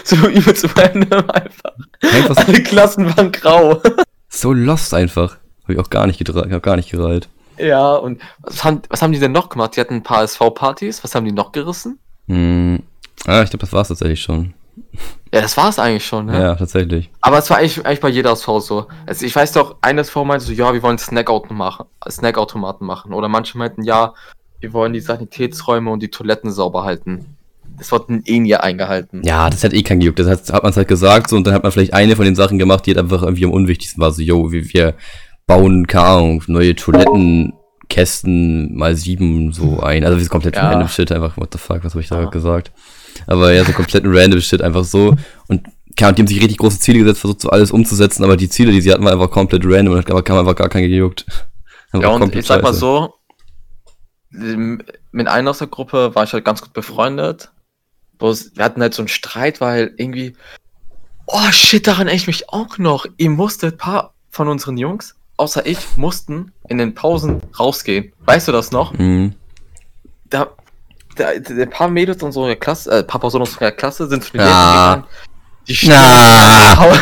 So 0.03 0.15
übelst 0.27 0.67
random 0.77 1.29
einfach. 1.29 1.73
Einfach 2.01 2.35
so, 2.35 2.41
Alle 2.47 2.63
Klassen 2.63 3.15
waren 3.17 3.31
grau. 3.31 3.81
so 4.29 4.53
lost 4.53 4.93
einfach. 4.93 5.37
Hab 5.63 5.69
ich 5.69 5.79
auch 5.79 5.89
gar 5.89 6.05
nicht 6.07 6.19
hab 6.27 6.63
gar 6.63 6.75
nicht 6.75 6.91
gereiht. 6.91 7.29
Ja, 7.57 7.95
und 7.95 8.21
was 8.39 8.63
haben, 8.63 8.81
was 8.89 9.01
haben 9.01 9.11
die 9.11 9.19
denn 9.19 9.31
noch 9.31 9.49
gemacht? 9.49 9.75
Die 9.75 9.81
hatten 9.81 9.95
ein 9.95 10.03
paar 10.03 10.23
SV-Partys. 10.23 11.03
Was 11.03 11.13
haben 11.15 11.25
die 11.25 11.31
noch 11.31 11.51
gerissen? 11.51 11.99
Hm. 12.27 12.81
Ah, 13.25 13.41
ich 13.43 13.49
glaube, 13.49 13.61
das 13.65 13.73
war's 13.73 13.89
tatsächlich 13.89 14.21
schon. 14.21 14.53
Ja, 15.33 15.41
das 15.41 15.57
war 15.57 15.69
es 15.69 15.77
eigentlich 15.77 16.05
schon, 16.05 16.27
ne? 16.27 16.41
Ja, 16.41 16.55
tatsächlich. 16.55 17.09
Aber 17.21 17.37
es 17.37 17.49
war 17.49 17.57
eigentlich, 17.57 17.85
eigentlich 17.85 17.99
bei 17.99 18.09
jeder 18.09 18.31
SV 18.31 18.59
so. 18.61 18.87
Also 19.05 19.25
ich 19.25 19.35
weiß 19.35 19.51
doch, 19.51 19.75
ein 19.81 19.97
SV 19.97 20.23
meinte 20.25 20.45
so, 20.45 20.53
ja, 20.53 20.73
wir 20.73 20.81
wollen 20.81 20.97
Snackautomaten 20.97 21.57
machen, 21.57 21.85
Snackautomaten 22.09 22.87
machen. 22.87 23.13
Oder 23.13 23.27
manche 23.27 23.57
meinten, 23.57 23.83
ja, 23.83 24.13
wir 24.59 24.73
wollen 24.73 24.93
die 24.93 24.99
Sanitätsräume 24.99 25.89
und 25.91 26.01
die 26.03 26.09
Toiletten 26.09 26.51
sauber 26.51 26.83
halten. 26.83 27.37
Das 27.77 27.91
wurden 27.91 28.23
eh 28.25 28.39
nie 28.39 28.55
eingehalten. 28.55 29.21
Ja, 29.23 29.49
das 29.49 29.63
hat 29.63 29.73
eh 29.73 29.83
keinen 29.83 30.01
gejuckt. 30.01 30.19
Das 30.19 30.27
hat, 30.27 30.51
hat 30.51 30.63
man 30.63 30.75
halt 30.75 30.87
gesagt 30.87 31.29
so 31.29 31.37
und 31.37 31.47
dann 31.47 31.53
hat 31.53 31.63
man 31.63 31.71
vielleicht 31.71 31.93
eine 31.93 32.15
von 32.17 32.25
den 32.25 32.35
Sachen 32.35 32.59
gemacht, 32.59 32.85
die 32.85 32.91
halt 32.91 32.99
einfach 32.99 33.23
irgendwie 33.23 33.45
am 33.45 33.51
unwichtigsten 33.51 34.01
war. 34.01 34.11
So, 34.11 34.21
yo, 34.21 34.51
wir, 34.51 34.73
wir 34.73 34.95
bauen, 35.47 35.87
keine 35.87 36.05
Ahnung, 36.05 36.43
neue 36.47 36.75
Toilettenkästen 36.75 38.75
mal 38.75 38.95
sieben 38.95 39.53
so 39.53 39.79
ein. 39.79 40.03
Also 40.03 40.17
wir 40.17 40.21
sind 40.21 40.29
komplett 40.29 40.55
Ja. 40.55 40.69
random 40.69 40.89
Shit, 40.89 41.11
einfach, 41.11 41.37
what 41.37 41.49
the 41.53 41.57
fuck, 41.57 41.83
was 41.83 41.93
habe 41.93 42.01
ich 42.01 42.09
da 42.09 42.17
gerade 42.17 42.31
gesagt? 42.31 42.71
Aber 43.27 43.53
ja, 43.53 43.63
so 43.63 43.71
komplett 43.71 44.03
random 44.05 44.41
Shit, 44.41 44.61
einfach 44.61 44.83
so. 44.83 45.15
Und 45.47 45.61
Ahnung, 45.97 46.15
die 46.15 46.21
haben 46.21 46.27
sich 46.27 46.39
richtig 46.39 46.57
große 46.57 46.79
Ziele 46.79 46.99
gesetzt, 46.99 47.21
versucht 47.21 47.41
so 47.41 47.49
alles 47.49 47.71
umzusetzen, 47.71 48.23
aber 48.23 48.37
die 48.37 48.49
Ziele, 48.49 48.71
die 48.71 48.81
sie 48.81 48.91
hatten, 48.91 49.03
waren 49.03 49.13
einfach 49.13 49.31
komplett 49.31 49.63
random 49.65 49.95
und 49.95 49.99
hat 49.99 50.25
kam 50.25 50.37
einfach 50.37 50.55
gar 50.55 50.69
keinen 50.69 50.89
gejuckt. 50.89 51.25
Ja, 51.91 52.09
und 52.09 52.35
ich 52.35 52.45
sag 52.45 52.61
mal 52.61 52.71
so, 52.71 53.15
mit 54.31 55.27
einer 55.27 55.49
aus 55.49 55.57
der 55.57 55.67
Gruppe 55.67 56.13
war 56.15 56.23
ich 56.23 56.33
halt 56.33 56.45
ganz 56.45 56.61
gut 56.61 56.73
befreundet. 56.73 57.51
Bloß 58.17 58.51
wir 58.55 58.63
hatten 58.63 58.81
halt 58.81 58.93
so 58.93 59.01
einen 59.01 59.07
Streit, 59.07 59.61
weil 59.61 59.93
irgendwie, 59.97 60.35
oh 61.25 61.51
shit, 61.51 61.87
daran 61.87 62.07
erinnere 62.07 62.15
ich 62.15 62.27
mich 62.27 62.49
auch 62.49 62.77
noch. 62.77 63.05
Ihr 63.17 63.29
musstet, 63.29 63.75
ein 63.75 63.77
paar 63.77 64.13
von 64.29 64.47
unseren 64.47 64.77
Jungs, 64.77 65.15
außer 65.37 65.65
ich, 65.65 65.79
mussten 65.95 66.51
in 66.67 66.77
den 66.77 66.93
Pausen 66.93 67.41
rausgehen. 67.57 68.13
Weißt 68.19 68.47
du 68.47 68.51
das 68.51 68.71
noch? 68.71 68.93
Mhm. 68.93 69.35
Da, 70.29 70.49
da, 71.15 71.33
da 71.39 71.53
ein 71.55 71.69
paar 71.69 71.89
Mädels 71.89 72.21
unserer 72.21 72.55
Klasse, 72.55 72.91
äh, 72.91 72.99
ein 72.99 73.07
paar 73.07 73.21
Personen 73.21 73.45
unserer 73.45 73.71
Klasse 73.71 74.07
sind 74.07 74.23
zu 74.23 74.33
den 74.33 74.41
Ah. 74.41 75.07
Die 75.67 75.75
stören, 75.75 76.99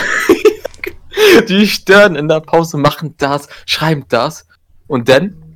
die 1.50 1.68
stören 1.68 2.16
in 2.16 2.28
der 2.28 2.42
Pause, 2.42 2.78
machen 2.78 3.16
das, 3.18 3.48
schreiben 3.66 4.06
das. 4.10 4.46
Und 4.88 5.10
dann 5.10 5.47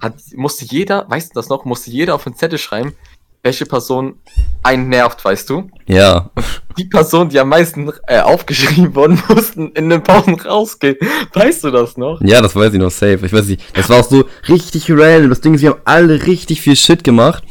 hat, 0.00 0.14
musste 0.34 0.64
jeder, 0.64 1.06
weißt 1.08 1.30
du 1.30 1.34
das 1.34 1.48
noch, 1.48 1.64
musste 1.64 1.90
jeder 1.90 2.14
auf 2.14 2.24
den 2.24 2.34
Zettel 2.36 2.58
schreiben, 2.58 2.94
welche 3.42 3.66
Person 3.66 4.16
einen 4.62 4.88
nervt, 4.88 5.24
weißt 5.24 5.48
du? 5.48 5.70
Ja. 5.86 6.30
Die 6.76 6.84
Person, 6.86 7.28
die 7.28 7.38
am 7.38 7.48
meisten 7.48 7.90
äh, 8.06 8.20
aufgeschrieben 8.20 8.94
wurden, 8.94 9.22
mussten 9.28 9.70
in 9.72 9.88
den 9.88 10.02
Pausen 10.02 10.34
rausgehen. 10.40 10.96
Weißt 11.32 11.64
du 11.64 11.70
das 11.70 11.96
noch? 11.96 12.20
Ja, 12.20 12.42
das 12.42 12.54
weiß 12.56 12.72
ich 12.72 12.80
noch 12.80 12.90
safe. 12.90 13.20
Ich 13.24 13.32
weiß 13.32 13.46
nicht, 13.46 13.62
das 13.76 13.88
war 13.88 14.00
auch 14.00 14.08
so 14.08 14.24
richtig 14.48 14.90
random. 14.90 15.30
Das 15.30 15.40
Ding 15.40 15.54
ist, 15.54 15.62
wir 15.62 15.70
haben 15.70 15.80
alle 15.84 16.26
richtig 16.26 16.60
viel 16.60 16.76
Shit 16.76 17.04
gemacht. 17.04 17.44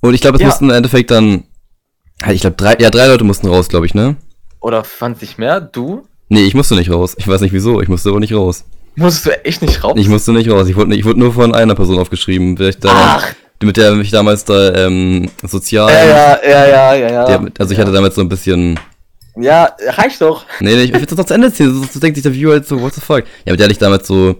Und 0.00 0.14
ich 0.14 0.20
glaube, 0.20 0.36
es 0.36 0.42
Ja. 0.42 0.48
mussten 0.48 0.64
im 0.70 0.76
Endeffekt 0.76 1.10
dann, 1.10 1.44
ich 2.30 2.40
glaube, 2.40 2.56
drei, 2.56 2.76
ja, 2.78 2.90
drei 2.90 3.06
Leute 3.08 3.24
mussten 3.24 3.48
raus, 3.48 3.68
glaube 3.68 3.86
ich, 3.86 3.94
ne? 3.94 4.16
Oder 4.60 4.84
fand 4.84 5.18
sich 5.20 5.38
mehr? 5.38 5.60
Du? 5.60 6.06
Nee, 6.28 6.42
ich 6.42 6.54
musste 6.54 6.74
nicht 6.74 6.90
raus. 6.90 7.14
Ich 7.18 7.28
weiß 7.28 7.40
nicht 7.42 7.52
wieso, 7.52 7.80
ich 7.80 7.88
musste 7.88 8.08
aber 8.10 8.20
nicht 8.20 8.34
raus. 8.34 8.64
Musstest 8.98 9.26
du 9.26 9.44
echt 9.44 9.62
nicht 9.62 9.82
raus? 9.84 9.94
Ich 9.96 10.08
musste 10.08 10.32
nicht 10.32 10.50
raus. 10.50 10.68
Ich 10.68 10.76
wurde, 10.76 10.90
nicht- 10.90 11.00
ich 11.00 11.04
wurde 11.04 11.18
nur 11.20 11.32
von 11.32 11.54
einer 11.54 11.74
Person 11.74 11.98
aufgeschrieben, 11.98 12.60
ich 12.60 12.78
da, 12.78 12.88
Ach, 12.92 13.26
mit 13.62 13.76
der 13.76 13.92
mich 13.92 14.10
damals 14.10 14.44
da, 14.44 14.74
ähm, 14.74 15.30
sozial, 15.44 15.90
ja, 15.90 16.04
ja, 16.06 16.38
ja, 16.48 16.94
ja, 16.94 17.10
ja, 17.10 17.24
der, 17.26 17.40
also 17.58 17.72
ich 17.72 17.78
ja. 17.78 17.84
hatte 17.84 17.92
damals 17.92 18.14
so 18.14 18.20
ein 18.20 18.28
bisschen, 18.28 18.78
Ja, 19.36 19.72
reicht 19.86 20.20
doch. 20.20 20.44
Nee, 20.60 20.74
nee, 20.74 20.82
ich 20.84 20.92
will 20.92 21.04
das 21.04 21.16
noch 21.16 21.24
zu 21.24 21.34
Ende 21.34 21.48
erzählen, 21.48 21.72
sonst 21.74 22.02
denkt 22.02 22.16
sich 22.16 22.22
der 22.22 22.32
Viewer 22.34 22.52
halt 22.52 22.66
so, 22.66 22.80
what 22.80 22.94
the 22.94 23.00
fuck. 23.00 23.24
Ja, 23.44 23.52
mit 23.52 23.60
der 23.60 23.64
hatte 23.64 23.72
ich 23.72 23.78
damals 23.78 24.06
so, 24.06 24.36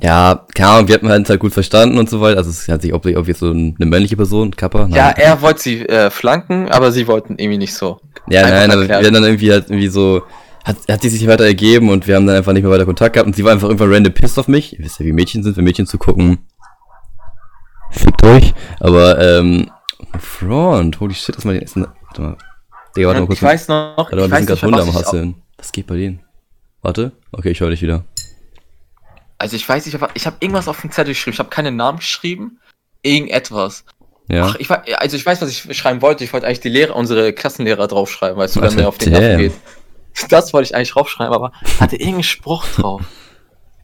ja, 0.00 0.44
keine 0.54 0.68
Ahnung, 0.70 0.88
wir 0.88 0.94
hatten 0.96 1.08
halt 1.08 1.28
halt 1.28 1.40
gut 1.40 1.54
verstanden 1.54 1.96
und 1.98 2.10
so 2.10 2.20
weiter. 2.20 2.38
Also 2.38 2.50
es 2.50 2.68
hat 2.68 2.82
sich 2.82 2.92
ob, 2.92 3.06
ob 3.06 3.28
jetzt 3.28 3.40
so 3.40 3.50
eine 3.50 3.74
männliche 3.78 4.16
Person, 4.16 4.54
Kappa. 4.54 4.88
Ja, 4.92 5.08
er 5.10 5.40
wollte 5.40 5.60
sie 5.62 5.88
äh, 5.88 6.10
flanken, 6.10 6.68
aber 6.68 6.92
sie 6.92 7.06
wollten 7.08 7.36
irgendwie 7.38 7.58
nicht 7.58 7.72
so. 7.74 8.00
ja 8.28 8.40
einfach 8.42 8.52
nein, 8.52 8.70
aber 8.72 8.88
wir 8.88 8.96
haben 8.96 9.14
dann 9.14 9.24
irgendwie 9.24 9.50
halt 9.52 9.70
irgendwie 9.70 9.88
so, 9.88 10.22
hat, 10.66 10.76
hat 10.90 11.02
die 11.04 11.08
sich 11.08 11.28
weiter 11.28 11.44
ergeben 11.44 11.90
und 11.90 12.08
wir 12.08 12.16
haben 12.16 12.26
dann 12.26 12.36
einfach 12.36 12.52
nicht 12.52 12.64
mehr 12.64 12.72
weiter 12.72 12.86
Kontakt 12.86 13.12
gehabt 13.12 13.28
und 13.28 13.36
sie 13.36 13.44
war 13.44 13.52
einfach 13.52 13.68
irgendwann 13.68 13.92
random 13.92 14.12
pissed 14.12 14.36
auf 14.36 14.48
mich. 14.48 14.76
Ihr 14.76 14.84
wisst 14.84 14.98
ja, 14.98 15.06
wie 15.06 15.12
Mädchen 15.12 15.44
sind, 15.44 15.56
wenn 15.56 15.62
Mädchen 15.62 15.86
zu 15.86 15.96
gucken. 15.96 16.38
Fickt 17.92 18.24
euch. 18.24 18.52
Aber, 18.80 19.18
ähm, 19.20 19.70
Front, 20.18 20.98
holy 20.98 21.14
shit, 21.14 21.36
das 21.36 21.44
mal 21.44 21.52
den 21.52 21.62
ersten, 21.62 21.86
warte 22.06 22.20
mal. 22.20 22.36
Digga, 22.96 23.06
warte 23.06 23.20
mal 23.20 23.26
kurz. 23.26 23.38
ich 23.38 23.42
weiß 23.44 23.68
noch, 23.68 23.96
warte 23.96 24.16
mal, 24.16 24.28
wir 24.28 24.36
sind 24.38 24.46
gerade 24.46 24.62
Hunde 24.62 24.82
am 24.82 24.94
Hasseln. 24.94 25.34
Was 25.56 25.70
geht 25.70 25.86
bei 25.86 25.96
denen? 25.96 26.20
Warte, 26.82 27.12
okay, 27.30 27.50
ich 27.50 27.60
höre 27.60 27.70
dich 27.70 27.82
wieder. 27.82 28.04
also 29.38 29.54
ich 29.54 29.68
weiß 29.68 29.86
nicht, 29.86 29.94
aber 29.94 30.10
ich 30.14 30.26
habe 30.26 30.36
irgendwas 30.40 30.66
auf 30.66 30.80
den 30.80 30.90
Zettel 30.90 31.14
geschrieben. 31.14 31.34
Ich 31.34 31.38
habe 31.38 31.48
keinen 31.48 31.76
Namen 31.76 31.98
geschrieben. 31.98 32.58
Irgendetwas. 33.02 33.84
Ja. 34.28 34.46
Ach, 34.46 34.56
ich 34.56 34.68
also 34.68 35.16
ich 35.16 35.24
weiß, 35.24 35.40
was 35.42 35.48
ich 35.48 35.76
schreiben 35.78 36.02
wollte. 36.02 36.24
Ich 36.24 36.32
wollte 36.32 36.46
eigentlich 36.46 36.60
die 36.60 36.68
Lehrer, 36.70 36.96
unsere 36.96 37.32
Klassenlehrer 37.32 37.86
draufschreiben, 37.86 38.36
weißt 38.36 38.56
du, 38.56 38.62
wenn 38.62 38.74
mir 38.74 38.88
auf 38.88 38.98
den. 38.98 39.12
Nerven 39.12 39.38
geht. 39.38 39.52
Das 40.28 40.52
wollte 40.52 40.68
ich 40.70 40.74
eigentlich 40.74 40.90
draufschreiben, 40.92 41.34
aber 41.34 41.52
hatte 41.80 41.96
irgendeinen 41.96 42.22
Spruch 42.24 42.66
drauf. 42.76 43.02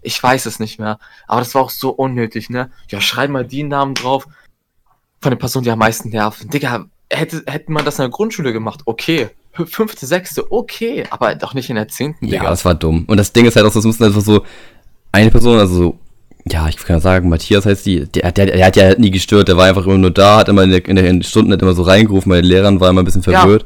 Ich 0.03 0.21
weiß 0.21 0.47
es 0.47 0.59
nicht 0.59 0.79
mehr. 0.81 0.99
Aber 1.29 1.41
das 1.41 1.55
war 1.55 1.63
auch 1.63 1.71
so 1.71 1.91
unnötig, 1.91 2.51
ne? 2.51 2.71
Ja, 2.89 3.01
schreib 3.01 3.31
mal 3.31 3.45
die 3.47 3.63
Namen 3.63 3.95
drauf 3.95 4.27
von 5.21 5.31
der 5.31 5.37
Person, 5.37 5.63
die 5.63 5.71
am 5.71 5.79
meisten 5.79 6.09
nerven. 6.11 6.51
Digga, 6.51 6.87
hätte, 7.11 7.43
hätte 7.47 7.71
man 7.71 7.85
das 7.85 7.99
in 7.99 8.05
der 8.05 8.11
Grundschule 8.11 8.53
gemacht, 8.53 8.81
okay. 8.87 9.29
Fünfte, 9.53 10.07
sechste, 10.07 10.51
okay. 10.51 11.05
Aber 11.11 11.35
doch 11.35 11.55
nicht 11.55 11.69
in 11.71 11.77
der 11.77 11.87
zehnten, 11.89 12.27
Ja, 12.27 12.39
Digga. 12.39 12.51
das 12.51 12.65
war 12.65 12.75
dumm. 12.75 13.05
Und 13.07 13.19
das 13.19 13.33
Ding 13.33 13.45
ist 13.47 13.55
halt 13.55 13.67
auch, 13.67 13.73
das 13.73 13.85
mussten 13.85 14.05
einfach 14.05 14.23
so 14.23 14.43
eine 15.13 15.31
Person, 15.31 15.59
also 15.59 15.75
so, 15.75 15.99
ja, 16.47 16.67
ich 16.69 16.77
kann 16.79 16.97
ja 16.97 17.01
sagen, 17.01 17.29
Matthias 17.29 17.67
heißt 17.67 17.87
die, 17.87 18.07
der, 18.07 18.33
der, 18.33 18.47
der 18.47 18.67
hat 18.67 18.77
ja 18.77 18.99
nie 18.99 19.11
gestört, 19.11 19.49
der 19.49 19.57
war 19.57 19.67
einfach 19.67 19.85
immer 19.85 19.99
nur 19.99 20.11
da, 20.11 20.39
hat 20.39 20.49
immer 20.49 20.65
in, 20.65 20.71
der, 20.71 20.89
in 20.89 20.97
den 20.97 21.23
Stunden 21.23 21.53
hat 21.53 21.63
immer 21.63 21.75
so 21.75 21.83
reingerufen, 21.83 22.31
bei 22.31 22.37
den 22.41 22.47
Lehrern 22.47 22.81
war 22.81 22.91
immer 22.91 23.03
ein 23.03 23.05
bisschen 23.05 23.23
Ja. 23.23 23.59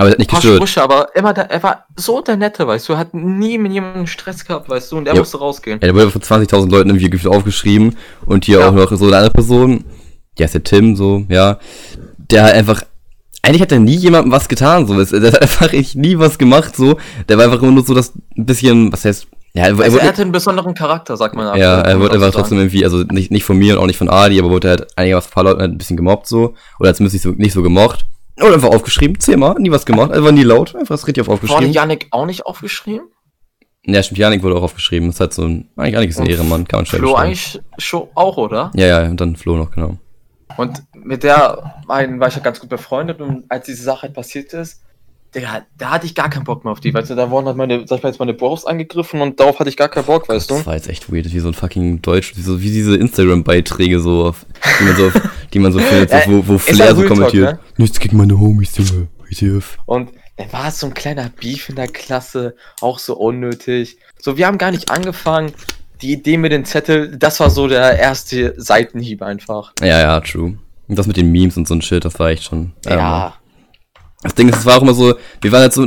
Aber 0.00 0.08
er 0.08 0.12
hat 0.12 0.18
nicht 0.18 0.30
gestört. 0.30 0.56
Sprüche, 0.56 0.82
aber 0.82 1.14
immer 1.14 1.34
da, 1.34 1.42
er 1.42 1.62
war 1.62 1.84
so 1.94 2.22
der 2.22 2.38
Nette, 2.38 2.66
weißt 2.66 2.88
du, 2.88 2.94
er 2.94 2.98
hat 3.00 3.12
nie 3.12 3.58
mit 3.58 3.70
jemandem 3.72 4.06
Stress 4.06 4.46
gehabt, 4.46 4.70
weißt 4.70 4.90
du, 4.92 4.96
und 4.96 5.06
er 5.06 5.12
Jo. 5.14 5.20
musste 5.20 5.36
rausgehen. 5.36 5.78
Ja, 5.82 5.88
der 5.88 5.94
wurde 5.94 6.10
von 6.10 6.22
20.000 6.22 6.70
Leuten 6.70 6.88
irgendwie 6.88 7.10
gefühlt 7.10 7.34
aufgeschrieben 7.34 7.96
und 8.24 8.46
hier 8.46 8.60
Ja. 8.60 8.68
auch 8.68 8.72
noch 8.72 8.90
so 8.96 9.04
eine 9.06 9.16
andere 9.18 9.30
Person, 9.32 9.84
ja, 10.38 10.46
ist 10.46 10.54
der 10.54 10.62
Tim, 10.64 10.96
so, 10.96 11.26
ja, 11.28 11.58
der 12.16 12.44
halt 12.44 12.54
einfach 12.54 12.82
eigentlich 13.42 13.60
hat 13.62 13.72
er 13.72 13.78
nie 13.80 13.96
jemandem 13.96 14.32
was 14.32 14.48
getan, 14.48 14.86
so. 14.86 14.94
Der 15.02 15.32
hat 15.32 15.40
einfach 15.42 15.72
echt 15.72 15.96
nie 15.96 16.18
was 16.18 16.38
gemacht, 16.38 16.76
so. 16.76 16.96
Der 17.28 17.36
war 17.38 17.44
einfach 17.46 17.62
immer 17.62 17.72
nur 17.72 17.84
so 17.84 17.94
das 17.94 18.12
ein 18.36 18.46
bisschen, 18.46 18.92
was 18.92 19.04
heißt, 19.04 19.26
ja, 19.54 19.62
er, 19.62 19.68
Also 19.68 19.92
wurde, 19.92 20.00
er 20.02 20.08
hatte 20.08 20.22
einen 20.22 20.32
besonderen 20.32 20.74
Charakter, 20.74 21.16
sagt 21.16 21.34
man. 21.34 21.58
ja, 21.58 21.80
er 21.80 21.98
wurde 22.00 22.14
einfach 22.14 22.30
trotzdem 22.32 22.58
irgendwie, 22.58 22.84
also 22.84 22.98
nicht, 22.98 23.30
nicht 23.30 23.44
von 23.44 23.56
mir 23.58 23.74
und 23.76 23.82
auch 23.82 23.86
nicht 23.86 23.96
von 23.98 24.08
Adi, 24.10 24.38
aber 24.38 24.50
wurde 24.50 24.68
halt 24.70 24.86
einigermaßen 24.96 25.30
ein 25.30 25.34
paar 25.34 25.44
Leuten 25.44 25.60
halt 25.60 25.72
ein 25.72 25.78
bisschen 25.78 25.96
gemobbt, 25.96 26.26
so. 26.26 26.54
Oder 26.78 26.94
zumindest 26.94 27.14
nicht 27.14 27.22
so, 27.22 27.30
nicht 27.30 27.52
so 27.52 27.62
gemocht. 27.62 28.06
Oder 28.42 28.54
einfach 28.54 28.70
aufgeschrieben, 28.70 29.18
zehnmal, 29.20 29.56
nie 29.58 29.70
was 29.70 29.86
gemacht, 29.86 30.12
einfach 30.12 30.32
nie 30.32 30.42
laut, 30.42 30.74
einfach 30.74 30.94
das 30.94 31.06
richtig 31.06 31.22
auf 31.22 31.28
Wurde 31.28 31.34
aufgeschrieben. 31.34 31.72
Janik 31.72 32.08
auch 32.10 32.26
nicht 32.26 32.46
aufgeschrieben? 32.46 33.08
Ja, 33.84 34.02
stimmt, 34.02 34.18
Janik 34.18 34.42
wurde 34.42 34.56
auch 34.56 34.62
aufgeschrieben. 34.62 35.08
Das 35.08 35.16
ist 35.16 35.20
halt 35.20 35.34
so 35.34 35.42
ein, 35.44 35.68
eigentlich, 35.76 35.96
eigentlich 35.96 36.10
ist 36.10 36.20
ein 36.20 36.26
Ehrenmann, 36.26 36.68
kann 36.68 36.80
man 36.80 36.86
schnell 36.86 37.00
Flo 37.00 37.14
eigentlich 37.14 37.60
schon 37.78 38.08
auch, 38.14 38.36
oder? 38.36 38.70
Ja, 38.74 38.86
ja, 38.86 39.08
und 39.08 39.20
dann 39.20 39.36
Flo 39.36 39.56
noch, 39.56 39.70
genau. 39.70 39.96
Und 40.56 40.82
mit 40.94 41.22
der 41.22 41.82
einen 41.88 42.20
war 42.20 42.28
ich 42.28 42.34
ja 42.34 42.40
ganz 42.40 42.60
gut 42.60 42.68
befreundet 42.68 43.20
und 43.20 43.44
als 43.50 43.66
diese 43.66 43.82
Sache 43.82 44.02
halt 44.02 44.14
passiert 44.14 44.52
ist, 44.52 44.82
Digga, 45.34 45.62
da 45.78 45.90
hatte 45.90 46.06
ich 46.06 46.14
gar 46.14 46.28
keinen 46.28 46.44
Bock 46.44 46.64
mehr 46.64 46.72
auf 46.72 46.80
die, 46.80 46.92
weißt 46.92 47.10
du, 47.10 47.14
da 47.14 47.30
wurden 47.30 47.46
halt 47.46 47.56
meine, 47.56 47.86
sag 47.86 47.98
ich 47.98 48.02
mal 48.02 48.08
jetzt 48.08 48.18
meine 48.18 48.34
Bros 48.34 48.64
angegriffen 48.64 49.20
und 49.20 49.38
darauf 49.38 49.60
hatte 49.60 49.70
ich 49.70 49.76
gar 49.76 49.88
keinen 49.88 50.06
Bock, 50.06 50.28
weißt 50.28 50.50
du? 50.50 50.54
Das 50.56 50.66
war 50.66 50.74
jetzt 50.74 50.88
echt 50.88 51.12
weird, 51.12 51.32
wie 51.32 51.38
so 51.38 51.48
ein 51.48 51.54
fucking 51.54 52.02
Deutsch, 52.02 52.36
wie, 52.36 52.42
so, 52.42 52.60
wie 52.60 52.70
diese 52.70 52.96
Instagram-Beiträge 52.96 54.00
so, 54.00 54.24
auf, 54.24 54.44
die 54.80 54.84
man 54.84 54.96
so, 54.96 55.06
auf, 55.06 55.20
die 55.52 55.58
man 55.60 55.72
so 55.72 55.78
findet, 55.80 56.10
so, 56.10 56.18
wo, 56.26 56.48
wo 56.48 56.58
Flair 56.58 56.86
halt 56.88 56.96
so 56.96 57.02
Real 57.02 57.08
Talk, 57.08 57.18
kommentiert. 57.18 57.52
ne? 57.52 57.58
Nichts 57.76 58.00
gegen 58.00 58.16
meine 58.16 58.38
Homies, 58.40 58.76
Junge. 58.76 59.08
Und 59.86 60.10
dann 60.36 60.52
war 60.52 60.68
es 60.68 60.80
so 60.80 60.86
ein 60.86 60.94
kleiner 60.94 61.30
Beef 61.40 61.68
in 61.68 61.76
der 61.76 61.86
Klasse, 61.86 62.56
auch 62.80 62.98
so 62.98 63.16
unnötig. 63.16 63.98
So, 64.18 64.36
wir 64.36 64.46
haben 64.46 64.58
gar 64.58 64.72
nicht 64.72 64.90
angefangen. 64.90 65.52
Die 66.02 66.12
Idee 66.12 66.38
mit 66.38 66.50
dem 66.50 66.64
Zettel, 66.64 67.16
das 67.16 67.38
war 67.40 67.50
so 67.50 67.68
der 67.68 67.98
erste 67.98 68.54
Seitenhieb 68.56 69.22
einfach. 69.22 69.74
Ja, 69.80 70.00
ja, 70.00 70.20
true. 70.20 70.56
Und 70.88 70.98
das 70.98 71.06
mit 71.06 71.16
den 71.16 71.30
Memes 71.30 71.56
und 71.56 71.68
so 71.68 71.74
ein 71.74 71.82
Shit, 71.82 72.04
das 72.04 72.18
war 72.18 72.30
echt 72.30 72.44
schon. 72.44 72.72
Ja. 72.86 73.34
Das 74.22 74.34
Ding 74.34 74.48
ist, 74.48 74.58
es 74.58 74.66
war 74.66 74.76
auch 74.76 74.82
immer 74.82 74.94
so, 74.94 75.14
wir 75.40 75.52
waren 75.52 75.62
halt 75.62 75.72
so, 75.72 75.86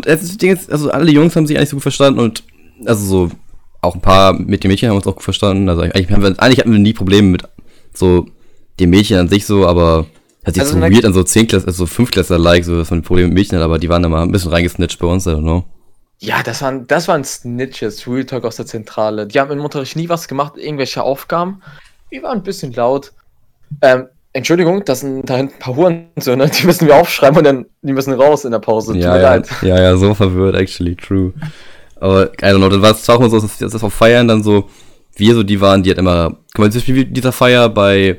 also 0.72 0.90
alle 0.90 1.12
Jungs 1.12 1.36
haben 1.36 1.46
sich 1.46 1.58
eigentlich 1.58 1.70
so 1.70 1.76
gut 1.76 1.84
verstanden 1.84 2.20
und, 2.20 2.44
also 2.86 3.06
so, 3.06 3.32
auch 3.84 3.96
ein 3.96 4.02
paar 4.02 4.34
mit 4.34 4.64
den 4.64 4.72
Mädchen 4.72 4.90
haben 4.90 4.96
uns 4.96 5.06
auch 5.06 5.16
gut 5.16 5.24
verstanden. 5.24 5.70
Also 5.70 5.82
eigentlich, 5.82 6.10
wir, 6.10 6.18
eigentlich 6.18 6.60
hatten 6.60 6.72
wir 6.72 6.80
nie 6.80 6.94
Probleme 6.94 7.30
mit 7.30 7.44
so 7.94 8.26
den 8.80 8.90
Mädchen 8.90 9.18
an 9.18 9.28
sich 9.28 9.46
so, 9.46 9.68
aber 9.68 10.08
hat 10.46 10.56
sich 10.56 10.64
Also 10.64 10.76
so 10.76 10.82
weird 10.82 11.06
an 11.06 11.14
so 11.14 11.24
10 11.24 11.48
Klasse, 11.48 11.68
also 11.68 11.86
5 11.86 12.12
Klasse-like, 12.12 12.66
so, 12.66 12.78
dass 12.78 12.90
man 12.92 13.02
Probleme 13.04 13.28
mit 13.28 13.36
Mädchen 13.36 13.58
hat, 13.58 13.64
aber 13.64 13.80
die 13.80 13.90
waren 13.90 14.02
da 14.02 14.10
mal 14.10 14.24
ein 14.24 14.32
bisschen 14.32 14.52
reingesnitcht 14.52 15.00
bei 15.00 15.08
uns, 15.08 15.26
I 15.26 15.32
don't 15.32 15.42
know. 15.42 15.66
Ja, 16.20 16.42
das 16.42 16.62
waren, 16.62 16.88
das 16.88 17.10
waren 17.10 17.24
Snitches, 17.26 18.08
Real 18.08 18.24
Talk 18.24 18.46
aus 18.46 18.56
der 18.56 18.66
Zentrale. 18.66 19.28
Die 19.28 19.40
haben 19.40 19.52
im 19.52 19.64
Unterricht 19.64 19.98
nie 19.98 20.08
was 20.08 20.30
gemacht, 20.30 20.54
irgendwelche 20.56 21.04
Aufgaben. 21.04 21.62
Die 22.12 22.24
waren 22.24 22.38
ein 22.38 22.44
bisschen 22.44 22.72
laut. 22.72 23.12
Ähm, 23.82 24.08
Entschuldigung, 24.36 24.84
das 24.84 25.02
sind 25.02 25.30
da 25.30 25.36
ein 25.36 25.52
paar 25.60 25.76
Hurensöhne, 25.76 26.50
die 26.50 26.66
müssen 26.66 26.88
wir 26.88 26.96
aufschreiben 26.96 27.38
und 27.38 27.44
dann, 27.44 27.66
die 27.84 27.94
müssen 27.94 28.14
raus 28.14 28.46
in 28.46 28.52
der 28.52 28.60
Pause. 28.60 28.98
Ja, 28.98 29.16
ja, 29.18 29.44
ja, 29.62 29.82
ja, 29.82 29.96
so 29.96 30.16
verwirrt, 30.16 30.56
actually, 30.56 30.96
true. 30.96 31.34
Aber, 32.00 32.34
I 32.34 32.46
don't 32.46 32.58
know, 32.58 32.70
dann 32.70 32.82
war 32.82 32.92
es 32.92 33.04
zwar 33.04 33.16
auch 33.16 33.20
immer 33.20 33.30
so, 33.30 33.40
dass 33.40 33.58
das 33.60 33.84
auf 33.84 33.94
Feiern 33.94 34.28
dann 34.28 34.42
so, 34.42 34.70
wir 35.16 35.36
so, 35.36 35.44
die 35.44 35.62
waren, 35.62 35.84
die 35.84 35.92
hat 35.92 36.00
immer, 36.00 36.38
guck 36.54 36.66
mal, 36.66 36.72
zum 36.72 36.82
Beispiel 36.82 37.06
dieser 37.06 37.32
Feier 37.32 37.70
bei 37.70 38.18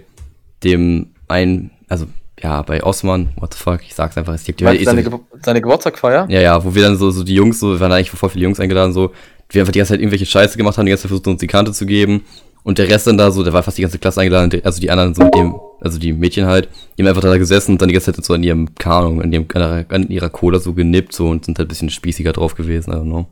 dem 0.62 1.08
einen, 1.26 1.72
also, 1.88 2.06
ja, 2.40 2.62
bei 2.62 2.82
Osman, 2.84 3.30
what 3.36 3.52
the 3.52 3.60
fuck, 3.60 3.80
ich 3.82 3.94
sag's 3.94 4.16
einfach, 4.16 4.34
es 4.34 4.44
gibt 4.44 4.60
die 4.60 4.64
Meinst 4.64 4.82
du 4.82 4.84
seine, 4.84 5.02
so, 5.02 5.10
Ge 5.10 5.18
seine 5.42 5.60
Geburtstagfeier? 5.60 6.26
Ja, 6.28 6.40
ja, 6.40 6.64
wo 6.64 6.74
wir 6.76 6.84
dann 6.84 6.96
so, 6.96 7.10
so 7.10 7.24
die 7.24 7.34
Jungs, 7.34 7.58
so, 7.58 7.72
wir 7.72 7.80
waren 7.80 7.90
eigentlich 7.90 8.10
voll 8.10 8.30
viele 8.30 8.44
Jungs 8.44 8.60
eingeladen, 8.60 8.92
so, 8.92 9.10
wir 9.50 9.62
einfach 9.62 9.72
die 9.72 9.78
ganze 9.78 9.94
Zeit 9.94 10.00
irgendwelche 10.00 10.26
Scheiße 10.26 10.56
gemacht 10.56 10.78
haben, 10.78 10.86
die 10.86 10.90
ganze 10.90 11.02
Zeit 11.02 11.08
versucht, 11.08 11.26
uns 11.26 11.40
die 11.40 11.46
Kante 11.46 11.72
zu 11.72 11.86
geben. 11.86 12.24
Und 12.64 12.78
der 12.78 12.88
Rest 12.88 13.06
dann 13.06 13.18
da 13.18 13.30
so, 13.30 13.44
der 13.44 13.52
war 13.52 13.62
fast 13.62 13.76
die 13.76 13.82
ganze 13.82 13.98
Klasse 13.98 14.22
eingeladen, 14.22 14.62
also 14.64 14.80
die 14.80 14.90
anderen 14.90 15.14
so 15.14 15.22
mit 15.22 15.34
dem, 15.34 15.60
also 15.82 15.98
die 15.98 16.14
Mädchen 16.14 16.46
halt, 16.46 16.70
die 16.96 17.02
haben 17.02 17.08
einfach 17.08 17.20
da 17.20 17.36
gesessen 17.36 17.72
und 17.72 17.82
dann 17.82 17.88
die 17.88 17.94
ganze 17.94 18.14
Zeit 18.14 18.24
so 18.24 18.32
an 18.32 18.42
ihrem 18.42 18.74
Kanung, 18.74 19.20
an, 19.20 19.30
ihrem, 19.30 19.46
an, 19.52 19.60
ihrer, 19.60 19.84
an 19.90 20.08
ihrer 20.08 20.30
Cola 20.30 20.58
so 20.58 20.72
genippt 20.72 21.12
so 21.12 21.28
und 21.28 21.44
sind 21.44 21.58
halt 21.58 21.66
ein 21.66 21.68
bisschen 21.68 21.90
spießiger 21.90 22.32
drauf 22.32 22.54
gewesen, 22.54 22.90
I 22.90 22.96
don't 22.96 23.04
know. 23.04 23.26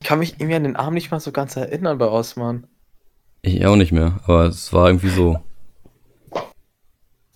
Ich 0.00 0.06
kann 0.06 0.18
mich 0.18 0.34
irgendwie 0.34 0.54
an 0.54 0.64
den 0.64 0.76
Arm 0.76 0.92
nicht 0.92 1.10
mal 1.10 1.18
so 1.18 1.32
ganz 1.32 1.56
erinnern 1.56 1.96
bei 1.96 2.08
Osman. 2.08 2.66
Ich 3.40 3.64
auch 3.64 3.76
nicht 3.76 3.92
mehr, 3.92 4.20
aber 4.24 4.44
es 4.44 4.70
war 4.74 4.88
irgendwie 4.88 5.08
so. 5.08 5.38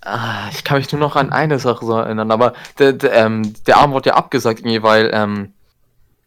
Ah, 0.02 0.50
ich 0.52 0.64
kann 0.64 0.76
mich 0.76 0.92
nur 0.92 1.00
noch 1.00 1.16
an 1.16 1.32
eine 1.32 1.58
Sache 1.58 1.86
so 1.86 1.94
erinnern, 1.94 2.30
aber 2.30 2.52
der, 2.78 2.92
der, 2.92 3.12
ähm, 3.14 3.54
der 3.66 3.78
Arm 3.78 3.92
wurde 3.92 4.10
ja 4.10 4.16
abgesagt, 4.16 4.60
irgendwie, 4.60 4.82
weil 4.82 5.10
ähm, 5.14 5.54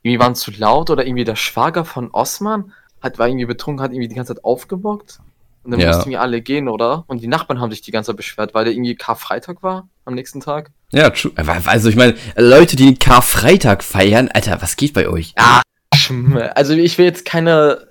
irgendwie 0.02 0.20
waren 0.20 0.32
es 0.32 0.40
zu 0.40 0.50
laut 0.50 0.90
oder 0.90 1.06
irgendwie 1.06 1.26
der 1.26 1.36
Schwager 1.36 1.86
von 1.86 2.10
Osman 2.12 2.74
hat, 3.02 3.20
war 3.20 3.28
irgendwie 3.28 3.46
betrunken, 3.46 3.84
hat 3.84 3.92
irgendwie 3.92 4.08
die 4.08 4.16
ganze 4.16 4.36
Zeit 4.36 4.44
aufgebockt. 4.44 5.20
Und 5.64 5.72
dann 5.72 5.80
Ja. 5.82 5.88
mussten 5.96 6.10
wir 6.10 6.22
alle 6.22 6.42
gehen, 6.42 6.70
oder? 6.70 7.04
Und 7.08 7.22
die 7.22 7.28
Nachbarn 7.28 7.60
haben 7.60 7.72
sich 7.72 7.82
die 7.82 7.92
ganze 7.92 8.12
Zeit 8.12 8.18
beschwert, 8.18 8.54
weil 8.54 8.64
der 8.66 8.74
irgendwie 8.74 8.96
Karfreitag 8.96 9.62
war 9.64 9.88
am 10.06 10.14
nächsten 10.16 10.40
Tag. 10.40 10.72
Ja, 10.94 11.10
true. 11.10 11.32
Also 11.66 11.90
ich 11.90 11.98
meine, 11.98 12.16
Leute, 12.38 12.78
die 12.78 12.96
Karfreitag 12.96 13.84
feiern, 13.84 14.30
Alter, 14.34 14.62
was 14.62 14.78
geht 14.78 14.94
bei 14.94 15.10
euch? 15.10 15.34
Schm- 15.94 16.38
also 16.40 16.74
ich 16.74 16.98
will 16.98 17.06
jetzt 17.06 17.26
keine 17.26 17.88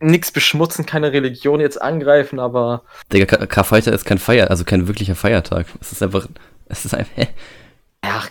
nix 0.00 0.30
beschmutzen, 0.30 0.86
keine 0.86 1.12
Religion 1.12 1.60
jetzt 1.60 1.80
angreifen, 1.80 2.38
aber 2.38 2.82
Digga, 3.12 3.26
Kar- 3.26 3.46
Karfreitag 3.46 3.92
ist 3.94 4.04
kein 4.04 4.18
Feier, 4.18 4.50
also 4.50 4.64
kein 4.64 4.88
wirklicher 4.88 5.14
Feiertag. 5.16 5.66
Es 5.80 5.92
ist 5.92 6.02
einfach, 6.02 6.26
es 6.66 6.84
ist 6.84 6.94
einfach, 6.94 7.12
hä? 7.16 7.28
ja, 8.04 8.22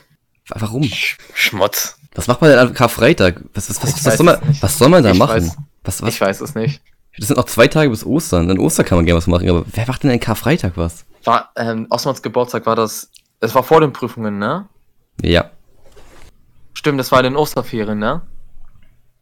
Warum? 0.49 0.83
Sch 0.83 1.17
Schmutz. 1.33 1.97
Was 2.13 2.27
macht 2.27 2.39
man 2.41 2.51
denn 2.51 2.59
an 2.59 2.73
Karfreitag? 2.73 3.41
Was, 3.53 3.69
was, 3.69 3.81
was, 3.83 4.05
was, 4.05 4.17
soll, 4.17 4.25
man, 4.25 4.37
was 4.61 4.77
soll 4.77 4.89
man 4.89 5.03
da 5.03 5.11
Ich 5.11 5.17
machen? 5.17 5.35
weiß. 5.43 5.57
Was, 5.85 6.01
Ich 6.01 6.19
was, 6.19 6.21
weiß 6.21 6.41
es 6.41 6.55
nicht. 6.55 6.81
das 7.17 7.27
sind 7.27 7.37
noch 7.37 7.45
zwei 7.45 7.67
Tage 7.67 7.89
bis 7.89 8.05
Ostern. 8.05 8.49
An 8.51 8.59
Ostern 8.59 8.85
kann 8.85 8.97
man 8.97 9.05
gerne 9.05 9.17
was 9.17 9.27
machen, 9.27 9.49
aber 9.49 9.63
wer 9.71 9.87
macht 9.87 10.03
denn 10.03 10.11
an 10.11 10.19
Karfreitag 10.19 10.73
was? 10.75 11.05
War, 11.23 11.51
ähm, 11.55 11.87
Osmans 11.89 12.21
Geburtstag 12.21 12.65
war 12.65 12.75
das, 12.75 13.09
es 13.39 13.53
war 13.55 13.63
vor 13.63 13.81
den 13.81 13.93
Prüfungen, 13.93 14.37
ne? 14.39 14.67
Ja. 15.21 15.49
Stimmt, 16.73 16.99
das 16.99 17.11
war 17.11 17.19
in 17.19 17.25
den 17.25 17.35
Osterferien, 17.35 17.97
ne? 17.99 18.21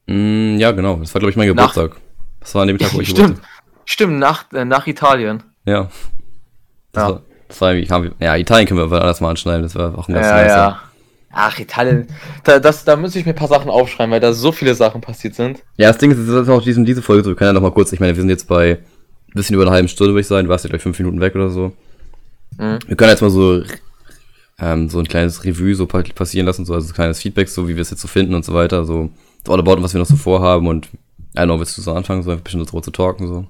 Mm, 0.07 0.57
ja, 0.57 0.71
genau. 0.71 0.95
Das 0.97 1.13
war, 1.13 1.19
glaube 1.19 1.31
ich, 1.31 1.37
mein 1.37 1.47
Nach- 1.53 1.73
Geburtstag. 1.73 2.01
Das 2.39 2.53
war 2.55 2.63
an 2.63 2.67
dem 2.67 2.77
Tag, 2.77 2.93
wo 2.93 2.99
ich 3.01 3.09
Stimmt, 3.11 3.41
stimmt, 3.85 4.19
nach, 4.19 4.51
äh, 4.53 4.65
nach 4.65 4.85
Italien. 4.87 5.43
Ja. 5.65 5.89
Das 6.91 7.03
Ja. 7.03 7.09
war, 7.09 7.21
das 7.47 7.61
war 7.61 7.73
irgendwie, 7.73 7.89
haben 7.93 8.03
wir, 8.03 8.11
ja, 8.19 8.35
Italien 8.35 8.67
können 8.67 8.91
wir 8.91 9.01
alles 9.01 9.21
mal 9.21 9.29
anschneiden. 9.29 9.63
Das 9.63 9.75
war 9.75 9.97
auch 9.97 10.07
ein 10.09 10.13
ganz 10.13 10.25
Ja, 10.27 10.33
nice. 10.35 10.47
ja. 10.51 10.81
Ach, 11.33 11.57
Italien. 11.59 12.07
Da, 12.43 12.59
das, 12.59 12.85
da 12.85 12.95
muss 12.95 13.15
ich 13.15 13.25
mir 13.25 13.31
ein 13.33 13.35
paar 13.35 13.47
Sachen 13.47 13.69
aufschreiben, 13.71 14.11
weil 14.11 14.19
da 14.19 14.33
so 14.33 14.51
viele 14.51 14.75
Sachen 14.75 15.01
passiert 15.01 15.33
sind. 15.33 15.63
Ja, 15.77 15.87
das 15.87 15.97
Ding 15.97 16.11
ist, 16.11 16.19
es 16.19 16.27
ist 16.27 16.49
auch 16.49 16.61
diesen, 16.61 16.85
diese 16.85 17.01
Folge 17.01 17.23
so. 17.23 17.31
Wir 17.31 17.35
können 17.35 17.49
ja 17.49 17.53
noch 17.53 17.61
mal 17.61 17.71
kurz, 17.71 17.91
ich 17.91 17.99
meine, 17.99 18.15
wir 18.15 18.21
sind 18.21 18.29
jetzt 18.29 18.47
bei 18.47 18.73
ein 18.77 19.33
bisschen 19.33 19.55
über 19.55 19.63
einer 19.63 19.71
halben 19.71 19.87
Stunde, 19.87 20.13
würde 20.13 20.21
ich 20.21 20.27
sagen. 20.27 20.45
Du 20.45 20.51
warst 20.51 20.63
ja 20.63 20.69
gleich 20.69 20.83
fünf 20.83 20.99
Minuten 20.99 21.19
weg 21.19 21.33
oder 21.35 21.49
so. 21.49 21.73
Mhm. 22.59 22.77
Wir 22.85 22.95
können 22.95 23.09
jetzt 23.09 23.21
mal 23.21 23.31
so, 23.31 23.63
ähm, 24.59 24.89
so 24.89 24.99
ein 24.99 25.07
kleines 25.07 25.43
Revue 25.43 25.73
so 25.73 25.87
pa- 25.87 26.03
passieren 26.13 26.45
lassen, 26.45 26.65
so, 26.65 26.75
also 26.75 26.87
ein 26.89 26.93
kleines 26.93 27.19
Feedback, 27.19 27.49
so 27.49 27.67
wie 27.67 27.75
wir 27.75 27.81
es 27.81 27.89
jetzt 27.89 28.01
so 28.01 28.07
finden 28.07 28.35
und 28.35 28.45
so 28.45 28.53
weiter. 28.53 28.85
So, 28.85 29.09
all 29.47 29.59
about, 29.59 29.81
was 29.81 29.93
wir 29.93 29.99
noch 29.99 30.05
so 30.07 30.15
vorhaben 30.15 30.67
und, 30.67 30.85
I 31.35 31.39
don't 31.39 31.45
know, 31.45 31.59
willst 31.59 31.75
du 31.77 31.81
so 31.81 31.93
anfangen, 31.93 32.21
so 32.21 32.29
ein 32.29 32.41
bisschen 32.41 32.63
so 32.63 32.79
zu 32.79 32.91
talken, 32.91 33.27
so. 33.27 33.47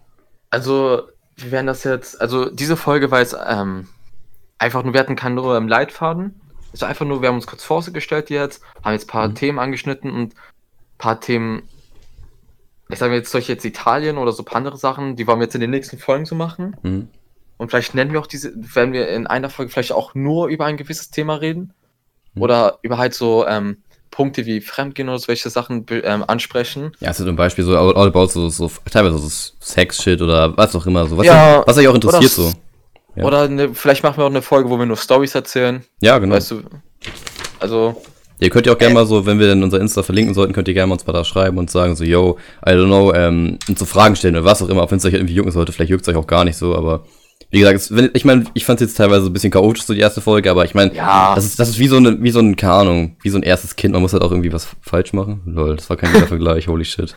Also, 0.50 1.02
wir 1.36 1.52
werden 1.52 1.68
das 1.68 1.84
jetzt, 1.84 2.22
also 2.22 2.50
diese 2.50 2.78
Folge 2.78 3.12
war 3.12 3.20
jetzt 3.20 3.36
ähm, 3.46 3.88
einfach 4.58 4.84
nur, 4.84 4.94
wir 4.94 5.02
hatten 5.02 5.18
keinen 5.18 5.38
im 5.38 5.68
Leitfaden. 5.68 6.40
Es 6.74 6.82
war 6.82 6.90
einfach 6.90 7.06
nur, 7.06 7.22
wir 7.22 7.30
haben 7.30 7.36
uns 7.36 7.48
kurz 7.48 7.64
vorgestellt 7.64 8.30
jetzt, 8.30 8.62
haben 8.84 8.94
jetzt 8.94 9.06
ein 9.06 9.12
paar 9.12 9.28
Mhm. 9.28 9.36
Themen 9.36 9.60
angeschnitten 9.60 10.12
und 10.12 10.34
ein 10.34 10.38
paar 10.98 11.22
Themen, 11.22 11.64
ich 12.90 13.00
sage 13.00 13.14
jetzt 13.14 13.32
solche 13.32 13.54
jetzt 13.54 13.64
Italien 13.64 14.18
oder 14.18 14.32
so 14.32 14.42
ein 14.42 14.46
paar 14.46 14.58
andere 14.58 14.78
Sachen, 14.78 15.16
die 15.16 15.28
wollen 15.28 15.40
wir 15.40 15.46
jetzt 15.46 15.56
in 15.56 15.62
den 15.62 15.70
nächsten 15.70 15.98
Folgen 15.98 16.26
so 16.26 16.36
machen. 16.36 16.76
Mhm. 16.82 17.08
Und 17.58 17.70
vielleicht 17.70 17.96
nennen 17.96 18.12
wir 18.12 18.20
auch 18.20 18.28
diese, 18.28 18.52
werden 18.56 18.94
wir 18.94 19.08
in 19.10 19.28
einer 19.28 19.50
Folge 19.50 19.72
vielleicht 19.72 19.94
auch 19.94 20.16
nur 20.16 20.48
über 20.48 20.66
ein 20.66 20.78
gewisses 20.78 21.12
Thema 21.12 21.36
reden. 21.36 21.74
Mhm. 22.34 22.42
Oder 22.42 22.80
über 22.82 22.98
halt 22.98 23.14
so 23.14 23.48
ähm, 23.48 23.78
Punkte 24.12 24.46
wie 24.46 24.62
Fremdgehen 24.62 25.10
oder 25.10 25.20
solche 25.20 25.50
Sachen 25.50 25.86
ähm, 25.90 26.24
ansprechen. 26.28 26.92
Ja, 27.00 27.10
also 27.10 27.26
zum 27.26 27.36
Beispiel 27.36 27.64
so 27.64 27.78
all, 27.78 28.08
about 28.08 28.28
so, 28.28 28.50
so, 28.50 28.70
teilweise 28.92 29.18
so 29.18 29.30
Sex-Shit 29.60 30.22
oder 30.22 30.56
was 30.56 30.76
auch 30.76 30.86
immer, 30.86 31.08
so. 31.08 31.18
Was, 31.18 31.26
Ja, 31.26 31.64
was 31.66 31.78
euch 31.78 31.88
auch 31.88 31.96
interessiert, 31.96 32.32
so. 32.32 32.54
Ja. 33.16 33.24
Oder 33.26 33.44
eine, 33.44 33.74
vielleicht 33.74 34.04
machen 34.04 34.18
wir 34.18 34.26
auch 34.26 34.30
eine 34.30 34.42
Folge, 34.42 34.70
wo 34.70 34.78
wir 34.80 34.86
nur 34.86 34.98
Stories 34.98 35.36
erzählen. 35.36 35.84
Ja, 36.02 36.18
genau. 36.18 36.36
Weißt 36.36 36.52
du, 36.52 36.62
also, 37.60 38.02
Ihr 38.40 38.50
könnt 38.50 38.66
ja 38.66 38.74
auch 38.74 38.78
gerne 38.78 38.94
mal 38.96 39.06
so, 39.06 39.26
wenn 39.26 39.40
wir 39.40 39.48
dann 39.48 39.64
unser 39.64 39.80
Insta 39.80 40.04
verlinken 40.04 40.34
sollten, 40.34 40.52
könnt 40.54 40.68
ihr 40.68 40.74
gerne 40.74 40.88
mal 40.88 40.94
uns 40.96 41.06
mal 41.08 41.14
da 41.14 41.24
schreiben 41.24 41.58
und 41.58 41.70
sagen 41.72 41.96
so, 41.96 42.04
yo, 42.04 42.38
I 42.66 42.72
don't 42.72 42.88
know, 42.88 43.14
ähm, 43.14 43.58
und 43.70 43.80
so 43.80 43.86
Fragen 43.86 44.16
stellen 44.18 44.36
oder 44.36 44.44
was 44.44 44.62
auch 44.62 44.68
immer, 44.68 44.82
auch 44.84 44.92
wenn 44.92 44.98
es 44.98 45.06
euch 45.06 45.14
irgendwie 45.14 45.36
jucken 45.36 45.52
sollte, 45.52 45.72
vielleicht 45.72 45.92
juckt 45.92 46.02
es 46.02 46.10
euch 46.10 46.18
auch 46.18 46.28
gar 46.28 46.44
nicht 46.44 46.58
so, 46.58 46.76
aber 46.76 47.06
wie 47.52 47.60
gesagt, 47.60 47.78
es, 47.78 47.96
wenn, 47.96 48.10
ich 48.14 48.26
meine, 48.26 48.46
ich 48.56 48.66
fand 48.66 48.82
es 48.82 48.88
jetzt 48.88 48.98
teilweise 48.98 49.28
ein 49.28 49.34
bisschen 49.34 49.52
chaotisch, 49.52 49.84
so 49.84 49.94
die 49.94 50.00
erste 50.02 50.20
Folge, 50.20 50.50
aber 50.52 50.66
ich 50.66 50.74
meine, 50.74 50.94
Ja. 50.94 51.34
das 51.36 51.46
ist, 51.46 51.58
das 51.60 51.70
ist 51.70 51.80
wie 51.80 51.88
so 51.88 51.98
eine, 51.98 52.22
wie 52.22 52.32
so 52.32 52.40
ein, 52.40 52.56
keine 52.58 52.74
Ahnung, 52.74 53.16
wie 53.22 53.30
so 53.30 53.38
ein 53.38 53.44
erstes 53.44 53.76
Kind, 53.78 53.94
man 53.94 54.02
muss 54.02 54.12
halt 54.12 54.24
auch 54.24 54.32
irgendwie 54.32 54.52
was 54.52 54.68
falsch 54.82 55.14
machen. 55.14 55.42
Lol, 55.46 55.76
das 55.78 55.90
war 55.90 55.96
kein 55.96 56.12
guter 56.12 56.28
Vergleich, 56.28 56.68
holy 56.68 56.84
shit. 56.84 57.16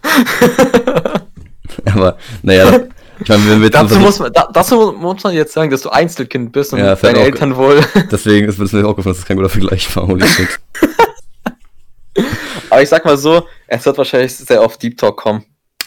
aber, 1.93 2.19
naja, 2.43 2.81
ich 3.21 3.29
meine, 3.29 3.49
wenn 3.49 3.63
wir 3.63 3.71
dazu 3.71 3.99
muss, 3.99 4.19
man, 4.19 4.33
da, 4.33 4.49
dazu 4.53 4.93
muss 4.93 5.23
man 5.23 5.35
jetzt 5.35 5.53
sagen, 5.53 5.71
dass 5.71 5.83
du 5.83 5.91
Einzelkind 5.91 6.53
bist 6.53 6.73
und 6.73 6.79
Ja, 6.81 6.95
deine 6.95 7.21
Eltern 7.21 7.57
wohl. 7.57 7.81
deswegen 8.11 8.49
ist 8.49 8.59
mir 8.59 8.85
auch 8.85 8.91
aufgefallen, 8.91 9.15
dass 9.15 9.19
das 9.19 9.27
kein 9.27 9.37
guter 9.37 9.49
Vergleich 9.49 9.95
war, 9.97 10.07
holy 10.07 10.27
shit. 10.27 10.49
Aber 12.71 12.83
ich 12.83 12.89
sag 12.89 13.05
mal 13.05 13.17
so, 13.17 13.47
es 13.67 13.85
wird 13.87 13.99
wahrscheinlich 13.99 14.35
sehr 14.35 14.61
auf 14.61 14.79
Deep 14.79 14.99
Talk 14.99 15.17
kommen. 15.17 15.45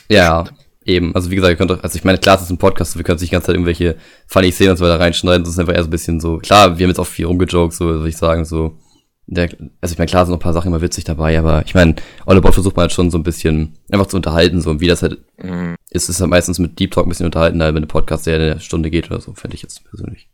Ja, 0.10 0.46
Eben, 0.90 1.14
also 1.14 1.30
wie 1.30 1.36
gesagt, 1.36 1.52
ihr 1.52 1.56
könnt 1.56 1.70
doch, 1.70 1.84
also 1.84 1.96
ich 1.96 2.04
meine, 2.04 2.18
klar, 2.18 2.38
es 2.38 2.42
ist 2.42 2.50
ein 2.50 2.58
Podcast, 2.58 2.98
wir 2.98 3.04
können 3.04 3.20
nicht 3.20 3.30
die 3.30 3.34
ganze 3.34 3.48
Zeit 3.48 3.56
irgendwelche 3.56 3.96
funny 4.26 4.52
Szenen 4.52 4.72
und 4.72 4.78
so 4.78 4.86
weiter 4.86 5.00
reinschneiden, 5.00 5.44
das 5.44 5.54
ist 5.54 5.60
einfach 5.60 5.76
eher 5.76 5.84
so 5.84 5.88
ein 5.88 5.92
bisschen 5.92 6.20
so, 6.20 6.38
klar, 6.38 6.80
wir 6.80 6.84
haben 6.84 6.90
jetzt 6.90 7.00
auch 7.00 7.06
viel 7.06 7.26
rumgejoked, 7.26 7.74
so 7.74 7.86
würde 7.86 8.10
ich 8.10 8.18
sagen, 8.18 8.44
so, 8.44 8.76
der, 9.32 9.50
also 9.82 9.94
ich 9.94 9.98
meine, 9.98 10.10
klar 10.10 10.26
sind 10.26 10.32
noch 10.32 10.40
ein 10.40 10.44
paar 10.44 10.54
Sachen 10.54 10.68
immer 10.68 10.82
witzig 10.82 11.04
dabei, 11.04 11.38
aber 11.38 11.64
ich 11.66 11.76
meine, 11.76 11.96
Bot 12.26 12.54
versucht 12.54 12.76
man 12.76 12.84
halt 12.84 12.92
schon 12.92 13.12
so 13.12 13.18
ein 13.18 13.24
bisschen 13.24 13.78
einfach 13.92 14.08
zu 14.08 14.18
unterhalten, 14.18 14.62
so, 14.62 14.72
und 14.72 14.82
wie 14.82 14.88
das 14.88 15.04
halt 15.04 15.20
Mhm. 15.42 15.76
ist, 15.92 16.10
ist 16.10 16.20
halt 16.20 16.30
meistens 16.30 16.60
mit 16.60 16.80
Deep 16.80 16.92
Talk 16.92 17.06
ein 17.06 17.10
bisschen 17.10 17.26
unterhalten, 17.28 17.60
wenn 17.60 17.78
ein 17.78 17.88
Podcast 17.88 18.26
der 18.26 18.36
eine 18.36 18.60
Stunde 18.60 18.90
geht 18.90 19.10
oder 19.10 19.22
so, 19.22 19.34
fände 19.34 19.56
ich 19.56 19.62
jetzt 19.62 19.84
persönlich. 19.90 20.28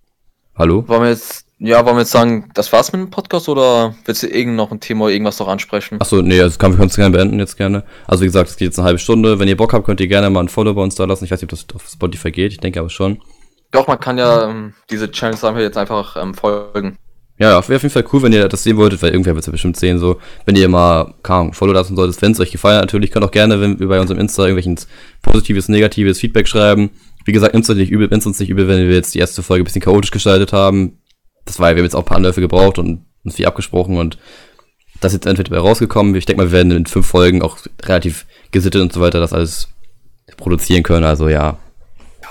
Hallo? 0.57 0.87
Wollen 0.87 1.01
wir 1.03 1.09
jetzt, 1.09 1.45
ja, 1.59 1.85
wollen 1.85 1.97
wir 1.97 2.01
jetzt 2.01 2.11
sagen, 2.11 2.49
das 2.53 2.71
war's 2.71 2.93
mit 2.93 3.01
dem 3.01 3.09
Podcast 3.09 3.49
oder 3.49 3.93
willst 4.05 4.23
du 4.23 4.27
irgend 4.27 4.55
noch 4.55 4.71
ein 4.71 4.79
Thema, 4.79 5.09
irgendwas 5.09 5.37
noch 5.39 5.49
ansprechen? 5.49 5.99
Achso, 5.99 6.21
nee, 6.21 6.37
das 6.37 6.57
kann, 6.57 6.71
wir 6.71 6.77
können 6.77 6.89
es 6.89 6.95
gerne 6.95 7.15
beenden 7.15 7.39
jetzt 7.39 7.57
gerne. 7.57 7.83
Also 8.07 8.21
wie 8.21 8.27
gesagt, 8.27 8.49
es 8.49 8.55
geht 8.55 8.67
jetzt 8.67 8.79
eine 8.79 8.85
halbe 8.85 8.99
Stunde. 8.99 9.37
Wenn 9.39 9.49
ihr 9.49 9.57
Bock 9.57 9.73
habt, 9.73 9.85
könnt 9.85 9.99
ihr 9.99 10.07
gerne 10.07 10.29
mal 10.29 10.39
ein 10.39 10.49
Follow 10.49 10.73
bei 10.73 10.81
uns 10.81 10.95
da 10.95 11.03
lassen. 11.03 11.25
Ich 11.25 11.31
weiß 11.31 11.41
nicht, 11.41 11.51
ob 11.51 11.59
das 11.59 11.67
auf 11.75 11.89
Spotify 11.89 12.31
geht, 12.31 12.53
ich 12.53 12.59
denke 12.59 12.79
aber 12.79 12.89
schon. 12.89 13.21
Doch, 13.71 13.87
man 13.87 13.99
kann 13.99 14.17
ja 14.17 14.49
ähm, 14.49 14.73
diese 14.89 15.11
Channels 15.11 15.43
einfach 15.43 15.59
jetzt 15.59 15.77
einfach 15.77 16.15
ähm, 16.15 16.33
folgen. 16.33 16.97
Ja, 17.37 17.49
ja, 17.49 17.67
wäre 17.67 17.75
auf 17.75 17.83
jeden 17.83 17.89
Fall 17.89 18.05
cool, 18.13 18.21
wenn 18.23 18.31
ihr 18.31 18.47
das 18.47 18.63
sehen 18.63 18.77
wolltet, 18.77 19.01
weil 19.01 19.11
irgendwer 19.11 19.33
wird 19.33 19.41
es 19.41 19.47
ja 19.47 19.51
bestimmt 19.51 19.75
sehen, 19.75 19.99
so. 19.99 20.21
Wenn 20.45 20.55
ihr 20.55 20.69
mal, 20.69 21.13
keine 21.21 21.51
Follow 21.51 21.73
lassen 21.73 21.95
solltet, 21.95 22.21
wenn 22.21 22.31
es 22.31 22.39
euch 22.39 22.51
gefallen 22.51 22.77
hat, 22.77 22.85
natürlich, 22.85 23.11
könnt 23.11 23.25
auch 23.25 23.31
gerne, 23.31 23.59
wenn 23.59 23.77
wir 23.77 23.87
bei 23.87 23.99
unserem 23.99 24.21
Insta 24.21 24.43
irgendwelches 24.43 24.87
positives, 25.21 25.67
negatives 25.67 26.19
Feedback 26.19 26.47
schreiben. 26.47 26.91
Wie 27.25 27.33
gesagt, 27.33 27.53
nimmt's 27.53 27.69
uns 27.69 27.77
nicht 27.77 27.91
übel, 27.91 28.07
nimmt's 28.07 28.25
uns 28.25 28.39
nicht 28.39 28.49
übel, 28.49 28.67
wenn 28.69 28.87
wir 28.87 28.95
jetzt 28.95 29.13
die 29.15 29.19
erste 29.19 29.43
Folge 29.43 29.63
ein 29.63 29.65
bisschen 29.65 29.81
chaotisch 29.81 30.11
gestaltet 30.11 30.53
haben. 30.53 30.99
Das 31.43 31.59
war, 31.59 31.69
wir 31.69 31.77
haben 31.77 31.83
jetzt 31.83 31.95
auch 31.95 32.03
ein 32.03 32.05
paar 32.05 32.17
Anläufe 32.17 32.39
gebraucht 32.39 32.79
und 32.79 33.05
uns 33.25 33.35
viel 33.35 33.47
abgesprochen 33.47 33.97
und 33.97 34.17
das 35.01 35.11
ist 35.11 35.25
jetzt 35.25 35.25
entweder 35.25 35.59
rausgekommen. 35.59 36.15
Ich 36.15 36.25
denke 36.25 36.41
mal, 36.41 36.51
wir 36.51 36.57
werden 36.57 36.71
in 36.71 36.85
fünf 36.85 37.05
Folgen 37.05 37.41
auch 37.41 37.57
relativ 37.83 38.25
gesittet 38.51 38.81
und 38.81 38.93
so 38.93 39.01
weiter 39.01 39.19
das 39.19 39.33
alles 39.33 39.67
produzieren 40.37 40.83
können, 40.83 41.03
also 41.03 41.27
ja. 41.27 41.57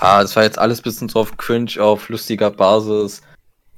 Ja, 0.01 0.21
das 0.21 0.35
war 0.35 0.43
jetzt 0.43 0.57
alles 0.57 0.81
bisschen 0.81 1.09
so 1.09 1.19
auf 1.19 1.37
Cringe, 1.37 1.71
auf 1.79 2.09
lustiger 2.09 2.49
Basis. 2.49 3.21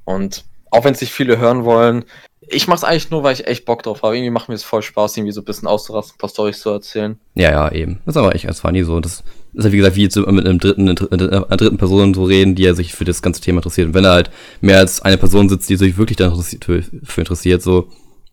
Und 0.04 0.44
auch 0.70 0.84
wenn 0.84 0.94
es 0.94 1.00
nicht 1.00 1.12
viele 1.12 1.38
hören 1.38 1.64
wollen, 1.64 2.04
ich 2.50 2.66
mach's 2.66 2.84
eigentlich 2.84 3.10
nur, 3.10 3.22
weil 3.22 3.34
ich 3.34 3.46
echt 3.46 3.64
Bock 3.66 3.82
drauf 3.82 4.02
habe. 4.02 4.16
Irgendwie 4.16 4.30
macht 4.30 4.48
mir 4.48 4.54
es 4.54 4.64
voll 4.64 4.82
Spaß, 4.82 5.16
irgendwie 5.16 5.32
so 5.32 5.42
ein 5.42 5.44
bisschen 5.44 5.68
auszurasten, 5.68 6.14
ein 6.14 6.18
paar 6.18 6.30
Storys 6.30 6.60
zu 6.60 6.70
erzählen. 6.70 7.18
Ja, 7.34 7.50
ja, 7.50 7.72
eben. 7.72 8.00
Das 8.06 8.14
ist 8.14 8.16
aber 8.16 8.34
echt 8.34 8.46
ganz 8.46 8.60
funny 8.60 8.84
so. 8.84 9.00
Das 9.00 9.22
ist 9.52 9.64
ja 9.64 9.72
wie 9.72 9.76
gesagt, 9.76 9.96
wie 9.96 10.02
jetzt 10.02 10.16
mit 10.16 10.46
einem 10.46 10.58
dritten, 10.58 10.88
einer 10.88 11.56
dritten 11.56 11.76
Person 11.76 12.14
so 12.14 12.24
reden, 12.24 12.54
die 12.54 12.62
ja 12.62 12.74
sich 12.74 12.94
für 12.94 13.04
das 13.04 13.20
ganze 13.22 13.40
Thema 13.40 13.58
interessiert. 13.58 13.88
Und 13.88 13.94
wenn 13.94 14.04
da 14.04 14.14
halt 14.14 14.30
mehr 14.60 14.78
als 14.78 15.02
eine 15.02 15.18
Person 15.18 15.48
sitzt, 15.48 15.68
die 15.68 15.76
sich 15.76 15.98
wirklich 15.98 16.16
dafür 16.16 16.82
interessiert, 17.16 17.62
so, 17.62 17.88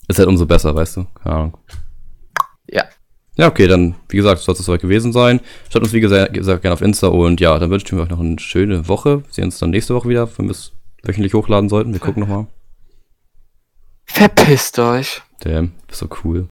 ist 0.08 0.20
halt 0.20 0.30
umso 0.30 0.46
besser, 0.46 0.74
weißt 0.76 0.98
du? 0.98 1.06
Keine 1.22 1.36
Ahnung. 1.36 1.58
Ja. 2.70 2.86
Ja, 3.38 3.48
okay, 3.48 3.68
dann, 3.68 3.96
wie 4.08 4.18
gesagt, 4.18 4.40
soll 4.40 4.56
es 4.56 4.66
soweit 4.66 4.82
gewesen 4.82 5.12
sein. 5.12 5.42
Schaut 5.70 5.84
uns, 5.84 5.92
wie 5.92 6.00
gesagt, 6.00 6.34
gerne 6.34 6.72
auf 6.72 6.82
Insta 6.82 7.08
und 7.08 7.42
ja, 7.42 7.60
dann 7.60 7.70
wünschen 7.70 7.98
wir 7.98 8.04
euch 8.04 8.10
noch 8.10 8.22
eine 8.22 8.40
schöne 8.40 8.88
Woche. 8.88 9.24
Wir 9.26 9.34
sehen 9.34 9.46
uns 9.46 9.60
dann 9.60 9.72
nächste 9.72 9.94
Woche 9.94 10.08
wieder, 10.08 10.30
es 10.50 10.72
wöchentlich 11.06 11.34
hochladen 11.34 11.70
sollten. 11.70 11.94
Wir 11.94 12.00
gucken 12.00 12.22
nochmal. 12.22 12.48
Verpisst 14.06 14.80
euch. 14.80 15.22
Damn, 15.40 15.74
bist 15.88 16.00
so 16.00 16.10
cool. 16.24 16.50